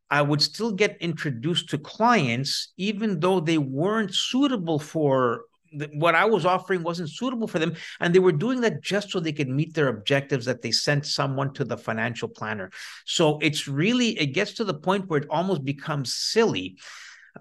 I 0.09 0.21
would 0.21 0.41
still 0.41 0.71
get 0.71 0.97
introduced 1.01 1.69
to 1.69 1.77
clients, 1.77 2.73
even 2.77 3.19
though 3.19 3.39
they 3.39 3.57
weren't 3.57 4.13
suitable 4.13 4.79
for 4.79 5.45
what 5.93 6.15
I 6.15 6.25
was 6.25 6.45
offering 6.45 6.83
wasn't 6.83 7.09
suitable 7.09 7.47
for 7.47 7.59
them. 7.59 7.75
And 7.99 8.13
they 8.13 8.19
were 8.19 8.31
doing 8.31 8.61
that 8.61 8.81
just 8.81 9.11
so 9.11 9.19
they 9.19 9.33
could 9.33 9.49
meet 9.49 9.73
their 9.73 9.89
objectives 9.89 10.45
that 10.45 10.61
they 10.61 10.71
sent 10.71 11.05
someone 11.05 11.53
to 11.53 11.63
the 11.63 11.77
financial 11.77 12.27
planner. 12.27 12.71
So 13.05 13.39
it's 13.39 13.67
really, 13.67 14.09
it 14.19 14.27
gets 14.27 14.53
to 14.53 14.63
the 14.63 14.73
point 14.73 15.07
where 15.07 15.21
it 15.21 15.29
almost 15.29 15.63
becomes 15.63 16.15
silly 16.15 16.77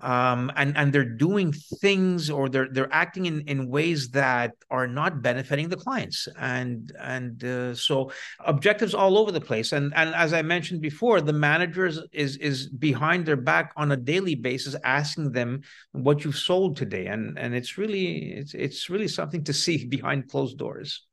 um, 0.03 0.51
and 0.57 0.77
and 0.77 0.93
they're 0.93 1.05
doing 1.05 1.53
things 1.81 2.31
or 2.31 2.49
they're 2.49 2.69
they're 2.71 2.93
acting 2.93 3.27
in 3.27 3.41
in 3.43 3.69
ways 3.69 4.11
that 4.11 4.53
are 4.71 4.87
not 4.87 5.23
benefiting 5.23 5.69
the 5.69 5.77
clients 5.77 6.29
and 6.39 6.93
and 7.01 7.45
uh, 7.45 7.75
so 7.75 8.11
objectives 8.45 8.95
all 8.95 9.19
over 9.19 9.31
the 9.33 9.41
place 9.41 9.73
and 9.73 9.93
and 9.95 10.15
as 10.15 10.33
I 10.33 10.43
mentioned 10.43 10.81
before, 10.81 11.21
the 11.21 11.33
managers 11.33 12.01
is 12.13 12.37
is 12.37 12.69
behind 12.69 13.27
their 13.27 13.37
back 13.37 13.73
on 13.77 13.93
a 13.93 13.97
daily 13.97 14.35
basis, 14.35 14.77
asking 14.85 15.33
them 15.33 15.63
what 15.93 16.25
you've 16.25 16.37
sold 16.37 16.77
today, 16.77 17.07
and 17.07 17.39
and 17.39 17.55
it's 17.55 17.79
really 17.79 18.33
it's 18.33 18.55
it's 18.55 18.91
really 18.91 19.09
something 19.09 19.45
to 19.45 19.53
see 19.53 19.87
behind 19.97 20.29
closed 20.31 20.59
doors. 20.59 21.07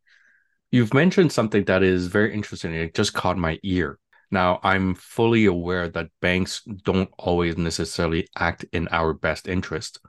You've 0.71 0.93
mentioned 0.93 1.31
something 1.33 1.65
that 1.65 1.83
is 1.83 2.07
very 2.07 2.33
interesting. 2.33 2.73
It 2.73 2.93
just 2.93 3.13
caught 3.13 3.37
my 3.37 3.59
ear. 3.63 3.99
Now, 4.31 4.61
I'm 4.63 4.95
fully 4.95 5.45
aware 5.45 5.89
that 5.89 6.09
banks 6.21 6.61
don't 6.63 7.09
always 7.19 7.57
necessarily 7.57 8.27
act 8.37 8.65
in 8.71 8.87
our 8.89 9.13
best 9.13 9.47
interest, 9.47 9.99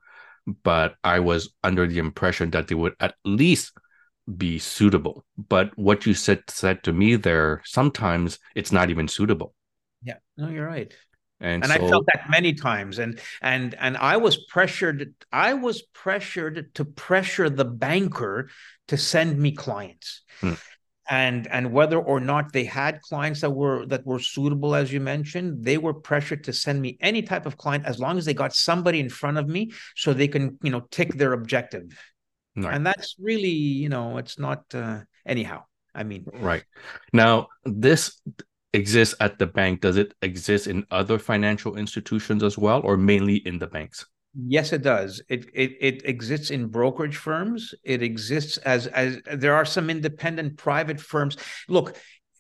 but 0.63 0.95
I 1.03 1.19
was 1.19 1.53
under 1.65 1.87
the 1.89 1.99
impression 1.99 2.51
that 2.51 2.69
they 2.69 2.77
would 2.77 2.95
at 3.01 3.17
least 3.25 3.73
be 4.37 4.61
suitable. 4.61 5.25
But 5.37 5.77
what 5.77 6.07
you 6.07 6.15
said 6.15 6.45
said 6.49 6.85
to 6.85 6.93
me 6.93 7.17
there, 7.17 7.63
sometimes 7.65 8.39
it's 8.55 8.71
not 8.71 8.91
even 8.91 9.09
suitable. 9.09 9.55
Yeah, 10.05 10.19
no, 10.37 10.49
you're 10.49 10.67
right. 10.67 10.95
And, 11.41 11.65
and 11.65 11.73
so, 11.73 11.85
I 11.85 11.89
felt 11.91 12.07
that 12.07 12.31
many 12.31 12.55
times, 12.55 13.01
and 13.01 13.19
and 13.41 13.75
and 13.75 13.97
I 13.97 14.19
was 14.19 14.37
pressured. 14.37 15.13
I 15.33 15.55
was 15.55 15.83
pressured 15.93 16.73
to 16.77 16.85
pressure 16.85 17.51
the 17.51 17.65
banker 17.65 18.49
to 18.87 18.97
send 18.97 19.37
me 19.41 19.51
clients. 19.51 20.23
Hmm 20.41 20.55
and 21.13 21.47
and 21.49 21.71
whether 21.71 22.01
or 22.01 22.21
not 22.21 22.55
they 22.55 22.65
had 22.65 23.03
clients 23.03 23.43
that 23.43 23.51
were 23.51 23.85
that 23.85 24.05
were 24.07 24.19
suitable 24.19 24.75
as 24.75 24.91
you 24.91 24.99
mentioned 24.99 25.63
they 25.63 25.77
were 25.77 25.93
pressured 25.93 26.43
to 26.43 26.55
send 26.55 26.81
me 26.81 26.97
any 27.01 27.21
type 27.21 27.45
of 27.45 27.59
client 27.59 27.85
as 27.85 28.01
long 28.01 28.17
as 28.17 28.25
they 28.25 28.33
got 28.33 28.55
somebody 28.55 28.99
in 28.99 29.11
front 29.11 29.37
of 29.37 29.47
me 29.47 29.71
so 29.95 30.15
they 30.15 30.27
can 30.27 30.59
you 30.63 30.71
know 30.71 30.81
tick 30.91 31.15
their 31.15 31.35
objective. 31.35 31.85
Right. 32.57 32.75
and 32.75 32.87
that's 32.87 33.17
really 33.19 33.59
you 33.85 33.89
know 33.89 34.17
it's 34.17 34.39
not 34.39 34.65
uh, 34.75 35.01
anyhow 35.27 35.65
i 35.95 36.03
mean. 36.03 36.25
Right. 36.33 36.65
Now 37.13 37.49
this 37.65 38.21
exists 38.73 39.15
at 39.21 39.39
the 39.39 39.47
bank. 39.47 39.83
Does 39.83 39.99
it 39.99 40.15
exist 40.23 40.67
in 40.67 40.87
other 40.91 41.19
financial 41.19 41.77
institutions 41.77 42.43
as 42.43 42.57
well 42.57 42.81
or 42.85 42.97
mainly 42.97 43.37
in 43.37 43.59
the 43.59 43.67
banks 43.67 44.07
Yes, 44.35 44.73
it 44.73 44.83
does. 44.83 45.21
It, 45.29 45.47
it 45.53 45.77
it 45.79 46.07
exists 46.07 46.51
in 46.51 46.69
brokerage 46.69 47.17
firms. 47.17 47.75
It 47.85 48.03
exists 48.03 48.57
as 48.59 48.87
as 48.87 49.21
there 49.31 49.55
are 49.55 49.67
some 49.67 49.91
independent 49.91 50.57
private 50.57 50.99
firms. 51.01 51.37
Look, 51.69 51.99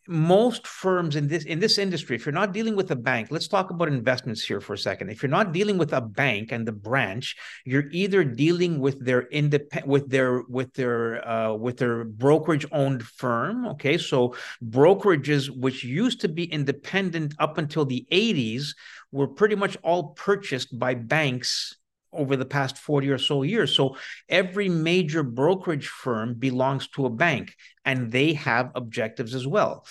most 0.08 0.66
firms 0.66 1.16
in 1.16 1.28
this 1.28 1.44
in 1.44 1.60
this 1.60 1.78
industry 1.78 2.16
if 2.16 2.26
you're 2.26 2.32
not 2.32 2.52
dealing 2.52 2.74
with 2.74 2.90
a 2.90 2.96
bank 2.96 3.28
let's 3.30 3.46
talk 3.46 3.70
about 3.70 3.86
investments 3.86 4.42
here 4.42 4.60
for 4.60 4.72
a 4.72 4.78
second 4.78 5.08
if 5.08 5.22
you're 5.22 5.30
not 5.30 5.52
dealing 5.52 5.78
with 5.78 5.92
a 5.92 6.00
bank 6.00 6.50
and 6.50 6.66
the 6.66 6.72
branch 6.72 7.36
you're 7.64 7.88
either 7.92 8.24
dealing 8.24 8.80
with 8.80 8.98
their 9.04 9.28
independent 9.28 9.86
with 9.86 10.10
their 10.10 10.42
with 10.48 10.74
their 10.74 11.26
uh, 11.26 11.52
with 11.54 11.76
their 11.76 12.02
brokerage 12.02 12.66
owned 12.72 13.04
firm 13.04 13.64
okay 13.64 13.96
so 13.96 14.34
brokerages 14.70 15.48
which 15.48 15.84
used 15.84 16.20
to 16.20 16.28
be 16.28 16.44
independent 16.52 17.32
up 17.38 17.56
until 17.56 17.84
the 17.84 18.04
80s 18.10 18.74
were 19.12 19.28
pretty 19.28 19.54
much 19.54 19.76
all 19.84 20.08
purchased 20.14 20.76
by 20.76 20.94
banks 20.94 21.76
over 22.12 22.36
the 22.36 22.44
past 22.44 22.78
40 22.78 23.10
or 23.10 23.18
so 23.18 23.42
years. 23.42 23.74
So 23.74 23.96
every 24.28 24.68
major 24.68 25.22
brokerage 25.22 25.88
firm 25.88 26.34
belongs 26.34 26.88
to 26.88 27.06
a 27.06 27.10
bank 27.10 27.54
and 27.84 28.12
they 28.12 28.34
have 28.34 28.72
objectives 28.74 29.34
as 29.34 29.46
well. 29.46 29.86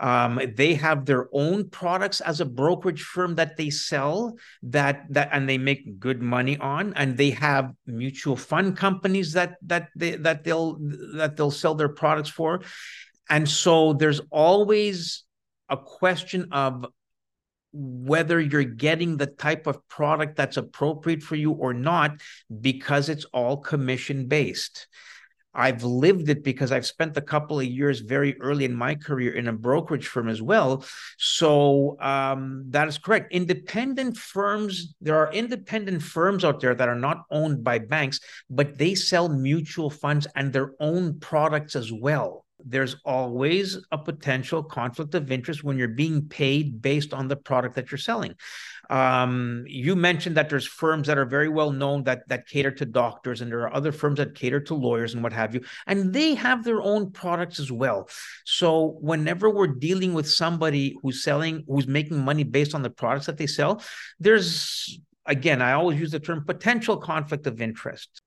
Um, 0.00 0.40
they 0.56 0.74
have 0.74 1.06
their 1.06 1.28
own 1.32 1.70
products 1.70 2.20
as 2.20 2.40
a 2.40 2.44
brokerage 2.44 3.02
firm 3.02 3.36
that 3.36 3.56
they 3.56 3.70
sell 3.70 4.36
that 4.64 5.06
that 5.10 5.28
and 5.32 5.48
they 5.48 5.56
make 5.56 6.00
good 6.00 6.20
money 6.20 6.58
on 6.58 6.92
and 6.94 7.16
they 7.16 7.30
have 7.30 7.72
mutual 7.86 8.36
fund 8.36 8.76
companies 8.76 9.32
that 9.34 9.54
that 9.62 9.90
they 9.94 10.16
that 10.16 10.42
they'll 10.42 10.78
that 11.14 11.36
they'll 11.36 11.52
sell 11.52 11.76
their 11.76 11.88
products 11.88 12.28
for 12.28 12.62
and 13.30 13.48
so 13.48 13.92
there's 13.92 14.20
always 14.30 15.22
a 15.68 15.76
question 15.76 16.48
of 16.50 16.86
whether 17.74 18.40
you're 18.40 18.62
getting 18.62 19.16
the 19.16 19.26
type 19.26 19.66
of 19.66 19.86
product 19.88 20.36
that's 20.36 20.56
appropriate 20.56 21.22
for 21.22 21.34
you 21.34 21.50
or 21.52 21.74
not 21.74 22.20
because 22.60 23.08
it's 23.08 23.24
all 23.26 23.56
commission 23.56 24.26
based. 24.26 24.86
I've 25.54 25.84
lived 25.84 26.28
it 26.28 26.42
because 26.42 26.72
I've 26.72 26.86
spent 26.86 27.16
a 27.16 27.20
couple 27.20 27.60
of 27.60 27.66
years 27.66 28.00
very 28.00 28.38
early 28.40 28.64
in 28.64 28.74
my 28.74 28.96
career 28.96 29.34
in 29.34 29.46
a 29.46 29.52
brokerage 29.52 30.08
firm 30.08 30.28
as 30.28 30.42
well. 30.42 30.84
So 31.16 31.96
um, 32.00 32.64
that 32.70 32.88
is 32.88 32.98
correct. 32.98 33.32
Independent 33.32 34.16
firms, 34.16 34.94
there 35.00 35.16
are 35.16 35.32
independent 35.32 36.02
firms 36.02 36.44
out 36.44 36.60
there 36.60 36.74
that 36.74 36.88
are 36.88 36.98
not 36.98 37.22
owned 37.30 37.62
by 37.62 37.78
banks, 37.78 38.18
but 38.50 38.78
they 38.78 38.94
sell 38.94 39.28
mutual 39.28 39.90
funds 39.90 40.26
and 40.34 40.52
their 40.52 40.72
own 40.80 41.20
products 41.20 41.76
as 41.76 41.92
well 41.92 42.43
there's 42.64 42.96
always 43.04 43.78
a 43.92 43.98
potential 43.98 44.62
conflict 44.62 45.14
of 45.14 45.30
interest 45.30 45.62
when 45.62 45.78
you're 45.78 45.88
being 45.88 46.26
paid 46.28 46.80
based 46.80 47.12
on 47.12 47.28
the 47.28 47.36
product 47.36 47.74
that 47.74 47.90
you're 47.90 47.98
selling. 47.98 48.34
Um, 48.90 49.64
you 49.66 49.96
mentioned 49.96 50.36
that 50.36 50.48
there's 50.50 50.66
firms 50.66 51.06
that 51.06 51.18
are 51.18 51.24
very 51.24 51.48
well 51.48 51.70
known 51.70 52.04
that 52.04 52.28
that 52.28 52.46
cater 52.46 52.70
to 52.72 52.84
doctors, 52.84 53.40
and 53.40 53.50
there 53.50 53.60
are 53.60 53.74
other 53.74 53.92
firms 53.92 54.18
that 54.18 54.34
cater 54.34 54.60
to 54.60 54.74
lawyers 54.74 55.14
and 55.14 55.22
what 55.22 55.32
have 55.32 55.54
you, 55.54 55.62
and 55.86 56.12
they 56.12 56.34
have 56.34 56.64
their 56.64 56.82
own 56.82 57.10
products 57.10 57.58
as 57.58 57.72
well. 57.72 58.08
So 58.44 58.98
whenever 59.00 59.48
we're 59.48 59.66
dealing 59.68 60.12
with 60.12 60.28
somebody 60.28 60.96
who's 61.02 61.22
selling, 61.22 61.64
who's 61.66 61.86
making 61.86 62.18
money 62.24 62.44
based 62.44 62.74
on 62.74 62.82
the 62.82 62.90
products 62.90 63.26
that 63.26 63.38
they 63.38 63.46
sell, 63.46 63.82
there's 64.20 64.98
again, 65.26 65.62
I 65.62 65.72
always 65.72 65.98
use 65.98 66.10
the 66.10 66.20
term 66.20 66.44
potential 66.44 66.98
conflict 66.98 67.46
of 67.46 67.62
interest 67.62 68.20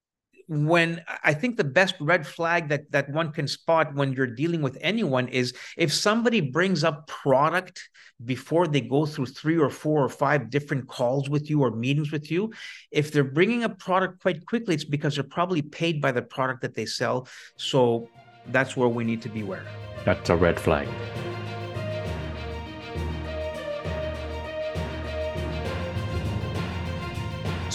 when 0.47 1.03
I 1.23 1.33
think 1.33 1.57
the 1.57 1.63
best 1.63 1.95
red 1.99 2.25
flag 2.25 2.69
that 2.69 2.89
that 2.91 3.09
one 3.09 3.31
can 3.31 3.47
spot 3.47 3.93
when 3.93 4.13
you're 4.13 4.27
dealing 4.27 4.61
with 4.61 4.77
anyone 4.81 5.27
is 5.27 5.53
if 5.75 5.93
somebody 5.93 6.39
brings 6.39 6.83
up 6.83 7.07
product 7.07 7.89
before 8.23 8.65
they 8.65 8.81
go 8.81 9.05
through 9.05 9.25
three 9.25 9.57
or 9.57 9.69
four 9.69 10.03
or 10.03 10.09
five 10.09 10.49
different 10.49 10.87
calls 10.87 11.29
with 11.29 11.49
you 11.49 11.61
or 11.61 11.71
meetings 11.71 12.11
with 12.11 12.31
you 12.31 12.51
if 12.91 13.11
they're 13.11 13.23
bringing 13.23 13.63
up 13.63 13.77
product 13.77 14.21
quite 14.21 14.45
quickly 14.45 14.73
it's 14.73 14.85
because 14.85 15.15
they're 15.15 15.23
probably 15.23 15.61
paid 15.61 16.01
by 16.01 16.11
the 16.11 16.21
product 16.21 16.61
that 16.61 16.75
they 16.75 16.85
sell. 16.85 17.27
So 17.57 18.09
that's 18.47 18.77
where 18.77 18.87
we 18.87 19.03
need 19.03 19.21
to 19.21 19.29
beware 19.29 19.65
that's 20.05 20.29
a 20.29 20.35
red 20.35 20.57
flag 20.57 20.87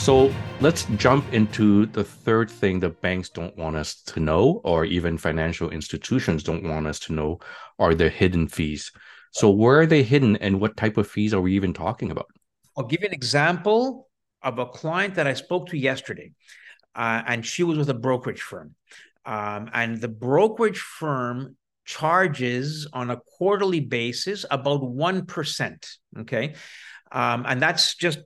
so 0.03 0.35
let's 0.61 0.87
jump 0.97 1.33
into 1.33 1.87
the 1.87 2.03
third 2.03 2.51
thing 2.51 2.81
the 2.81 2.89
banks 2.89 3.29
don't 3.29 3.57
want 3.57 3.77
us 3.77 4.03
to 4.03 4.19
know, 4.19 4.61
or 4.65 4.85
even 4.85 5.17
financial 5.17 5.71
institutions 5.71 6.43
don't 6.43 6.65
want 6.65 6.89
us 6.89 6.99
to 6.99 7.13
know, 7.13 7.39
are 7.79 7.95
the 7.95 8.09
hidden 8.09 8.49
fees. 8.49 8.91
So, 9.31 9.49
where 9.49 9.79
are 9.79 9.87
they 9.87 10.03
hidden 10.03 10.35
and 10.39 10.61
what 10.61 10.77
type 10.77 10.97
of 10.97 11.09
fees 11.09 11.33
are 11.33 11.41
we 11.41 11.55
even 11.55 11.73
talking 11.73 12.11
about? 12.11 12.27
I'll 12.77 12.85
give 12.85 13.03
you 13.03 13.07
an 13.07 13.15
example 13.15 14.09
of 14.43 14.59
a 14.59 14.67
client 14.67 15.15
that 15.15 15.29
I 15.29 15.35
spoke 15.35 15.69
to 15.69 15.79
yesterday, 15.79 16.33
uh, 16.97 17.23
and 17.25 17.47
she 17.47 17.63
was 17.63 17.79
with 17.79 17.89
a 17.89 17.95
brokerage 17.95 18.43
firm. 18.43 18.75
Um, 19.25 19.71
and 19.73 20.01
the 20.01 20.09
brokerage 20.09 20.81
firm 20.81 21.57
charges 21.85 22.89
on 22.93 23.11
a 23.11 23.19
quarterly 23.39 23.79
basis 23.79 24.45
about 24.51 24.81
1%. 24.81 25.97
Okay. 26.19 26.55
Um, 27.13 27.45
and 27.47 27.63
that's 27.63 27.95
just 27.95 28.19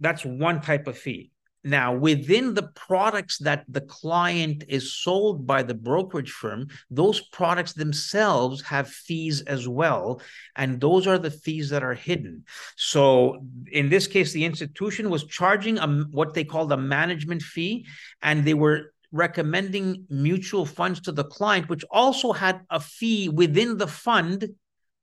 that's 0.00 0.24
one 0.24 0.60
type 0.60 0.86
of 0.86 0.98
fee. 0.98 1.30
Now, 1.62 1.94
within 1.94 2.54
the 2.54 2.70
products 2.74 3.36
that 3.38 3.64
the 3.68 3.82
client 3.82 4.64
is 4.68 4.94
sold 4.94 5.46
by 5.46 5.62
the 5.62 5.74
brokerage 5.74 6.30
firm, 6.30 6.68
those 6.90 7.20
products 7.20 7.74
themselves 7.74 8.62
have 8.62 8.88
fees 8.88 9.42
as 9.42 9.68
well. 9.68 10.22
And 10.56 10.80
those 10.80 11.06
are 11.06 11.18
the 11.18 11.30
fees 11.30 11.68
that 11.68 11.82
are 11.82 11.94
hidden. 11.94 12.44
So, 12.76 13.44
in 13.70 13.90
this 13.90 14.06
case, 14.06 14.32
the 14.32 14.46
institution 14.46 15.10
was 15.10 15.26
charging 15.26 15.78
a, 15.78 15.86
what 16.10 16.32
they 16.32 16.44
called 16.44 16.72
a 16.72 16.78
management 16.78 17.42
fee, 17.42 17.86
and 18.22 18.42
they 18.42 18.54
were 18.54 18.94
recommending 19.12 20.06
mutual 20.08 20.64
funds 20.64 21.00
to 21.00 21.12
the 21.12 21.24
client, 21.24 21.68
which 21.68 21.84
also 21.90 22.32
had 22.32 22.60
a 22.70 22.80
fee 22.80 23.28
within 23.28 23.76
the 23.76 23.86
fund 23.86 24.48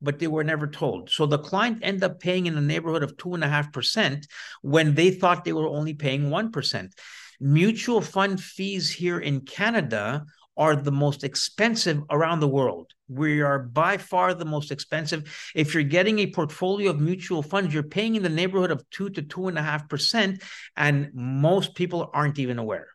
but 0.01 0.19
they 0.19 0.27
were 0.27 0.43
never 0.43 0.67
told. 0.67 1.09
So 1.09 1.25
the 1.25 1.39
client 1.39 1.79
ended 1.81 2.03
up 2.03 2.19
paying 2.19 2.45
in 2.45 2.55
the 2.55 2.61
neighborhood 2.61 3.03
of 3.03 3.17
two 3.17 3.33
and 3.33 3.43
a 3.43 3.47
half 3.47 3.71
percent 3.71 4.27
when 4.61 4.95
they 4.95 5.11
thought 5.11 5.43
they 5.43 5.53
were 5.53 5.67
only 5.67 5.93
paying 5.93 6.29
one 6.29 6.51
percent. 6.51 6.93
Mutual 7.39 8.01
fund 8.01 8.41
fees 8.41 8.91
here 8.91 9.19
in 9.19 9.41
Canada 9.41 10.25
are 10.55 10.75
the 10.75 10.91
most 10.91 11.23
expensive 11.23 12.01
around 12.09 12.39
the 12.39 12.47
world. 12.47 12.91
We 13.07 13.41
are 13.41 13.59
by 13.59 13.97
far 13.97 14.33
the 14.33 14.43
most 14.45 14.71
expensive. 14.71 15.51
If 15.55 15.73
you're 15.73 15.83
getting 15.83 16.19
a 16.19 16.31
portfolio 16.31 16.89
of 16.89 16.99
mutual 16.99 17.43
funds, 17.43 17.73
you're 17.73 17.83
paying 17.83 18.15
in 18.15 18.23
the 18.23 18.29
neighborhood 18.29 18.71
of 18.71 18.83
two 18.89 19.09
to 19.11 19.21
two 19.21 19.47
and 19.47 19.57
a 19.57 19.61
half 19.61 19.87
percent, 19.87 20.43
and 20.75 21.11
most 21.13 21.75
people 21.75 22.09
aren't 22.11 22.39
even 22.39 22.57
aware. 22.57 22.87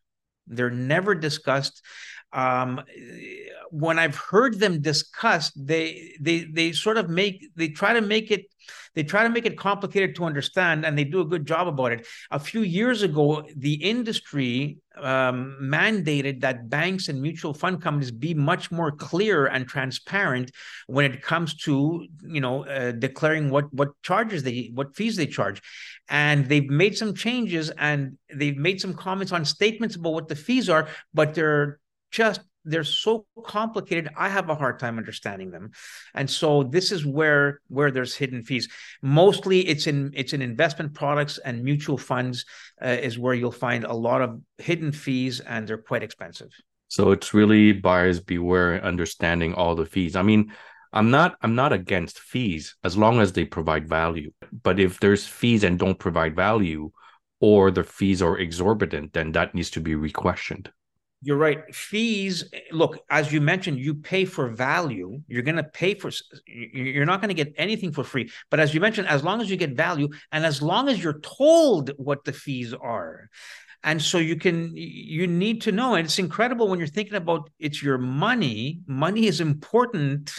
They're 0.49 0.71
never 0.71 1.15
discussed 1.15 1.83
um, 2.33 2.81
when 3.71 3.99
I've 3.99 4.17
heard 4.17 4.59
them 4.59 4.81
discussed, 4.81 5.53
they 5.57 6.15
they 6.21 6.45
they 6.45 6.73
sort 6.73 6.99
of 6.99 7.09
make 7.09 7.49
they 7.57 7.69
try 7.69 7.93
to 7.95 8.01
make 8.01 8.31
it 8.31 8.47
they 8.95 9.03
try 9.03 9.23
to 9.23 9.31
make 9.31 9.47
it 9.47 9.57
complicated 9.57 10.15
to 10.17 10.25
understand, 10.25 10.85
and 10.85 10.97
they 10.97 11.05
do 11.05 11.21
a 11.21 11.25
good 11.25 11.47
job 11.47 11.67
about 11.69 11.93
it. 11.93 12.07
A 12.31 12.39
few 12.39 12.63
years 12.63 13.03
ago, 13.03 13.45
the 13.57 13.75
industry 13.75 14.79
um, 14.97 15.57
mandated 15.61 16.41
that 16.41 16.69
banks 16.69 17.09
and 17.09 17.21
mutual 17.21 17.55
fund 17.55 17.81
companies 17.81 18.11
be 18.11 18.35
much 18.35 18.71
more 18.71 18.93
clear 18.93 19.47
and 19.47 19.67
transparent 19.67 20.51
when 20.87 21.11
it 21.11 21.23
comes 21.23 21.55
to 21.55 22.07
you 22.23 22.41
know 22.41 22.67
uh, 22.67 22.93
declaring 22.93 23.51
what 23.51 23.73
what 23.73 23.91
charges 24.03 24.43
they 24.43 24.71
what 24.75 24.95
fees 24.95 25.17
they 25.17 25.27
charge 25.27 25.63
and 26.09 26.47
they've 26.47 26.69
made 26.69 26.97
some 26.97 27.15
changes 27.15 27.71
and 27.79 28.19
they've 28.35 28.59
made 28.59 28.81
some 28.81 28.93
comments 28.93 29.33
on 29.33 29.45
statements 29.47 29.97
about 29.97 30.13
what 30.13 30.29
the 30.29 30.37
fees 30.37 30.69
are 30.69 30.89
but 31.15 31.33
they're 31.33 31.81
just 32.13 32.43
they're 32.65 32.85
so 32.85 33.27
complicated 33.45 34.09
i 34.17 34.29
have 34.29 34.49
a 34.49 34.55
hard 34.55 34.79
time 34.79 34.99
understanding 34.99 35.51
them. 35.51 35.71
And 36.15 36.31
so 36.31 36.63
this 36.63 36.93
is 36.93 37.05
where 37.05 37.61
where 37.69 37.91
there's 37.91 38.15
hidden 38.15 38.43
fees. 38.43 38.69
Mostly 39.03 39.67
it's 39.67 39.87
in 39.87 40.13
it's 40.15 40.33
in 40.33 40.43
investment 40.43 40.95
products 40.95 41.39
and 41.39 41.65
mutual 41.65 41.99
funds 41.99 42.45
uh, 42.85 42.89
is 42.89 43.19
where 43.19 43.35
you'll 43.35 43.51
find 43.51 43.85
a 43.85 43.93
lot 43.93 44.23
of 44.23 44.41
hidden 44.59 44.93
fees 44.93 45.41
and 45.41 45.67
they're 45.67 45.79
quite 45.79 46.03
expensive. 46.03 46.51
So 46.89 47.11
it's 47.11 47.35
really 47.35 47.73
buyers 47.73 48.21
beware 48.21 48.83
understanding 48.85 49.55
all 49.55 49.75
the 49.75 49.87
fees. 49.87 50.17
I 50.17 50.23
mean 50.23 50.53
i'm 50.95 51.11
not 51.11 51.37
i'm 51.41 51.55
not 51.55 51.73
against 51.73 52.21
fees 52.21 52.77
as 52.85 52.99
long 52.99 53.21
as 53.21 53.33
they 53.33 53.45
provide 53.45 53.89
value. 53.89 54.31
But 54.63 54.79
if 54.79 55.01
there's 55.01 55.27
fees 55.27 55.65
and 55.65 55.79
don't 55.79 55.99
provide 55.99 56.37
value 56.37 56.91
or 57.41 57.71
the 57.71 57.83
fees 57.83 58.23
are 58.23 58.39
exorbitant 58.39 59.15
then 59.15 59.33
that 59.33 59.55
needs 59.55 59.71
to 59.71 59.81
be 59.81 59.95
requestioned 59.95 60.71
you're 61.23 61.37
right. 61.37 61.73
Fees, 61.73 62.45
look, 62.73 62.99
as 63.09 63.33
you 63.33 63.41
mentioned, 63.41 63.79
you 63.79 63.95
pay 63.95 64.25
for 64.25 64.49
value. 64.49 65.23
You're 65.29 65.43
going 65.43 65.57
to 65.57 65.63
pay 65.63 65.95
for, 65.95 66.11
you're 66.47 67.07
not 67.07 67.21
going 67.21 67.29
to 67.29 67.45
get 67.45 67.55
anything 67.57 67.93
for 67.93 68.03
free. 68.03 68.31
But 68.51 68.59
as 68.59 68.75
you 68.75 68.81
mentioned, 68.81 69.07
as 69.07 69.23
long 69.23 69.41
as 69.41 69.49
you 69.49 69.57
get 69.57 69.77
value 69.77 70.09
and 70.33 70.45
as 70.45 70.61
long 70.61 70.89
as 70.89 71.03
you're 71.03 71.21
told 71.21 71.93
what 71.97 72.25
the 72.25 72.33
fees 72.33 72.75
are, 72.75 73.31
and 73.85 74.01
so 74.01 74.19
you 74.19 74.37
can 74.37 74.71
you 74.75 75.27
need 75.27 75.63
to 75.63 75.73
know 75.73 75.95
and 75.95 76.05
it's 76.05 76.21
incredible 76.21 76.69
when 76.69 76.79
you're 76.79 76.87
thinking 76.87 77.17
about 77.17 77.51
it's 77.59 77.83
your 77.83 77.99
money 77.99 78.81
money 78.87 79.27
is 79.27 79.41
important 79.41 80.33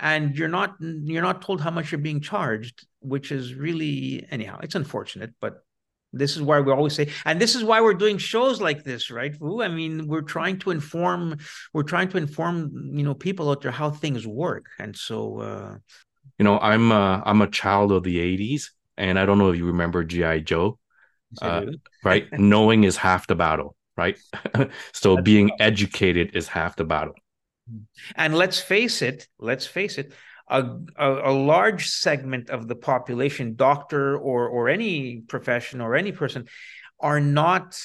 and 0.00 0.34
you're 0.36 0.48
not 0.48 0.74
you're 0.80 1.22
not 1.22 1.42
told 1.42 1.60
how 1.60 1.70
much 1.70 1.92
you're 1.92 1.98
being 1.98 2.18
charged 2.20 2.86
which 3.00 3.30
is 3.30 3.54
really 3.54 4.26
anyhow 4.30 4.58
it's 4.62 4.74
unfortunate 4.74 5.34
but 5.38 5.64
this 6.12 6.36
is 6.36 6.42
why 6.42 6.60
we 6.60 6.72
always 6.72 6.94
say, 6.94 7.10
and 7.24 7.40
this 7.40 7.54
is 7.54 7.62
why 7.62 7.80
we're 7.80 7.94
doing 7.94 8.18
shows 8.18 8.60
like 8.60 8.84
this, 8.84 9.10
right? 9.10 9.34
I 9.42 9.68
mean, 9.68 10.06
we're 10.06 10.22
trying 10.22 10.58
to 10.60 10.70
inform, 10.70 11.38
we're 11.72 11.82
trying 11.82 12.08
to 12.10 12.18
inform, 12.18 12.70
you 12.92 13.04
know, 13.04 13.14
people 13.14 13.50
out 13.50 13.62
there 13.62 13.70
how 13.70 13.90
things 13.90 14.26
work. 14.26 14.66
And 14.78 14.96
so, 14.96 15.40
uh, 15.40 15.76
you 16.38 16.44
know, 16.44 16.58
I'm 16.58 16.92
uh, 16.92 17.20
I'm 17.24 17.42
a 17.42 17.48
child 17.48 17.92
of 17.92 18.04
the 18.04 18.18
'80s, 18.18 18.70
and 18.96 19.18
I 19.18 19.26
don't 19.26 19.38
know 19.38 19.50
if 19.50 19.56
you 19.56 19.66
remember 19.66 20.04
GI 20.04 20.42
Joe, 20.42 20.78
uh, 21.42 21.66
right? 22.04 22.26
Knowing 22.32 22.84
is 22.84 22.96
half 22.96 23.26
the 23.26 23.34
battle, 23.34 23.74
right? 23.96 24.18
so 24.92 25.16
That's 25.16 25.24
being 25.24 25.50
educated 25.60 26.30
is 26.34 26.48
half 26.48 26.76
the 26.76 26.84
battle. 26.84 27.14
And 28.14 28.34
let's 28.34 28.60
face 28.60 29.02
it, 29.02 29.28
let's 29.38 29.66
face 29.66 29.98
it, 29.98 30.12
a, 30.50 30.64
a, 30.96 31.30
a, 31.30 31.32
large 31.32 31.88
segment 31.88 32.50
of 32.50 32.68
the 32.68 32.74
population, 32.74 33.54
doctor 33.54 34.16
or 34.16 34.48
or 34.48 34.68
any 34.68 35.20
profession 35.28 35.80
or 35.80 35.94
any 35.94 36.12
person, 36.12 36.46
are 37.00 37.20
not 37.20 37.78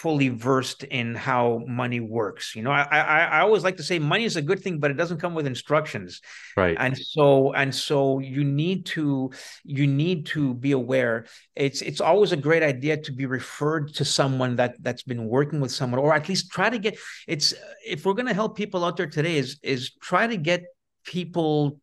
fully 0.00 0.30
versed 0.30 0.82
in 0.84 1.14
how 1.14 1.60
money 1.66 2.00
works. 2.00 2.56
You 2.56 2.62
know, 2.62 2.70
I, 2.70 2.82
I 2.90 3.18
I 3.36 3.40
always 3.40 3.64
like 3.64 3.76
to 3.76 3.82
say 3.82 3.98
money 3.98 4.24
is 4.24 4.36
a 4.36 4.42
good 4.42 4.60
thing, 4.60 4.78
but 4.78 4.90
it 4.90 4.94
doesn't 4.94 5.20
come 5.20 5.34
with 5.34 5.46
instructions. 5.46 6.22
Right. 6.56 6.76
And 6.78 6.96
so 6.96 7.52
and 7.52 7.74
so 7.74 8.18
you 8.18 8.42
need 8.42 8.86
to 8.96 9.30
you 9.62 9.86
need 9.86 10.26
to 10.26 10.54
be 10.54 10.72
aware. 10.72 11.26
It's 11.54 11.82
it's 11.82 12.00
always 12.00 12.32
a 12.32 12.36
great 12.36 12.62
idea 12.62 12.96
to 12.96 13.12
be 13.12 13.26
referred 13.26 13.92
to 13.94 14.04
someone 14.04 14.56
that 14.56 14.76
that's 14.80 15.02
been 15.02 15.26
working 15.26 15.60
with 15.60 15.70
someone, 15.70 16.00
or 16.00 16.14
at 16.14 16.28
least 16.30 16.50
try 16.50 16.70
to 16.70 16.78
get. 16.78 16.98
It's 17.28 17.52
if 17.86 18.06
we're 18.06 18.14
going 18.14 18.28
to 18.28 18.34
help 18.34 18.56
people 18.56 18.84
out 18.86 18.96
there 18.96 19.06
today, 19.06 19.36
is 19.36 19.58
is 19.62 19.92
try 20.00 20.26
to 20.26 20.38
get 20.38 20.62
people 21.04 21.80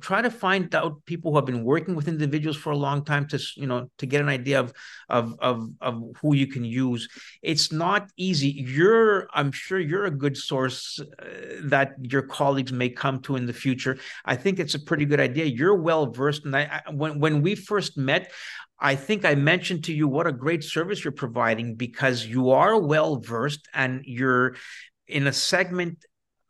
try 0.00 0.20
to 0.20 0.30
find 0.30 0.74
out 0.74 1.04
people 1.06 1.30
who 1.30 1.36
have 1.36 1.46
been 1.46 1.64
working 1.64 1.94
with 1.94 2.08
individuals 2.08 2.56
for 2.56 2.70
a 2.72 2.76
long 2.76 3.04
time 3.04 3.26
to 3.28 3.38
you 3.56 3.66
know 3.66 3.88
to 3.98 4.06
get 4.06 4.20
an 4.20 4.28
idea 4.28 4.60
of 4.60 4.72
of 5.08 5.34
of, 5.40 5.70
of 5.80 6.02
who 6.20 6.34
you 6.34 6.46
can 6.46 6.64
use. 6.64 7.08
It's 7.42 7.72
not 7.72 8.10
easy. 8.16 8.48
You're 8.48 9.28
i'm 9.32 9.52
sure 9.52 9.78
you're 9.78 10.06
a 10.06 10.10
good 10.10 10.36
source 10.36 11.00
uh, 11.00 11.26
that 11.64 11.94
your 12.00 12.22
colleagues 12.22 12.72
may 12.72 12.88
come 12.88 13.20
to 13.22 13.36
in 13.36 13.46
the 13.46 13.52
future. 13.52 13.98
I 14.24 14.36
think 14.36 14.58
it's 14.58 14.74
a 14.74 14.80
pretty 14.80 15.04
good 15.04 15.20
idea. 15.20 15.44
You're 15.44 15.76
well 15.76 16.06
versed 16.06 16.44
and 16.44 16.56
I, 16.56 16.82
I 16.86 16.90
when 16.90 17.20
when 17.20 17.42
we 17.42 17.54
first 17.54 17.96
met 17.96 18.32
I 18.78 18.94
think 18.94 19.24
I 19.24 19.34
mentioned 19.34 19.84
to 19.84 19.94
you 19.94 20.06
what 20.06 20.26
a 20.26 20.32
great 20.32 20.62
service 20.62 21.02
you're 21.02 21.12
providing 21.12 21.76
because 21.76 22.26
you 22.26 22.50
are 22.50 22.78
well 22.78 23.16
versed 23.16 23.66
and 23.72 24.02
you're 24.04 24.56
in 25.08 25.26
a 25.26 25.32
segment 25.32 26.04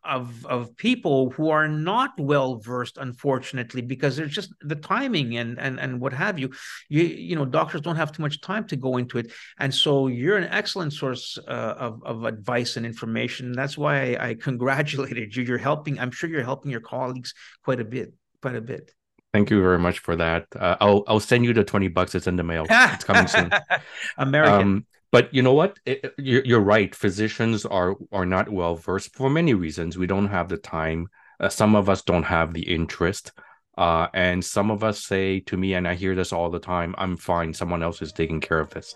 of 0.07 0.45
of 0.45 0.75
people 0.77 1.29
who 1.31 1.49
are 1.49 1.67
not 1.67 2.11
well 2.17 2.55
versed 2.55 2.97
unfortunately 2.97 3.81
because 3.81 4.15
there's 4.15 4.33
just 4.33 4.53
the 4.61 4.75
timing 4.75 5.37
and 5.37 5.59
and 5.59 5.79
and 5.79 5.99
what 5.99 6.13
have 6.13 6.39
you 6.39 6.49
you 6.89 7.03
you 7.03 7.35
know 7.35 7.45
doctors 7.45 7.81
don't 7.81 7.95
have 7.95 8.11
too 8.11 8.21
much 8.21 8.41
time 8.41 8.65
to 8.65 8.75
go 8.75 8.97
into 8.97 9.17
it 9.17 9.31
and 9.59 9.73
so 9.73 10.07
you're 10.07 10.37
an 10.37 10.45
excellent 10.45 10.93
source 10.93 11.37
uh, 11.47 11.75
of 11.77 12.01
of 12.03 12.23
advice 12.23 12.77
and 12.77 12.85
information 12.85 13.51
that's 13.51 13.77
why 13.77 14.15
I, 14.15 14.29
I 14.29 14.33
congratulated 14.35 15.35
you 15.35 15.43
you're 15.43 15.57
helping 15.57 15.99
i'm 15.99 16.11
sure 16.11 16.29
you're 16.29 16.43
helping 16.43 16.71
your 16.71 16.81
colleagues 16.81 17.33
quite 17.63 17.79
a 17.79 17.85
bit 17.85 18.13
quite 18.41 18.55
a 18.55 18.61
bit 18.61 18.93
Thank 19.33 19.51
you 19.51 19.61
very 19.61 19.77
much 19.77 19.99
for 19.99 20.15
that. 20.15 20.47
Uh, 20.55 20.77
I'll 20.79 21.03
I'll 21.05 21.19
send 21.19 21.45
you 21.45 21.53
the 21.53 21.63
twenty 21.63 21.89
bucks. 21.89 22.15
It's 22.15 22.27
in 22.27 22.37
the 22.37 22.43
mail. 22.43 22.65
It's 22.67 23.03
coming 23.03 23.27
soon. 23.27 23.51
American. 24.17 24.61
Um, 24.61 24.85
but 25.11 25.33
you 25.33 25.41
know 25.41 25.53
what? 25.53 25.79
It, 25.85 26.13
you're, 26.17 26.43
you're, 26.45 26.59
right. 26.59 26.93
Physicians 26.93 27.65
are 27.65 27.95
are 28.11 28.25
not 28.25 28.49
well 28.49 28.75
versed 28.75 29.15
for 29.15 29.29
many 29.29 29.53
reasons. 29.53 29.97
We 29.97 30.07
don't 30.07 30.27
have 30.27 30.49
the 30.49 30.57
time. 30.57 31.09
Uh, 31.39 31.49
some 31.49 31.75
of 31.75 31.89
us 31.89 32.01
don't 32.01 32.23
have 32.23 32.53
the 32.53 32.63
interest. 32.63 33.31
Uh, 33.77 34.07
and 34.13 34.43
some 34.43 34.71
of 34.71 34.83
us 34.83 35.05
say 35.05 35.39
to 35.41 35.55
me 35.55 35.75
and 35.75 35.87
i 35.87 35.93
hear 35.93 36.15
this 36.15 36.33
all 36.33 36.49
the 36.49 36.59
time 36.59 36.95
i'm 36.97 37.15
fine. 37.15 37.53
Someone 37.53 37.83
else 37.83 38.01
is 38.01 38.11
taking 38.11 38.41
care 38.41 38.59
of 38.59 38.71
this. 38.71 38.95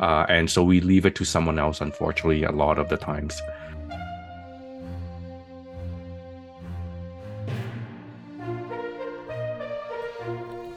Uh, 0.00 0.24
and 0.28 0.50
so 0.50 0.64
we 0.64 0.80
leave 0.80 1.06
it 1.06 1.14
to 1.16 1.24
someone 1.24 1.58
else 1.58 1.80
unfortunately 1.82 2.42
a 2.44 2.50
lot 2.50 2.78
of 2.78 2.88
the 2.88 2.96
times. 2.96 3.40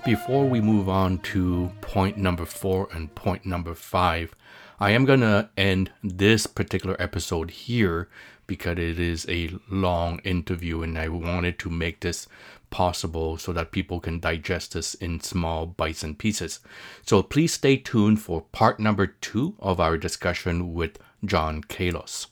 Before 0.05 0.45
we 0.45 0.61
move 0.61 0.87
on 0.87 1.17
to 1.33 1.71
point 1.81 2.17
number 2.17 2.45
four 2.45 2.87
and 2.93 3.13
point 3.15 3.45
number 3.45 3.73
five 3.73 4.35
I 4.79 4.91
am 4.91 5.05
going 5.05 5.21
to 5.21 5.49
end 5.57 5.91
this 6.03 6.45
particular 6.45 6.95
episode 6.99 7.49
here 7.49 8.09
because 8.45 8.77
it 8.77 8.99
is 8.99 9.25
a 9.27 9.49
long 9.71 10.19
interview 10.19 10.83
and 10.83 10.99
I 10.99 11.07
wanted 11.07 11.57
to 11.59 11.71
make 11.71 12.01
this 12.01 12.27
possible 12.69 13.37
so 13.37 13.53
that 13.53 13.71
people 13.71 13.99
can 13.99 14.19
digest 14.19 14.73
this 14.73 14.93
in 14.93 15.19
small 15.19 15.65
bites 15.65 16.03
and 16.03 16.15
pieces. 16.15 16.59
So 17.03 17.23
please 17.23 17.53
stay 17.53 17.77
tuned 17.77 18.21
for 18.21 18.41
part 18.51 18.79
number 18.79 19.07
two 19.07 19.55
of 19.57 19.79
our 19.79 19.97
discussion 19.97 20.75
with 20.75 20.99
John 21.25 21.63
Kalos. 21.63 22.27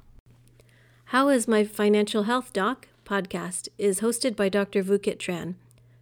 How 1.06 1.28
is 1.28 1.48
My 1.48 1.64
Financial 1.64 2.24
Health 2.24 2.52
Doc 2.52 2.88
podcast 3.04 3.68
is 3.78 4.00
hosted 4.00 4.36
by 4.36 4.48
Dr. 4.48 4.82
Vukit 4.82 5.16
Tran. 5.16 5.54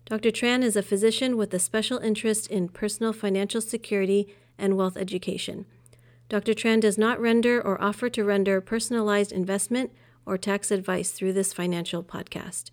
Dr. 0.06 0.30
Tran 0.30 0.62
is 0.62 0.76
a 0.76 0.82
physician 0.82 1.36
with 1.36 1.52
a 1.54 1.58
special 1.58 1.98
interest 1.98 2.50
in 2.50 2.68
personal 2.68 3.12
financial 3.12 3.60
security 3.60 4.28
and 4.58 4.76
wealth 4.76 4.96
education. 4.96 5.66
Dr. 6.28 6.54
Tran 6.54 6.80
does 6.80 6.98
not 6.98 7.20
render 7.20 7.60
or 7.60 7.80
offer 7.80 8.08
to 8.10 8.24
render 8.24 8.60
personalized 8.60 9.30
investment 9.30 9.92
or 10.26 10.36
tax 10.36 10.70
advice 10.70 11.12
through 11.12 11.32
this 11.32 11.52
financial 11.52 12.02
podcast. 12.02 12.70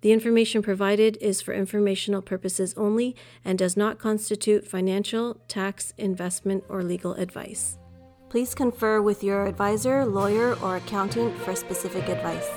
The 0.00 0.12
information 0.12 0.60
provided 0.62 1.16
is 1.20 1.40
for 1.40 1.54
informational 1.54 2.20
purposes 2.20 2.74
only 2.76 3.14
and 3.44 3.58
does 3.58 3.76
not 3.76 3.98
constitute 3.98 4.66
financial, 4.66 5.38
tax, 5.48 5.94
investment, 5.96 6.64
or 6.68 6.82
legal 6.82 7.14
advice. 7.14 7.78
Please 8.28 8.54
confer 8.54 9.00
with 9.00 9.22
your 9.22 9.46
advisor, 9.46 10.04
lawyer, 10.04 10.58
or 10.60 10.76
accountant 10.76 11.38
for 11.38 11.54
specific 11.54 12.08
advice. 12.08 12.50